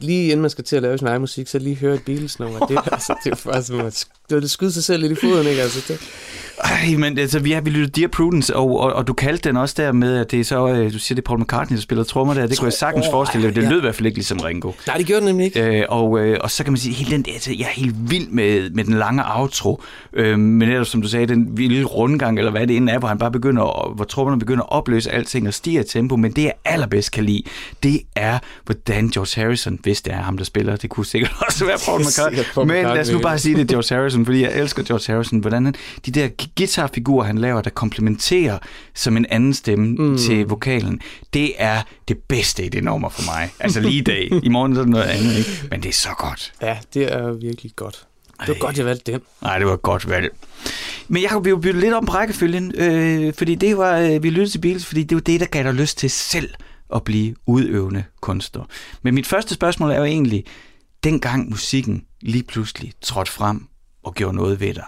lige 0.00 0.24
inden 0.24 0.40
man 0.40 0.50
skal 0.50 0.64
til 0.64 0.76
at 0.76 0.82
lave 0.82 0.98
sin 0.98 1.06
egen 1.06 1.20
musik, 1.20 1.48
så 1.48 1.58
lige 1.58 1.76
høre 1.76 1.94
et 1.94 2.04
Beatles-nummer. 2.04 2.66
Det, 2.66 2.76
er, 2.76 2.80
altså, 2.92 3.14
det 3.24 3.32
er 3.32 3.50
bare 3.52 3.62
som 3.62 3.80
at 3.80 4.08
det 4.30 4.34
var 4.36 4.40
det 4.40 4.50
skyde 4.50 4.72
sig 4.72 4.84
selv 4.84 5.00
lidt 5.02 5.12
i 5.12 5.26
foden, 5.26 5.46
ikke? 5.46 5.62
Altså, 5.62 5.80
det, 5.88 5.98
Ej, 6.64 6.96
men 6.98 7.18
altså, 7.18 7.38
vi 7.38 7.52
har 7.52 7.60
vi 7.60 7.70
lyttet 7.70 7.96
Dear 7.96 8.08
Prudence, 8.08 8.56
og, 8.56 8.80
og, 8.80 8.92
og, 8.92 9.06
du 9.06 9.12
kaldte 9.12 9.48
den 9.48 9.56
også 9.56 9.74
der 9.78 9.92
med, 9.92 10.16
at 10.16 10.30
det 10.30 10.40
er 10.40 10.44
så, 10.44 10.68
øh, 10.68 10.92
du 10.92 10.98
siger, 10.98 11.14
det 11.16 11.22
er 11.22 11.26
Paul 11.26 11.40
McCartney, 11.40 11.76
der 11.76 11.82
spiller 11.82 12.04
trommer 12.04 12.34
der. 12.34 12.46
Det 12.46 12.58
kunne 12.58 12.66
jeg 12.66 12.72
sagtens 12.72 13.06
Åh, 13.06 13.12
forestille 13.12 13.46
mig. 13.46 13.56
Det 13.56 13.62
ja. 13.62 13.68
lød 13.68 13.78
i 13.78 13.80
hvert 13.80 13.94
fald 13.94 14.06
ikke 14.06 14.18
ligesom 14.18 14.38
Ringo. 14.38 14.72
nej, 14.86 14.96
det 14.96 15.06
gjorde 15.06 15.20
det 15.20 15.26
nemlig 15.26 15.44
ikke. 15.46 15.78
Øh, 15.80 15.84
og, 15.88 16.20
øh, 16.20 16.38
og 16.40 16.50
så 16.50 16.64
kan 16.64 16.72
man 16.72 16.78
sige, 16.78 16.94
hele 16.94 17.10
den, 17.10 17.24
altså, 17.32 17.50
jeg 17.58 17.64
er 17.64 17.70
helt 17.70 17.94
vild 18.10 18.28
med, 18.28 18.70
med 18.70 18.84
den 18.84 18.94
lange 18.94 19.22
outro, 19.34 19.82
øh, 20.12 20.38
men 20.38 20.68
ellers, 20.68 20.88
som 20.88 21.02
du 21.02 21.08
sagde, 21.08 21.26
den 21.26 21.58
vilde 21.58 21.84
rundgang, 21.84 22.38
eller 22.38 22.50
hvad 22.50 22.66
det 22.66 22.76
end 22.76 22.90
er, 22.90 22.98
hvor 22.98 23.08
han 23.08 23.18
bare 23.18 23.30
begynder, 23.30 23.62
at- 23.86 23.96
hvor 23.96 24.04
trommerne 24.04 24.38
begynder 24.38 24.62
at 24.62 24.72
opløse 24.72 25.10
alting 25.10 25.48
og 25.48 25.54
stiger 25.54 25.82
tempo, 25.82 26.16
men 26.16 26.32
det 26.32 26.42
jeg 26.42 26.52
allerbedst 26.64 27.12
kan 27.12 27.24
lide, 27.24 27.42
det 27.82 28.00
er, 28.16 28.38
hvordan 28.64 29.08
George 29.08 29.42
Harrison, 29.42 29.78
hvis 29.82 30.02
det 30.02 30.12
er 30.12 30.16
ham, 30.22 30.36
der 30.36 30.44
spiller, 30.44 30.76
det 30.76 30.90
kunne 30.90 31.06
sikkert 31.06 31.32
også 31.48 31.64
være 31.64 31.78
Paul 31.86 32.00
McCartney, 32.00 32.42
men 32.74 32.84
lad 32.84 33.00
os 33.00 33.10
nu 33.10 33.18
bare 33.18 33.38
sige, 33.38 33.56
det 33.56 33.68
George 33.68 33.94
Harrison, 33.96 34.19
fordi 34.26 34.42
jeg 34.42 34.52
elsker 34.54 34.82
George 34.82 35.12
Harrison, 35.12 35.38
hvordan 35.38 35.64
han, 35.64 35.74
de 36.06 36.10
der 36.10 36.28
gu- 36.42 36.52
guitarfigurer, 36.56 37.24
han 37.26 37.38
laver, 37.38 37.60
der 37.62 37.70
komplementerer 37.70 38.58
som 38.94 39.16
en 39.16 39.26
anden 39.30 39.54
stemme 39.54 39.86
mm. 39.96 40.18
til 40.18 40.46
vokalen, 40.46 41.00
det 41.34 41.52
er 41.58 41.82
det 42.08 42.18
bedste 42.18 42.64
i 42.64 42.68
det 42.68 42.84
nummer 42.84 43.08
for 43.08 43.22
mig. 43.26 43.50
Altså 43.60 43.80
lige 43.80 43.94
i 43.98 44.00
dag. 44.00 44.30
I 44.42 44.48
morgen 44.48 44.74
så 44.74 44.80
er 44.80 44.84
det 44.84 44.90
noget 44.90 45.04
andet, 45.04 45.38
ikke? 45.38 45.50
Men 45.70 45.82
det 45.82 45.88
er 45.88 45.92
så 45.92 46.08
godt. 46.18 46.52
Ja, 46.62 46.78
det 46.94 47.12
er 47.12 47.32
virkelig 47.32 47.72
godt. 47.76 48.06
Det 48.40 48.48
var 48.48 48.54
Ej. 48.54 48.60
godt, 48.60 48.78
jeg 48.78 48.86
valgte 48.86 49.12
den. 49.12 49.20
Nej, 49.42 49.58
det 49.58 49.66
var 49.66 49.74
et 49.74 49.82
godt 49.82 50.08
valg. 50.08 50.28
Men 51.08 51.22
jeg 51.22 51.30
har 51.30 51.42
jo 51.48 51.56
byttet 51.56 51.82
lidt 51.82 51.94
om 51.94 52.06
på 52.06 52.12
rækkefølgen, 52.12 52.72
øh, 52.76 53.32
fordi 53.38 53.54
det 53.54 53.76
var, 53.76 53.98
øh, 53.98 54.22
vi 54.22 54.30
lyttede 54.30 54.50
til 54.50 54.58
Beatles, 54.58 54.86
fordi 54.86 55.02
det 55.02 55.14
var 55.14 55.20
det, 55.20 55.40
der 55.40 55.46
gav 55.46 55.62
dig 55.62 55.74
lyst 55.74 55.98
til 55.98 56.10
selv 56.10 56.50
at 56.94 57.04
blive 57.04 57.34
udøvende 57.46 58.04
kunstner. 58.20 58.62
Men 59.02 59.14
mit 59.14 59.26
første 59.26 59.54
spørgsmål 59.54 59.90
er 59.90 59.98
jo 59.98 60.04
egentlig, 60.04 60.44
dengang 61.04 61.50
musikken 61.50 62.04
lige 62.20 62.42
pludselig 62.42 62.92
trådte 63.02 63.32
frem 63.32 63.66
og 64.02 64.14
gjorde 64.14 64.36
noget 64.36 64.60
ved 64.60 64.74
dig. 64.74 64.84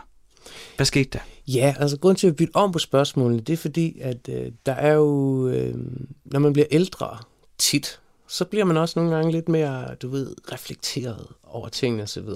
Hvad 0.77 0.87
skete 0.87 1.11
der? 1.13 1.19
Ja, 1.49 1.75
altså 1.79 1.99
grund 1.99 2.17
til 2.17 2.27
at 2.27 2.37
bytte 2.37 2.57
om 2.57 2.73
på 2.73 2.79
spørgsmålene, 2.79 3.41
det 3.41 3.53
er 3.53 3.57
fordi, 3.57 3.99
at 4.01 4.29
øh, 4.29 4.53
der 4.67 4.73
er 4.73 4.93
jo, 4.93 5.49
øh, 5.49 5.75
når 6.25 6.41
man 6.41 6.53
bliver 6.53 6.67
ældre 6.71 7.19
tit, 7.59 8.01
så 8.29 8.45
bliver 8.45 8.65
man 8.65 8.77
også 8.77 8.99
nogle 8.99 9.15
gange 9.15 9.33
lidt 9.33 9.49
mere, 9.49 9.95
du 9.95 10.09
ved, 10.09 10.35
reflekteret 10.53 11.27
over 11.45 11.69
tingene 11.69 12.03
osv. 12.03 12.29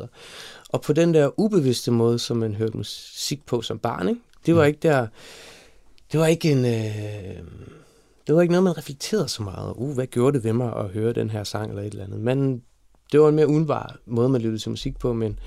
Og 0.68 0.80
på 0.80 0.92
den 0.92 1.14
der 1.14 1.40
ubevidste 1.40 1.90
måde, 1.90 2.18
som 2.18 2.36
man 2.36 2.54
hørte 2.54 2.76
musik 2.76 3.46
på 3.46 3.62
som 3.62 3.78
barn, 3.78 4.08
ikke? 4.08 4.20
det 4.46 4.56
var 4.56 4.64
ikke 4.64 4.78
der, 4.82 5.06
det 6.12 6.20
var 6.20 6.26
ikke 6.26 6.52
en, 6.52 6.64
øh, 6.64 7.42
det 8.26 8.34
var 8.34 8.42
ikke 8.42 8.52
noget, 8.52 8.64
man 8.64 8.78
reflekterede 8.78 9.28
så 9.28 9.42
meget. 9.42 9.72
Uh, 9.76 9.94
hvad 9.94 10.06
gjorde 10.06 10.36
det 10.36 10.44
ved 10.44 10.52
mig 10.52 10.76
at 10.76 10.88
høre 10.88 11.12
den 11.12 11.30
her 11.30 11.44
sang 11.44 11.70
eller 11.70 11.82
et 11.82 11.92
eller 11.92 12.04
andet? 12.04 12.20
Men 12.20 12.62
det 13.12 13.20
var 13.20 13.28
en 13.28 13.34
mere 13.34 13.48
udenbar 13.48 13.96
måde, 14.06 14.28
man 14.28 14.40
lyttede 14.40 14.62
til 14.62 14.70
musik 14.70 14.98
på, 14.98 15.12
men, 15.12 15.38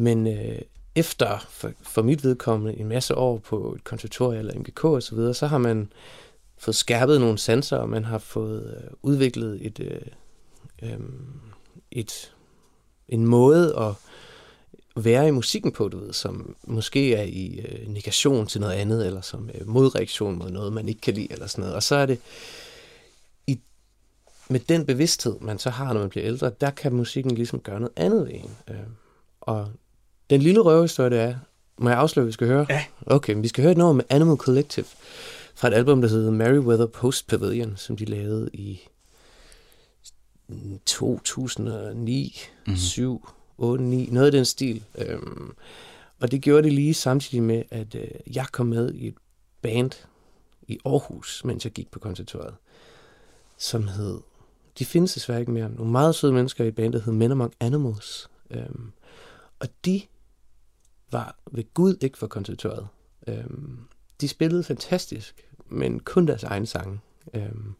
men 0.00 0.26
øh, 0.26 0.58
efter, 0.94 1.38
for, 1.48 1.72
for 1.82 2.02
mit 2.02 2.24
vedkommende, 2.24 2.78
en 2.80 2.88
masse 2.88 3.14
år 3.14 3.38
på 3.38 3.74
et 3.74 3.84
konservatorium 3.84 4.38
eller 4.38 4.58
MGK 4.58 4.84
og 4.84 5.02
så 5.02 5.14
videre, 5.14 5.34
så 5.34 5.46
har 5.46 5.58
man 5.58 5.92
fået 6.58 6.74
skærpet 6.74 7.20
nogle 7.20 7.38
sanser, 7.38 7.76
og 7.76 7.88
man 7.88 8.04
har 8.04 8.18
fået 8.18 8.82
øh, 8.84 8.90
udviklet 9.02 9.66
et, 9.66 9.80
øh, 9.80 10.00
øh, 10.82 10.98
et, 11.90 12.32
en 13.08 13.26
måde 13.26 13.76
at 13.78 13.94
være 15.04 15.28
i 15.28 15.30
musikken 15.30 15.72
på, 15.72 15.88
du 15.88 15.98
ved, 15.98 16.12
som 16.12 16.56
måske 16.64 17.14
er 17.14 17.22
i 17.22 17.60
øh, 17.68 17.88
negation 17.88 18.46
til 18.46 18.60
noget 18.60 18.74
andet, 18.74 19.06
eller 19.06 19.20
som 19.20 19.50
øh, 19.54 19.68
modreaktion 19.68 20.38
mod 20.38 20.50
noget, 20.50 20.72
man 20.72 20.88
ikke 20.88 21.00
kan 21.00 21.14
lide, 21.14 21.32
eller 21.32 21.46
sådan 21.46 21.62
noget. 21.62 21.76
Og 21.76 21.82
så 21.82 21.94
er 21.94 22.06
det 22.06 22.18
i, 23.46 23.60
med 24.48 24.60
den 24.60 24.86
bevidsthed, 24.86 25.40
man 25.40 25.58
så 25.58 25.70
har, 25.70 25.92
når 25.92 26.00
man 26.00 26.10
bliver 26.10 26.26
ældre, 26.26 26.50
der 26.60 26.70
kan 26.70 26.92
musikken 26.92 27.34
ligesom 27.34 27.60
gøre 27.60 27.80
noget 27.80 27.92
andet 27.96 28.26
ved 28.26 28.34
en. 28.34 28.56
Øh, 28.68 28.76
og 29.40 29.68
den 30.30 30.42
lille 30.42 30.60
røvehistorie, 30.60 31.10
det 31.10 31.20
er, 31.20 31.34
må 31.78 31.88
jeg 31.88 31.98
afsløre, 31.98 32.26
vi 32.26 32.32
skal 32.32 32.46
høre? 32.46 32.66
Ja. 32.68 32.84
Okay, 33.06 33.32
men 33.32 33.42
vi 33.42 33.48
skal 33.48 33.62
høre 33.62 33.72
et 33.72 33.78
nummer 33.78 33.92
med 33.92 34.04
Animal 34.08 34.36
Collective, 34.36 34.86
fra 35.54 35.68
et 35.68 35.74
album, 35.74 36.00
der 36.00 36.08
hedder 36.08 36.30
Merryweather 36.30 36.86
Post 36.86 37.26
Pavilion, 37.26 37.76
som 37.76 37.96
de 37.96 38.04
lavede 38.04 38.50
i 38.52 38.80
2009, 40.86 42.40
mm. 42.66 42.76
7, 42.76 43.28
8, 43.58 43.84
9, 43.84 44.08
noget 44.12 44.26
af 44.26 44.32
den 44.32 44.44
stil. 44.44 44.84
Øhm, 44.98 45.52
og 46.20 46.30
det 46.30 46.42
gjorde 46.42 46.62
det 46.62 46.72
lige 46.72 46.94
samtidig 46.94 47.42
med, 47.42 47.62
at 47.70 47.94
øh, 47.94 48.34
jeg 48.34 48.46
kom 48.52 48.66
med 48.66 48.94
i 48.94 49.06
et 49.06 49.14
band 49.62 49.90
i 50.68 50.78
Aarhus, 50.84 51.44
mens 51.44 51.64
jeg 51.64 51.72
gik 51.72 51.90
på 51.90 51.98
konservatoriet, 51.98 52.54
som 53.58 53.88
hed, 53.88 54.20
de 54.78 54.84
findes 54.84 55.14
desværre 55.14 55.40
ikke 55.40 55.52
mere, 55.52 55.70
nogle 55.70 55.92
meget 55.92 56.14
søde 56.14 56.32
mennesker 56.32 56.64
i 56.64 56.68
et 56.68 56.74
band, 56.74 56.92
der 56.92 57.00
hed 57.00 57.12
Men 57.12 57.32
Among 57.32 57.52
Animals. 57.60 58.30
Øhm, 58.50 58.92
og 59.60 59.68
de 59.84 60.00
var 61.12 61.38
ved 61.52 61.64
Gud 61.74 61.96
ikke 62.00 62.18
for 62.18 62.26
konservatoriet. 62.26 62.88
Øhm, 63.26 63.78
de 64.20 64.28
spillede 64.28 64.64
fantastisk, 64.64 65.46
men 65.66 66.00
kun 66.00 66.26
deres 66.26 66.42
egen 66.42 66.66
sange. 66.66 67.00
Øhm, 67.34 67.74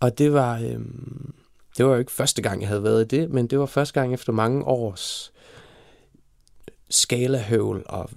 og 0.00 0.18
det 0.18 0.32
var, 0.32 0.58
øhm, 0.58 1.34
det 1.76 1.86
var 1.86 1.92
jo 1.92 1.98
ikke 1.98 2.12
første 2.12 2.42
gang, 2.42 2.60
jeg 2.60 2.68
havde 2.68 2.82
været 2.82 3.04
i 3.04 3.16
det, 3.16 3.30
men 3.30 3.46
det 3.46 3.58
var 3.58 3.66
første 3.66 4.00
gang 4.00 4.14
efter 4.14 4.32
mange 4.32 4.64
års 4.64 5.32
skalahøvl 6.90 7.82
og 7.86 8.10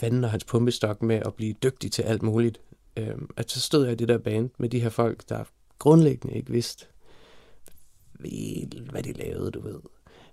fanden 0.00 0.24
og 0.24 0.30
hans 0.30 0.44
pumpestok 0.44 1.02
med 1.02 1.16
at 1.16 1.34
blive 1.34 1.54
dygtig 1.62 1.92
til 1.92 2.02
alt 2.02 2.22
muligt. 2.22 2.60
Øhm, 2.96 3.30
at 3.36 3.50
så 3.50 3.60
stod 3.60 3.84
jeg 3.84 3.92
i 3.92 3.96
det 3.96 4.08
der 4.08 4.18
band 4.18 4.50
med 4.58 4.68
de 4.68 4.80
her 4.80 4.88
folk, 4.88 5.28
der 5.28 5.44
grundlæggende 5.78 6.36
ikke 6.36 6.52
vidste, 6.52 6.86
hvad 8.90 9.02
de 9.02 9.12
lavede, 9.12 9.50
du 9.50 9.60
ved. 9.60 9.80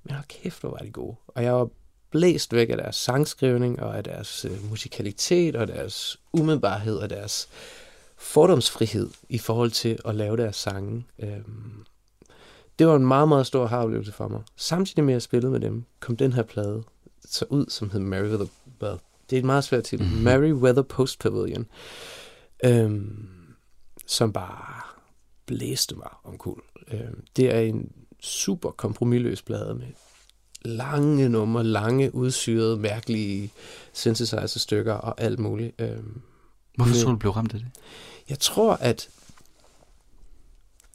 Men 0.04 0.14
hold 0.14 0.28
kæft, 0.28 0.62
hvor 0.62 0.70
var 0.70 0.78
de 0.78 0.92
gode. 0.92 1.16
Og 1.28 1.44
jeg 1.44 1.54
var 1.54 1.70
blæst 2.12 2.54
væk 2.54 2.70
af 2.70 2.78
deres 2.78 2.96
sangskrivning, 2.96 3.80
og 3.80 3.98
af 3.98 4.04
deres 4.04 4.46
øh, 4.46 4.70
musikalitet, 4.70 5.56
og 5.56 5.68
deres 5.68 6.20
umiddelbarhed, 6.34 6.98
og 6.98 7.10
deres 7.10 7.50
fordomsfrihed 8.18 9.10
i 9.30 9.38
forhold 9.38 9.72
til 9.72 10.00
at 10.06 10.16
lave 10.16 10.38
deres 10.38 10.56
sange. 10.56 11.06
Øhm, 11.20 11.86
det 12.80 12.88
var 12.88 12.96
en 12.96 13.08
meget, 13.08 13.28
meget 13.28 13.48
stor 13.48 13.68
haroplevelse 13.68 14.12
for 14.12 14.28
mig. 14.28 14.42
Samtidig 14.56 15.04
med 15.04 15.14
at 15.14 15.24
spille 15.24 15.50
med 15.50 15.60
dem, 15.60 15.84
kom 16.00 16.18
den 16.18 16.34
her 16.34 16.44
plade 16.44 16.84
så 17.30 17.46
ud, 17.50 17.66
som 17.70 17.90
hed 17.90 18.00
Mary 18.00 18.28
Well, 18.82 19.00
det 19.30 19.36
er 19.36 19.40
et 19.40 19.46
meget 19.46 19.64
svært 19.64 19.84
titel. 19.84 20.06
Mm-hmm. 20.06 20.24
Mary 20.24 20.52
Weather 20.52 20.82
Post 20.82 21.20
Pavilion. 21.20 21.66
Øhm, 22.64 23.28
som 24.06 24.34
bare 24.34 24.82
blæste 25.46 25.96
mig 25.96 26.10
omkuld. 26.24 26.64
Øhm, 26.92 27.24
det 27.36 27.56
er 27.56 27.60
en 27.60 27.92
super 28.20 28.72
kompromilløs 28.72 29.42
plade 29.42 29.76
med 29.76 29.88
lange 30.62 31.30
numre, 31.30 31.64
lange, 31.64 32.16
udsyrede, 32.16 32.78
mærkelige 32.78 33.52
synthesizer-stykker 33.94 34.94
og 34.94 35.22
alt 35.22 35.40
muligt. 35.40 35.82
Øhm, 35.82 36.22
Hvorfor 36.76 36.94
tror 37.04 37.12
du 37.12 37.18
blev 37.18 37.32
ramt 37.32 37.54
af 37.54 37.60
det? 37.60 37.70
jeg 38.30 38.40
tror, 38.40 38.74
at 38.74 39.10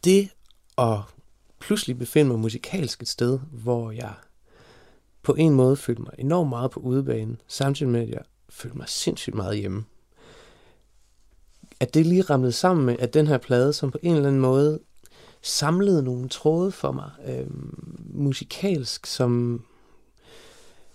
det 0.04 0.28
at 0.78 0.98
pludselig 1.60 1.98
befinde 1.98 2.30
mig 2.30 2.38
musikalsk 2.40 3.02
et 3.02 3.08
sted, 3.08 3.38
hvor 3.52 3.90
jeg 3.90 4.12
på 5.22 5.34
en 5.34 5.54
måde 5.54 5.76
følte 5.76 6.02
mig 6.02 6.12
enormt 6.18 6.48
meget 6.48 6.70
på 6.70 6.80
udebanen, 6.80 7.40
samtidig 7.48 7.92
med, 7.92 8.00
at 8.00 8.08
jeg 8.08 8.22
følte 8.50 8.76
mig 8.76 8.88
sindssygt 8.88 9.36
meget 9.36 9.58
hjemme. 9.58 9.84
At 11.80 11.94
det 11.94 12.06
lige 12.06 12.22
ramlede 12.22 12.52
sammen 12.52 12.86
med, 12.86 12.96
at 12.98 13.14
den 13.14 13.26
her 13.26 13.38
plade, 13.38 13.72
som 13.72 13.90
på 13.90 13.98
en 14.02 14.14
eller 14.16 14.28
anden 14.28 14.42
måde 14.42 14.80
samlede 15.42 16.02
nogle 16.02 16.28
tråde 16.28 16.70
for 16.70 16.92
mig, 16.92 17.10
øh, 17.26 17.46
musikalsk, 18.14 19.06
som 19.06 19.62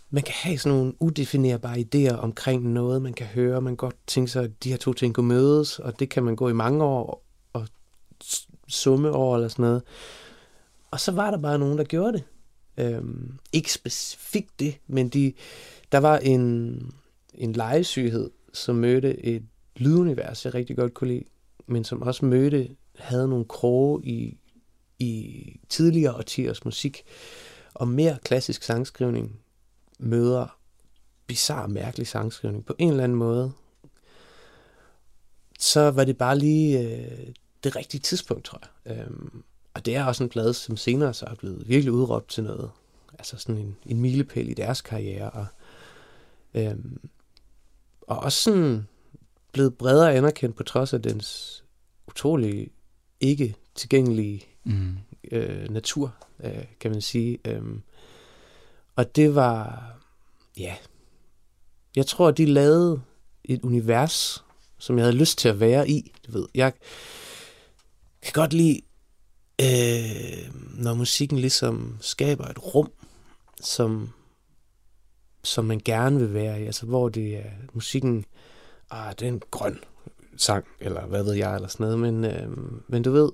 man 0.10 0.24
kan 0.24 0.34
have 0.34 0.58
sådan 0.58 0.78
nogle 0.78 0.94
udefinerbare 1.00 1.78
idéer 1.78 2.16
omkring 2.16 2.64
noget, 2.74 3.02
man 3.02 3.14
kan 3.14 3.28
høre, 3.28 3.62
man 3.62 3.72
kan 3.72 3.78
godt 3.78 3.96
tænke 4.08 4.32
sig, 4.32 4.44
at 4.44 4.64
de 4.64 4.70
her 4.70 4.78
to 4.78 4.94
ting 4.94 5.16
kunne 5.16 5.28
mødes, 5.28 5.80
og 5.80 6.00
det 6.00 6.10
kan 6.10 6.24
man 6.24 6.36
gå 6.36 6.50
i 6.50 6.54
mange 6.54 6.84
år 6.84 7.24
og 7.54 7.68
summe 8.68 9.12
over 9.12 9.36
eller 9.36 9.48
sådan 9.48 9.64
noget. 9.64 9.84
Og 10.92 11.00
så 11.00 11.12
var 11.12 11.32
der 11.32 11.38
bare 11.38 11.60
nogen, 11.60 11.78
der 11.78 11.84
gjorde 11.84 12.14
det. 12.14 12.24
Øhm, 12.78 13.38
ikke 13.54 13.74
specifikt 13.74 14.60
det, 14.60 14.78
men 14.88 15.10
de, 15.10 15.34
der 15.92 15.98
var 15.98 16.18
en, 16.18 16.82
en 17.34 17.54
legesyghed, 17.54 18.30
som 18.54 18.76
mødte 18.76 19.26
et 19.26 19.44
lydunivers, 19.76 20.46
jeg 20.46 20.54
rigtig 20.54 20.76
godt 20.78 20.94
kunne 20.94 21.08
lide, 21.08 21.24
men 21.68 21.84
som 21.84 22.02
også 22.02 22.26
mødte, 22.26 22.70
havde 22.98 23.28
nogle 23.28 23.46
kroge 23.46 24.06
i, 24.06 24.38
i 25.00 25.60
tidligere 25.70 26.16
årtiers 26.16 26.66
musik, 26.66 27.04
og 27.74 27.88
mere 27.88 28.18
klassisk 28.24 28.64
sangskrivning 28.64 29.40
møder 30.00 30.58
bizarre, 31.28 31.68
mærkelig 31.68 32.08
sangskrivning. 32.08 32.66
På 32.66 32.76
en 32.78 32.90
eller 32.90 33.04
anden 33.04 33.18
måde, 33.18 33.52
så 35.60 35.92
var 35.92 36.04
det 36.04 36.18
bare 36.18 36.38
lige 36.38 36.80
øh, 36.80 37.34
det 37.64 37.76
rigtige 37.76 38.02
tidspunkt, 38.02 38.46
tror 38.46 38.62
jeg. 38.86 38.98
Øhm, 38.98 39.44
og 39.74 39.86
det 39.86 39.96
er 39.96 40.06
også 40.06 40.24
en 40.24 40.30
plade, 40.30 40.54
som 40.54 40.78
senere 40.78 41.14
så 41.14 41.26
er 41.26 41.36
blevet 41.36 41.68
virkelig 41.68 41.92
udråbt 41.92 42.30
til 42.30 42.44
noget, 42.44 42.72
altså 43.20 43.38
sådan 43.38 43.62
en, 43.62 43.78
en 43.86 44.02
milepæl 44.02 44.50
i 44.50 44.54
deres 44.54 44.82
karriere, 44.82 45.30
og, 45.30 45.46
øhm, 46.54 47.10
og 48.02 48.20
også 48.20 48.42
sådan 48.42 48.88
blevet 49.52 49.78
bredere 49.78 50.14
anerkendt 50.14 50.56
på 50.56 50.64
trods 50.64 50.94
af 50.94 51.02
dens 51.02 51.64
utrolig 52.08 52.72
ikke 53.20 53.56
tilgængelige 53.76 54.46
Mm. 54.64 54.98
øh, 55.32 55.70
natur, 55.70 56.16
øh, 56.44 56.66
kan 56.80 56.92
man 56.92 57.02
sige. 57.02 57.40
Øhm, 57.46 57.82
og 58.96 59.16
det 59.16 59.36
var, 59.36 59.92
ja, 60.58 60.76
jeg 61.96 62.06
tror, 62.06 62.32
de 62.32 62.46
lavede 62.46 63.02
et 63.44 63.62
univers, 63.62 64.44
som 64.78 64.98
jeg 64.98 65.06
havde 65.06 65.18
lyst 65.18 65.38
til 65.38 65.50
at 65.50 65.60
være 65.60 65.90
i. 65.90 66.12
Du 66.28 66.32
ved, 66.32 66.48
jeg 66.56 66.74
kan 68.22 68.34
godt 68.34 68.54
lide, 68.54 68.82
øh, 69.62 70.56
når 70.74 70.94
musikken 70.94 71.40
ligesom 71.40 71.98
skaber 72.02 72.46
et 72.46 72.76
rum, 72.76 72.92
som, 73.62 74.14
som 75.44 75.66
man 75.66 75.82
gerne 75.86 76.20
vil 76.20 76.34
være 76.34 76.62
i. 76.62 76.66
Altså, 76.66 76.86
hvor 76.86 77.10
det 77.10 77.38
er 77.38 77.52
musikken, 77.74 78.26
ah, 78.90 79.14
det 79.20 79.28
er 79.28 79.40
grøn 79.52 79.80
sang, 80.38 80.66
eller 80.80 81.06
hvad 81.06 81.24
ved 81.24 81.34
jeg, 81.34 81.56
eller 81.56 81.68
sådan 81.68 81.84
noget. 81.84 82.00
Men, 82.00 82.26
øh, 82.26 82.58
men 82.88 83.04
du 83.04 83.12
ved, 83.12 83.32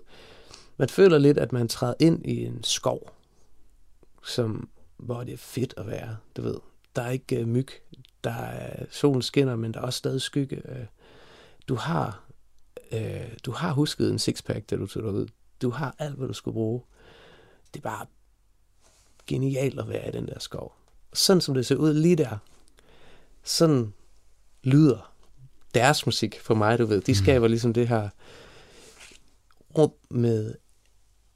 man 0.77 0.89
føler 0.89 1.17
lidt, 1.17 1.37
at 1.37 1.53
man 1.53 1.67
træder 1.67 1.93
ind 1.99 2.25
i 2.25 2.45
en 2.45 2.63
skov, 2.63 3.11
som, 4.23 4.69
hvor 4.97 5.23
det 5.23 5.33
er 5.33 5.37
fedt 5.37 5.73
at 5.77 5.87
være, 5.87 6.17
du 6.37 6.41
ved. 6.41 6.55
Der 6.95 7.01
er 7.01 7.09
ikke 7.09 7.39
øh, 7.39 7.47
myg, 7.47 7.67
der 8.23 8.31
er 8.31 8.85
solen 8.91 9.21
skinner, 9.21 9.55
men 9.55 9.73
der 9.73 9.79
er 9.79 9.83
også 9.83 9.97
stadig 9.97 10.21
skygge. 10.21 10.55
Øh, 10.55 10.85
du 11.67 11.75
har 11.75 12.23
øh, 12.93 13.37
du 13.45 13.51
har 13.51 13.73
husket 13.73 14.09
en 14.09 14.19
sixpack, 14.19 14.69
da 14.69 14.75
du 14.75 14.87
tog 14.87 15.03
derud. 15.03 15.27
Du 15.61 15.69
har 15.69 15.95
alt, 15.99 16.15
hvad 16.15 16.27
du 16.27 16.33
skulle 16.33 16.53
bruge. 16.53 16.81
Det 17.73 17.79
er 17.79 17.83
bare 17.83 18.05
genialt 19.27 19.79
at 19.79 19.89
være 19.89 20.07
i 20.07 20.11
den 20.11 20.27
der 20.27 20.39
skov. 20.39 20.75
Sådan 21.13 21.41
som 21.41 21.53
det 21.53 21.65
ser 21.65 21.75
ud 21.75 21.93
lige 21.93 22.15
der, 22.15 22.37
sådan 23.43 23.93
lyder 24.63 25.12
deres 25.74 26.05
musik 26.05 26.39
for 26.41 26.55
mig, 26.55 26.80
du 26.80 26.86
ved. 26.86 27.01
De 27.01 27.15
skaber 27.15 27.47
ligesom 27.47 27.74
det 27.74 27.88
her 27.88 28.09
rum 29.78 29.91
med 30.09 30.53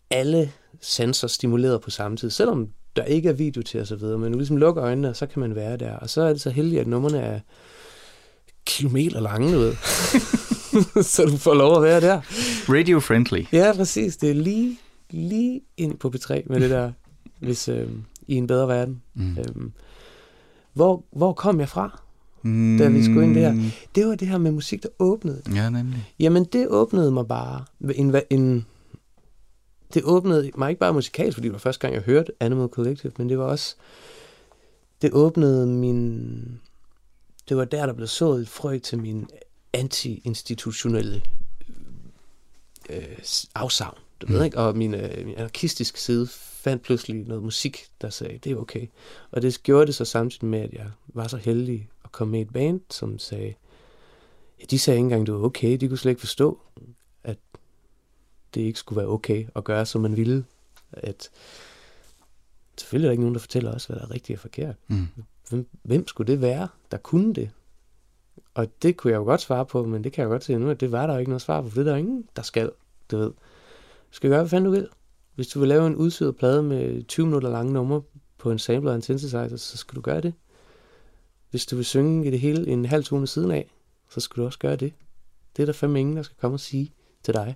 alle 0.09 0.51
sanser 0.81 1.27
stimuleret 1.27 1.81
på 1.81 1.89
samme 1.89 2.17
tid, 2.17 2.29
selvom 2.29 2.69
der 2.95 3.03
ikke 3.03 3.29
er 3.29 3.33
video 3.33 3.61
til 3.61 3.81
osv., 3.81 4.03
men 4.03 4.31
du 4.31 4.37
ligesom 4.37 4.57
lukker 4.57 4.83
øjnene, 4.83 5.09
og 5.09 5.15
så 5.15 5.25
kan 5.25 5.39
man 5.39 5.55
være 5.55 5.77
der. 5.77 5.93
Og 5.93 6.09
så 6.09 6.21
er 6.21 6.29
det 6.29 6.41
så 6.41 6.49
heldigt, 6.49 6.81
at 6.81 6.87
numrene 6.87 7.19
er 7.19 7.39
kilometer 8.65 9.19
lange, 9.19 9.53
du 9.53 9.59
ved. 9.59 9.75
så 11.13 11.25
du 11.25 11.37
får 11.37 11.53
lov 11.53 11.75
at 11.75 11.83
være 11.83 12.01
der. 12.01 12.21
Radio 12.69 12.99
friendly. 12.99 13.45
Ja, 13.51 13.73
præcis. 13.75 14.17
Det 14.17 14.29
er 14.29 14.33
lige, 14.33 14.79
lige 15.09 15.61
ind 15.77 15.97
på 15.97 16.13
P3 16.15 16.41
med 16.45 16.59
det 16.59 16.69
der, 16.69 16.91
hvis 17.39 17.69
øh, 17.69 17.89
i 18.27 18.35
en 18.35 18.47
bedre 18.47 18.67
verden. 18.67 19.01
Mm. 19.13 19.37
Øhm, 19.37 19.71
hvor, 20.73 21.03
hvor 21.11 21.33
kom 21.33 21.59
jeg 21.59 21.69
fra, 21.69 22.01
da 22.79 22.89
vi 22.89 23.03
skulle 23.03 23.23
ind 23.23 23.35
der? 23.35 23.71
Det 23.95 24.07
var 24.07 24.15
det 24.15 24.27
her 24.27 24.37
med 24.37 24.51
musik, 24.51 24.83
der 24.83 24.89
åbnede. 24.99 25.41
Ja, 25.55 25.69
nemlig. 25.69 26.13
Jamen, 26.19 26.43
det 26.43 26.67
åbnede 26.67 27.11
mig 27.11 27.27
bare. 27.27 27.65
En, 27.95 28.15
en, 28.29 28.65
det 29.93 30.01
åbnede 30.05 30.51
mig 30.57 30.69
ikke 30.69 30.79
bare 30.79 30.93
musikalsk, 30.93 31.35
fordi 31.35 31.47
det 31.47 31.53
var 31.53 31.59
første 31.59 31.79
gang, 31.81 31.93
jeg 31.93 32.01
hørte 32.03 32.31
Animal 32.39 32.67
Collective, 32.67 33.11
men 33.17 33.29
det 33.29 33.37
var 33.37 33.45
også... 33.45 33.75
Det 35.01 35.11
åbnede 35.13 35.67
min... 35.67 36.59
Det 37.49 37.57
var 37.57 37.65
der, 37.65 37.85
der 37.85 37.93
blev 37.93 38.07
sået 38.07 38.41
et 38.41 38.49
frø 38.49 38.77
til 38.79 38.97
min 38.99 39.27
anti-institutionelle 39.73 41.21
øh, 42.89 43.03
afsavn. 43.55 43.97
Du 44.21 44.27
ved 44.27 44.39
Mm. 44.39 44.45
ikke? 44.45 44.57
Og 44.57 44.77
min, 44.77 44.93
øh, 44.93 45.25
min 45.25 45.35
anarkistiske 45.35 46.01
side 46.01 46.27
fandt 46.37 46.83
pludselig 46.83 47.27
noget 47.27 47.43
musik, 47.43 47.85
der 48.01 48.09
sagde, 48.09 48.37
det 48.43 48.51
er 48.51 48.55
okay. 48.55 48.87
Og 49.31 49.41
det 49.41 49.63
gjorde 49.63 49.85
det 49.87 49.95
så 49.95 50.05
samtidig 50.05 50.45
med, 50.49 50.59
at 50.59 50.73
jeg 50.73 50.85
var 51.07 51.27
så 51.27 51.37
heldig 51.37 51.89
komme 52.17 52.31
med 52.31 52.41
et 52.41 52.53
band, 52.53 52.81
som 52.89 53.19
sagde, 53.19 53.53
ja, 54.59 54.65
de 54.69 54.79
sagde 54.79 54.97
ikke 54.97 55.03
engang, 55.03 55.25
det 55.25 55.33
var 55.33 55.39
okay. 55.39 55.77
De 55.77 55.87
kunne 55.87 55.97
slet 55.97 56.11
ikke 56.11 56.19
forstå, 56.19 56.59
at 57.23 57.37
det 58.53 58.61
ikke 58.61 58.79
skulle 58.79 58.97
være 58.97 59.07
okay 59.07 59.47
at 59.55 59.63
gøre, 59.63 59.85
som 59.85 60.01
man 60.01 60.17
ville. 60.17 60.45
At 60.91 61.29
selvfølgelig 62.77 63.07
er 63.07 63.09
der 63.09 63.11
ikke 63.11 63.23
nogen, 63.23 63.35
der 63.35 63.39
fortæller 63.39 63.75
os, 63.75 63.85
hvad 63.85 63.97
der 63.97 64.03
er 64.03 64.11
rigtigt 64.11 64.37
og 64.37 64.41
forkert. 64.41 64.75
Mm. 64.87 65.07
Hvem, 65.49 65.67
hvem 65.83 66.07
skulle 66.07 66.31
det 66.31 66.41
være, 66.41 66.67
der 66.91 66.97
kunne 66.97 67.33
det? 67.33 67.49
Og 68.53 68.67
det 68.81 68.97
kunne 68.97 69.11
jeg 69.11 69.17
jo 69.17 69.23
godt 69.23 69.41
svare 69.41 69.65
på, 69.65 69.85
men 69.85 70.03
det 70.03 70.13
kan 70.13 70.21
jeg 70.21 70.29
godt 70.29 70.43
se 70.43 70.57
nu, 70.57 70.69
at 70.69 70.79
det 70.79 70.91
var 70.91 71.07
der 71.07 71.13
jo 71.13 71.19
ikke 71.19 71.31
noget 71.31 71.41
svar 71.41 71.61
på, 71.61 71.69
for 71.69 71.75
det 71.75 71.87
er 71.87 71.91
der 71.91 71.97
ingen, 71.97 72.29
der 72.35 72.41
skal, 72.41 72.71
du 73.11 73.17
ved. 73.17 73.31
Du 74.11 74.11
skal 74.11 74.29
gøre, 74.29 74.39
hvad 74.39 74.49
fanden 74.49 74.65
du 74.65 74.71
vil. 74.71 74.87
Hvis 75.35 75.47
du 75.47 75.59
vil 75.59 75.69
lave 75.69 75.87
en 75.87 75.95
udsyret 75.95 76.35
plade 76.35 76.63
med 76.63 77.03
20 77.03 77.25
minutter 77.25 77.49
lange 77.49 77.73
numre 77.73 78.01
på 78.37 78.51
en 78.51 78.59
sampler 78.59 78.91
og 78.91 78.95
en 78.95 79.01
synthesizer, 79.01 79.57
så 79.57 79.77
skal 79.77 79.95
du 79.95 80.01
gøre 80.01 80.21
det. 80.21 80.33
Hvis 81.49 81.65
du 81.65 81.75
vil 81.75 81.85
synge 81.85 82.27
i 82.27 82.31
det 82.31 82.39
hele 82.39 82.67
en 82.67 82.85
halv 82.85 83.03
tone 83.03 83.27
siden 83.27 83.51
af, 83.51 83.69
så 84.09 84.19
skal 84.19 84.41
du 84.41 84.45
også 84.45 84.59
gøre 84.59 84.75
det. 84.75 84.93
Det 85.55 85.61
er 85.61 85.65
der 85.65 85.73
fem 85.73 85.95
ingen, 85.95 86.17
der 86.17 86.23
skal 86.23 86.37
komme 86.39 86.55
og 86.55 86.59
sige 86.59 86.93
til 87.23 87.33
dig. 87.33 87.55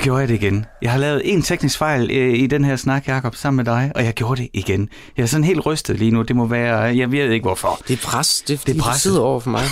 Gjorde 0.00 0.20
jeg 0.20 0.28
det 0.28 0.34
igen. 0.34 0.66
Jeg 0.82 0.90
har 0.90 0.98
lavet 0.98 1.22
en 1.24 1.42
teknisk 1.42 1.78
fejl 1.78 2.10
øh, 2.10 2.34
i 2.34 2.46
den 2.46 2.64
her 2.64 2.76
snak, 2.76 3.08
Jacob, 3.08 3.34
sammen 3.34 3.56
med 3.56 3.64
dig, 3.74 3.92
og 3.94 4.04
jeg 4.04 4.14
gjorde 4.14 4.42
det 4.42 4.48
igen. 4.52 4.88
Jeg 5.16 5.22
er 5.22 5.26
sådan 5.26 5.44
helt 5.44 5.66
rystet 5.66 5.98
lige 5.98 6.10
nu. 6.10 6.22
Det 6.22 6.36
må 6.36 6.46
være, 6.46 6.76
jeg 6.96 7.12
ved 7.12 7.30
ikke 7.30 7.44
hvorfor. 7.44 7.80
Det 7.88 7.94
er 7.94 8.06
pres. 8.06 8.42
Det 8.48 8.54
er, 8.54 8.62
Det 8.66 8.76
er 8.76 8.82
presset. 8.82 9.18
over 9.20 9.40
for 9.40 9.50
mig. 9.50 9.62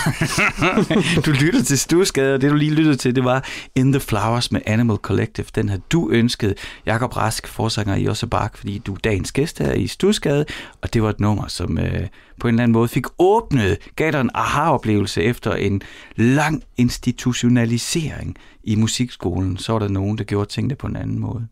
du 1.26 1.30
lyttede 1.30 1.62
til 1.64 1.78
Stuskade, 1.78 2.34
og 2.34 2.40
det 2.40 2.50
du 2.50 2.56
lige 2.56 2.74
lyttede 2.74 2.96
til, 2.96 3.16
det 3.16 3.24
var 3.24 3.44
In 3.74 3.92
the 3.92 4.00
Flowers 4.00 4.52
med 4.52 4.60
Animal 4.66 4.96
Collective. 4.96 5.46
Den 5.54 5.68
havde 5.68 5.82
du 5.92 6.10
ønsket, 6.10 6.54
Jakob 6.86 7.16
Rask, 7.16 7.48
forsanger 7.48 7.94
i 7.96 8.04
Josse 8.04 8.26
Bak, 8.26 8.56
fordi 8.56 8.78
du 8.78 8.94
er 8.94 8.98
dagens 9.04 9.32
gæst 9.32 9.58
her 9.58 9.72
i 9.72 9.86
Stuskade, 9.86 10.44
og 10.82 10.94
det 10.94 11.02
var 11.02 11.10
et 11.10 11.20
nummer, 11.20 11.44
som 11.48 11.78
øh, 11.78 12.06
på 12.40 12.48
en 12.48 12.54
eller 12.54 12.62
anden 12.62 12.72
måde 12.72 12.88
fik 12.88 13.04
åbnet, 13.18 13.78
gav 13.96 14.12
dig 14.12 14.20
en 14.20 14.30
aha-oplevelse 14.34 15.22
efter 15.22 15.52
en 15.54 15.82
lang 16.16 16.62
institutionalisering 16.76 18.36
i 18.68 18.74
musikskolen. 18.74 19.56
Så 19.56 19.72
var 19.72 19.78
der 19.78 19.88
nogen, 19.88 20.18
der 20.18 20.24
gjorde 20.24 20.50
tingene 20.50 20.74
på 20.74 20.86
en 20.86 20.96
anden 20.96 21.18
måde. 21.18 21.46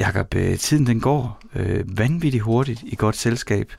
Jakob, 0.00 0.34
øh, 0.34 0.58
tiden 0.58 0.86
den 0.86 1.00
går 1.00 1.40
øh, 1.54 1.98
vanvittigt 1.98 2.42
hurtigt 2.42 2.82
i 2.86 2.94
godt 2.96 3.16
selskab, 3.16 3.72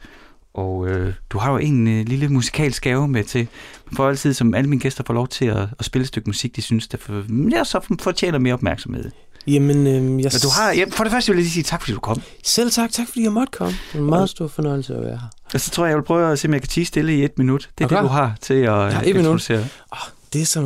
og 0.54 0.88
øh, 0.88 1.14
du 1.30 1.38
har 1.38 1.52
jo 1.52 1.58
en 1.58 1.88
øh, 1.88 2.06
lille 2.08 2.28
musikalsk 2.30 2.84
gave 2.84 3.08
med 3.08 3.24
til, 3.24 3.48
for 3.96 4.08
altid, 4.10 4.34
som 4.34 4.54
alle 4.54 4.70
mine 4.70 4.82
gæster 4.82 5.04
får 5.08 5.14
lov 5.14 5.28
til 5.28 5.46
at, 5.46 5.68
at 5.80 5.86
spille 5.86 6.02
et 6.04 6.08
stykke 6.08 6.30
musik, 6.30 6.56
de 6.56 6.62
synes, 6.62 6.88
der 6.88 6.98
for, 6.98 7.24
ja, 7.52 7.64
så 7.64 7.96
fortjener 8.02 8.40
mere 8.40 8.54
opmærksomhed. 8.54 9.12
Jamen, 9.48 9.78
øhm, 9.88 10.20
jeg... 10.20 10.32
Men 10.34 10.42
du 10.44 10.50
har, 10.62 10.72
ja, 10.72 10.86
for 10.92 11.04
det 11.04 11.12
første 11.14 11.32
vil 11.32 11.38
jeg 11.38 11.44
lige 11.44 11.52
sige 11.52 11.64
tak, 11.64 11.82
fordi 11.82 11.94
du 11.94 12.00
kom. 12.00 12.22
Selv 12.44 12.72
tak. 12.72 12.92
Tak, 12.92 13.08
fordi 13.08 13.24
jeg 13.24 13.32
måtte 13.32 13.52
komme. 13.58 13.72
Det 13.92 13.98
er 13.98 14.04
en 14.04 14.10
meget 14.10 14.30
stor 14.30 14.48
fornøjelse 14.48 14.96
at 14.96 15.02
være 15.02 15.12
her. 15.18 15.28
Og 15.54 15.62
så 15.62 15.72
tror 15.72 15.86
jeg, 15.86 15.90
jeg 15.90 15.98
vil 15.98 16.04
prøve 16.04 16.32
at 16.32 16.40
se, 16.40 16.48
om 16.48 16.54
jeg 16.54 16.62
kan 16.62 16.70
tige 16.70 16.86
stille 16.86 17.16
i 17.18 17.24
et 17.24 17.38
minut. 17.38 17.70
Det 17.78 17.84
er 17.84 17.86
Okay. 17.88 17.96
det, 17.96 18.04
du 18.04 18.08
har 18.08 18.36
til 18.42 18.54
at 18.54 18.64
Ja, 18.64 18.84
ja, 18.86 18.88
et 19.00 19.06
minut. 19.06 19.18
introducere. 19.18 19.60
Oh, 19.92 19.98
Øh, 20.36 20.40
det, 20.40 20.42
er 20.42 20.46
som, 20.46 20.66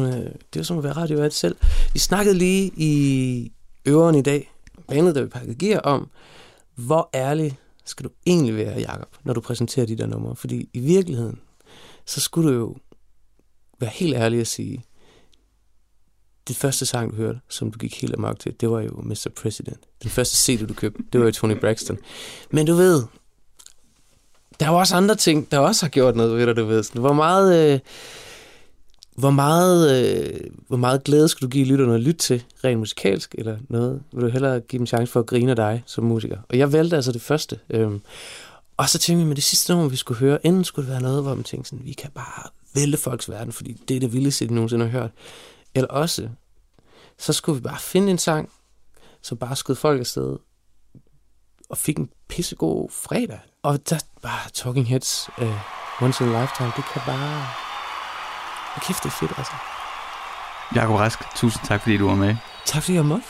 det 0.54 0.60
er 0.60 0.64
som 0.64 0.78
at 0.78 0.84
være 0.84 0.94
radiovært 0.94 1.34
selv. 1.34 1.56
Vi 1.94 2.00
snakkede 2.00 2.38
lige 2.38 2.72
i 2.76 3.52
øveren 3.86 4.16
i 4.16 4.22
dag, 4.22 4.52
bandet, 4.88 5.16
der 5.16 5.22
vi 5.22 5.28
pakkede 5.28 5.56
gear 5.56 5.80
om, 5.80 6.10
hvor 6.76 7.10
ærlig 7.14 7.58
skal 7.86 8.06
du 8.06 8.10
egentlig 8.26 8.56
være, 8.56 8.80
Jakob, 8.80 9.16
når 9.24 9.34
du 9.34 9.42
præsenterer 9.42 9.86
de 9.86 9.96
der 9.96 10.06
numre? 10.06 10.36
Fordi 10.36 10.70
i 10.74 10.80
virkeligheden, 10.80 11.40
så 12.06 12.22
skulle 12.22 12.50
du 12.50 12.56
jo 12.56 12.76
være 13.80 13.90
helt 13.94 14.16
ærlig 14.16 14.40
at 14.42 14.48
sige, 14.48 14.84
det 16.48 16.56
første 16.56 16.86
sang, 16.86 17.12
du 17.12 17.16
hørte, 17.16 17.40
som 17.50 17.72
du 17.72 17.78
gik 17.78 18.02
helt 18.02 18.14
amok 18.14 18.40
til, 18.40 18.54
det 18.62 18.70
var 18.70 18.82
jo 18.82 19.02
Mr. 19.04 19.28
President. 19.42 19.80
Den 20.04 20.10
første 20.10 20.38
CD, 20.38 20.68
du 20.68 20.74
købte, 20.74 21.04
det 21.14 21.20
var 21.20 21.26
jo 21.26 21.32
Tony 21.32 21.58
Braxton. 21.60 21.98
Men 22.52 22.66
du 22.66 22.74
ved, 22.74 23.04
der 24.60 24.66
er 24.66 24.72
jo 24.72 24.78
også 24.78 24.96
andre 24.96 25.16
ting, 25.16 25.52
der 25.52 25.60
også 25.60 25.86
har 25.86 25.90
gjort 25.90 26.16
noget 26.16 26.38
ved 26.38 26.46
dig, 26.46 26.56
du 26.56 26.66
ved. 26.66 26.84
Sådan, 26.84 27.02
Hvor 27.02 27.14
meget... 27.14 27.74
Øh, 27.74 27.80
hvor 29.20 29.30
meget, 29.30 30.06
øh, 30.06 30.40
hvor 30.68 30.78
meget 30.78 31.04
glæde 31.04 31.28
skal 31.28 31.46
du 31.46 31.50
give 31.50 31.66
lytterne 31.66 31.94
at 31.94 32.00
lytte 32.00 32.20
til, 32.20 32.44
rent 32.64 32.80
musikalsk, 32.80 33.36
eller 33.38 33.58
noget? 33.70 34.04
Vil 34.14 34.22
du 34.22 34.30
hellere 34.30 34.60
give 34.60 34.78
dem 34.78 34.88
chance 34.88 35.12
for 35.12 35.20
at 35.20 35.26
grine 35.26 35.50
af 35.50 35.56
dig 35.56 35.84
som 35.86 36.04
musiker? 36.04 36.38
Og 36.50 36.58
jeg 36.58 36.74
valgte 36.74 36.96
altså 36.96 37.12
det 37.12 37.22
første. 37.22 37.60
Øhm, 37.70 38.02
og 38.78 38.90
så 38.90 38.98
tænkte 38.98 39.20
jeg, 39.20 39.28
med 39.28 39.36
det 39.36 39.44
sidste 39.44 39.74
nummer, 39.74 39.90
vi 39.90 39.96
skulle 39.96 40.20
høre, 40.20 40.40
inden 40.44 40.64
skulle 40.64 40.86
det 40.86 40.92
være 40.92 41.02
noget, 41.02 41.24
hvor 41.24 41.36
man 41.36 41.44
tænkte 41.44 41.70
sådan, 41.70 41.86
vi 41.86 41.94
kan 41.94 42.12
bare 42.12 42.50
vælte 42.74 42.98
folks 42.98 43.30
verden, 43.30 43.54
fordi 43.54 43.82
det 43.88 43.96
er 43.96 44.00
det 44.00 44.14
vildeste, 44.14 44.48
de 44.48 44.54
nogensinde 44.54 44.90
har 44.90 45.00
hørt. 45.00 45.12
Eller 45.76 45.88
også, 45.88 46.30
så 47.18 47.34
skulle 47.34 47.56
vi 47.56 47.62
bare 47.62 47.80
finde 47.80 48.12
en 48.12 48.18
sang, 48.18 48.50
som 49.22 49.38
bare 49.38 49.56
skød 49.56 49.76
folk 49.76 50.00
afsted, 50.00 50.38
og 51.70 51.78
fik 51.78 51.98
en 51.98 52.10
pissegod 52.28 52.90
fredag. 52.92 53.40
Og 53.64 53.90
der 53.90 54.00
bare 54.22 54.50
Talking 54.54 54.88
Heads, 54.88 55.30
uh, 55.38 56.04
Once 56.04 56.24
in 56.24 56.30
a 56.30 56.42
Lifetime, 56.42 56.72
det 56.78 56.86
kan 56.94 57.02
bare... 57.06 57.69
Kæft, 58.80 59.04
det 59.04 59.10
er 59.10 59.14
fedt, 59.14 59.34
altså. 59.38 59.54
Jakob 60.76 60.96
Rask, 60.96 61.20
tusind 61.36 61.66
tak, 61.66 61.82
fordi 61.82 61.98
du 61.98 62.08
var 62.08 62.16
med. 62.16 62.36
Tak 62.66 62.84
fordi 62.84 62.96
jeg 62.96 63.06
måtte 63.06 63.28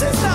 Since 0.00 0.29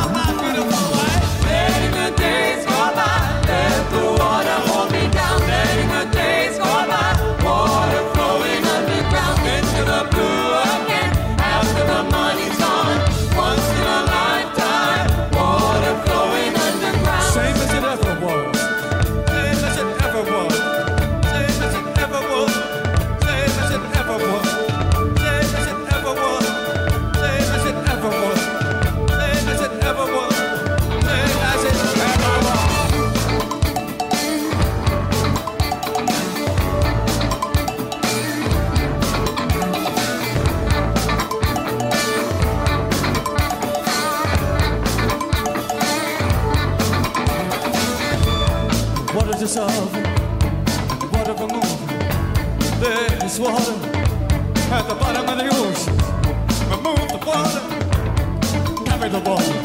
Oh. 59.27 59.64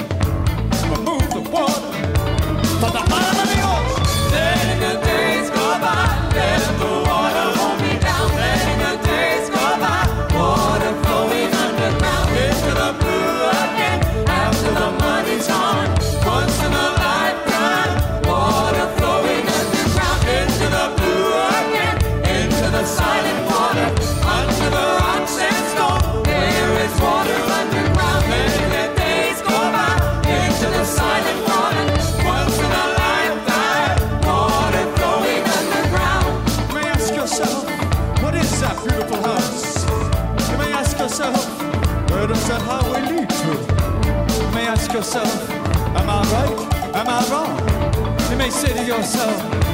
Yourself, 45.13 45.51
am 45.97 46.09
I 46.09 46.23
right? 46.31 46.95
Am 46.95 47.09
I 47.09 47.19
wrong? 47.31 48.31
You 48.31 48.37
may 48.37 48.49
say 48.49 48.73
to 48.73 48.85
yourself, 48.85 49.70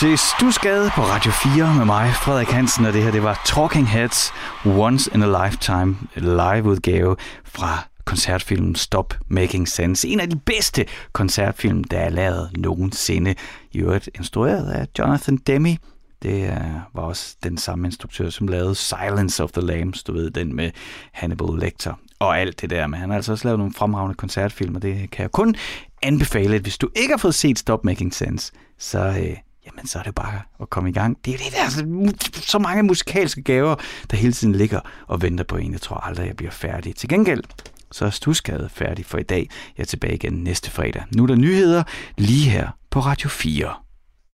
til 0.00 0.18
Stusgade 0.18 0.90
på 0.94 1.00
Radio 1.00 1.32
4 1.32 1.74
med 1.74 1.84
mig, 1.84 2.12
Frederik 2.14 2.48
Hansen, 2.48 2.86
og 2.86 2.92
det 2.92 3.02
her 3.02 3.10
det 3.10 3.22
var 3.22 3.42
Talking 3.46 3.88
Heads 3.88 4.32
Once 4.66 5.10
in 5.14 5.22
a 5.22 5.46
Lifetime 5.46 5.96
liveudgave 6.14 7.16
fra 7.44 7.88
koncertfilmen 8.04 8.74
Stop 8.74 9.14
Making 9.28 9.68
Sense. 9.68 10.08
En 10.08 10.20
af 10.20 10.30
de 10.30 10.36
bedste 10.36 10.86
koncertfilm, 11.12 11.84
der 11.84 11.98
er 11.98 12.10
lavet 12.10 12.50
nogensinde. 12.58 13.34
I 13.72 13.78
øvrigt 13.78 14.10
instrueret 14.14 14.70
af 14.70 14.86
Jonathan 14.98 15.36
Demme. 15.36 15.76
Det 16.22 16.50
øh, 16.50 16.56
var 16.94 17.02
også 17.02 17.36
den 17.42 17.58
samme 17.58 17.88
instruktør, 17.88 18.30
som 18.30 18.48
lavede 18.48 18.74
Silence 18.74 19.42
of 19.42 19.52
the 19.52 19.62
Lambs, 19.62 20.02
du 20.02 20.12
ved, 20.12 20.30
den 20.30 20.56
med 20.56 20.70
Hannibal 21.12 21.58
Lecter 21.58 21.94
og 22.18 22.40
alt 22.40 22.60
det 22.60 22.70
der. 22.70 22.86
Men 22.86 23.00
han 23.00 23.10
har 23.10 23.16
altså 23.16 23.32
også 23.32 23.48
lavet 23.48 23.58
nogle 23.58 23.74
fremragende 23.74 24.14
koncertfilm, 24.14 24.74
og 24.74 24.82
det 24.82 25.10
kan 25.10 25.22
jeg 25.22 25.32
kun 25.32 25.54
anbefale, 26.02 26.54
at 26.54 26.62
hvis 26.62 26.78
du 26.78 26.88
ikke 26.96 27.12
har 27.12 27.18
fået 27.18 27.34
set 27.34 27.58
Stop 27.58 27.84
Making 27.84 28.14
Sense, 28.14 28.52
så, 28.78 28.98
øh, 28.98 29.36
jamen, 29.66 29.86
så 29.86 29.98
er 29.98 30.02
det 30.02 30.14
bare 30.14 30.40
at 30.60 30.70
komme 30.70 30.90
i 30.90 30.92
gang. 30.92 31.16
Det 31.24 31.34
er 31.34 31.38
det 31.38 31.52
der, 31.52 31.68
så, 31.68 32.12
så 32.40 32.58
mange 32.58 32.82
musikalske 32.82 33.42
gaver, 33.42 33.74
der 34.10 34.16
hele 34.16 34.32
tiden 34.32 34.54
ligger 34.54 34.80
og 35.06 35.22
venter 35.22 35.44
på 35.44 35.56
en. 35.56 35.72
Jeg 35.72 35.80
tror 35.80 35.96
aldrig, 35.96 36.26
jeg 36.26 36.36
bliver 36.36 36.52
færdig. 36.52 36.96
Til 36.96 37.08
gengæld, 37.08 37.42
så 37.92 38.04
er 38.04 38.10
Stusgade 38.10 38.68
færdig 38.72 39.06
for 39.06 39.18
i 39.18 39.22
dag. 39.22 39.48
Jeg 39.76 39.82
er 39.82 39.86
tilbage 39.86 40.14
igen 40.14 40.32
næste 40.32 40.70
fredag. 40.70 41.02
Nu 41.16 41.22
er 41.22 41.26
der 41.26 41.34
nyheder 41.34 41.82
lige 42.18 42.50
her 42.50 42.68
på 42.90 43.00
Radio 43.00 43.28
4. 43.28 43.85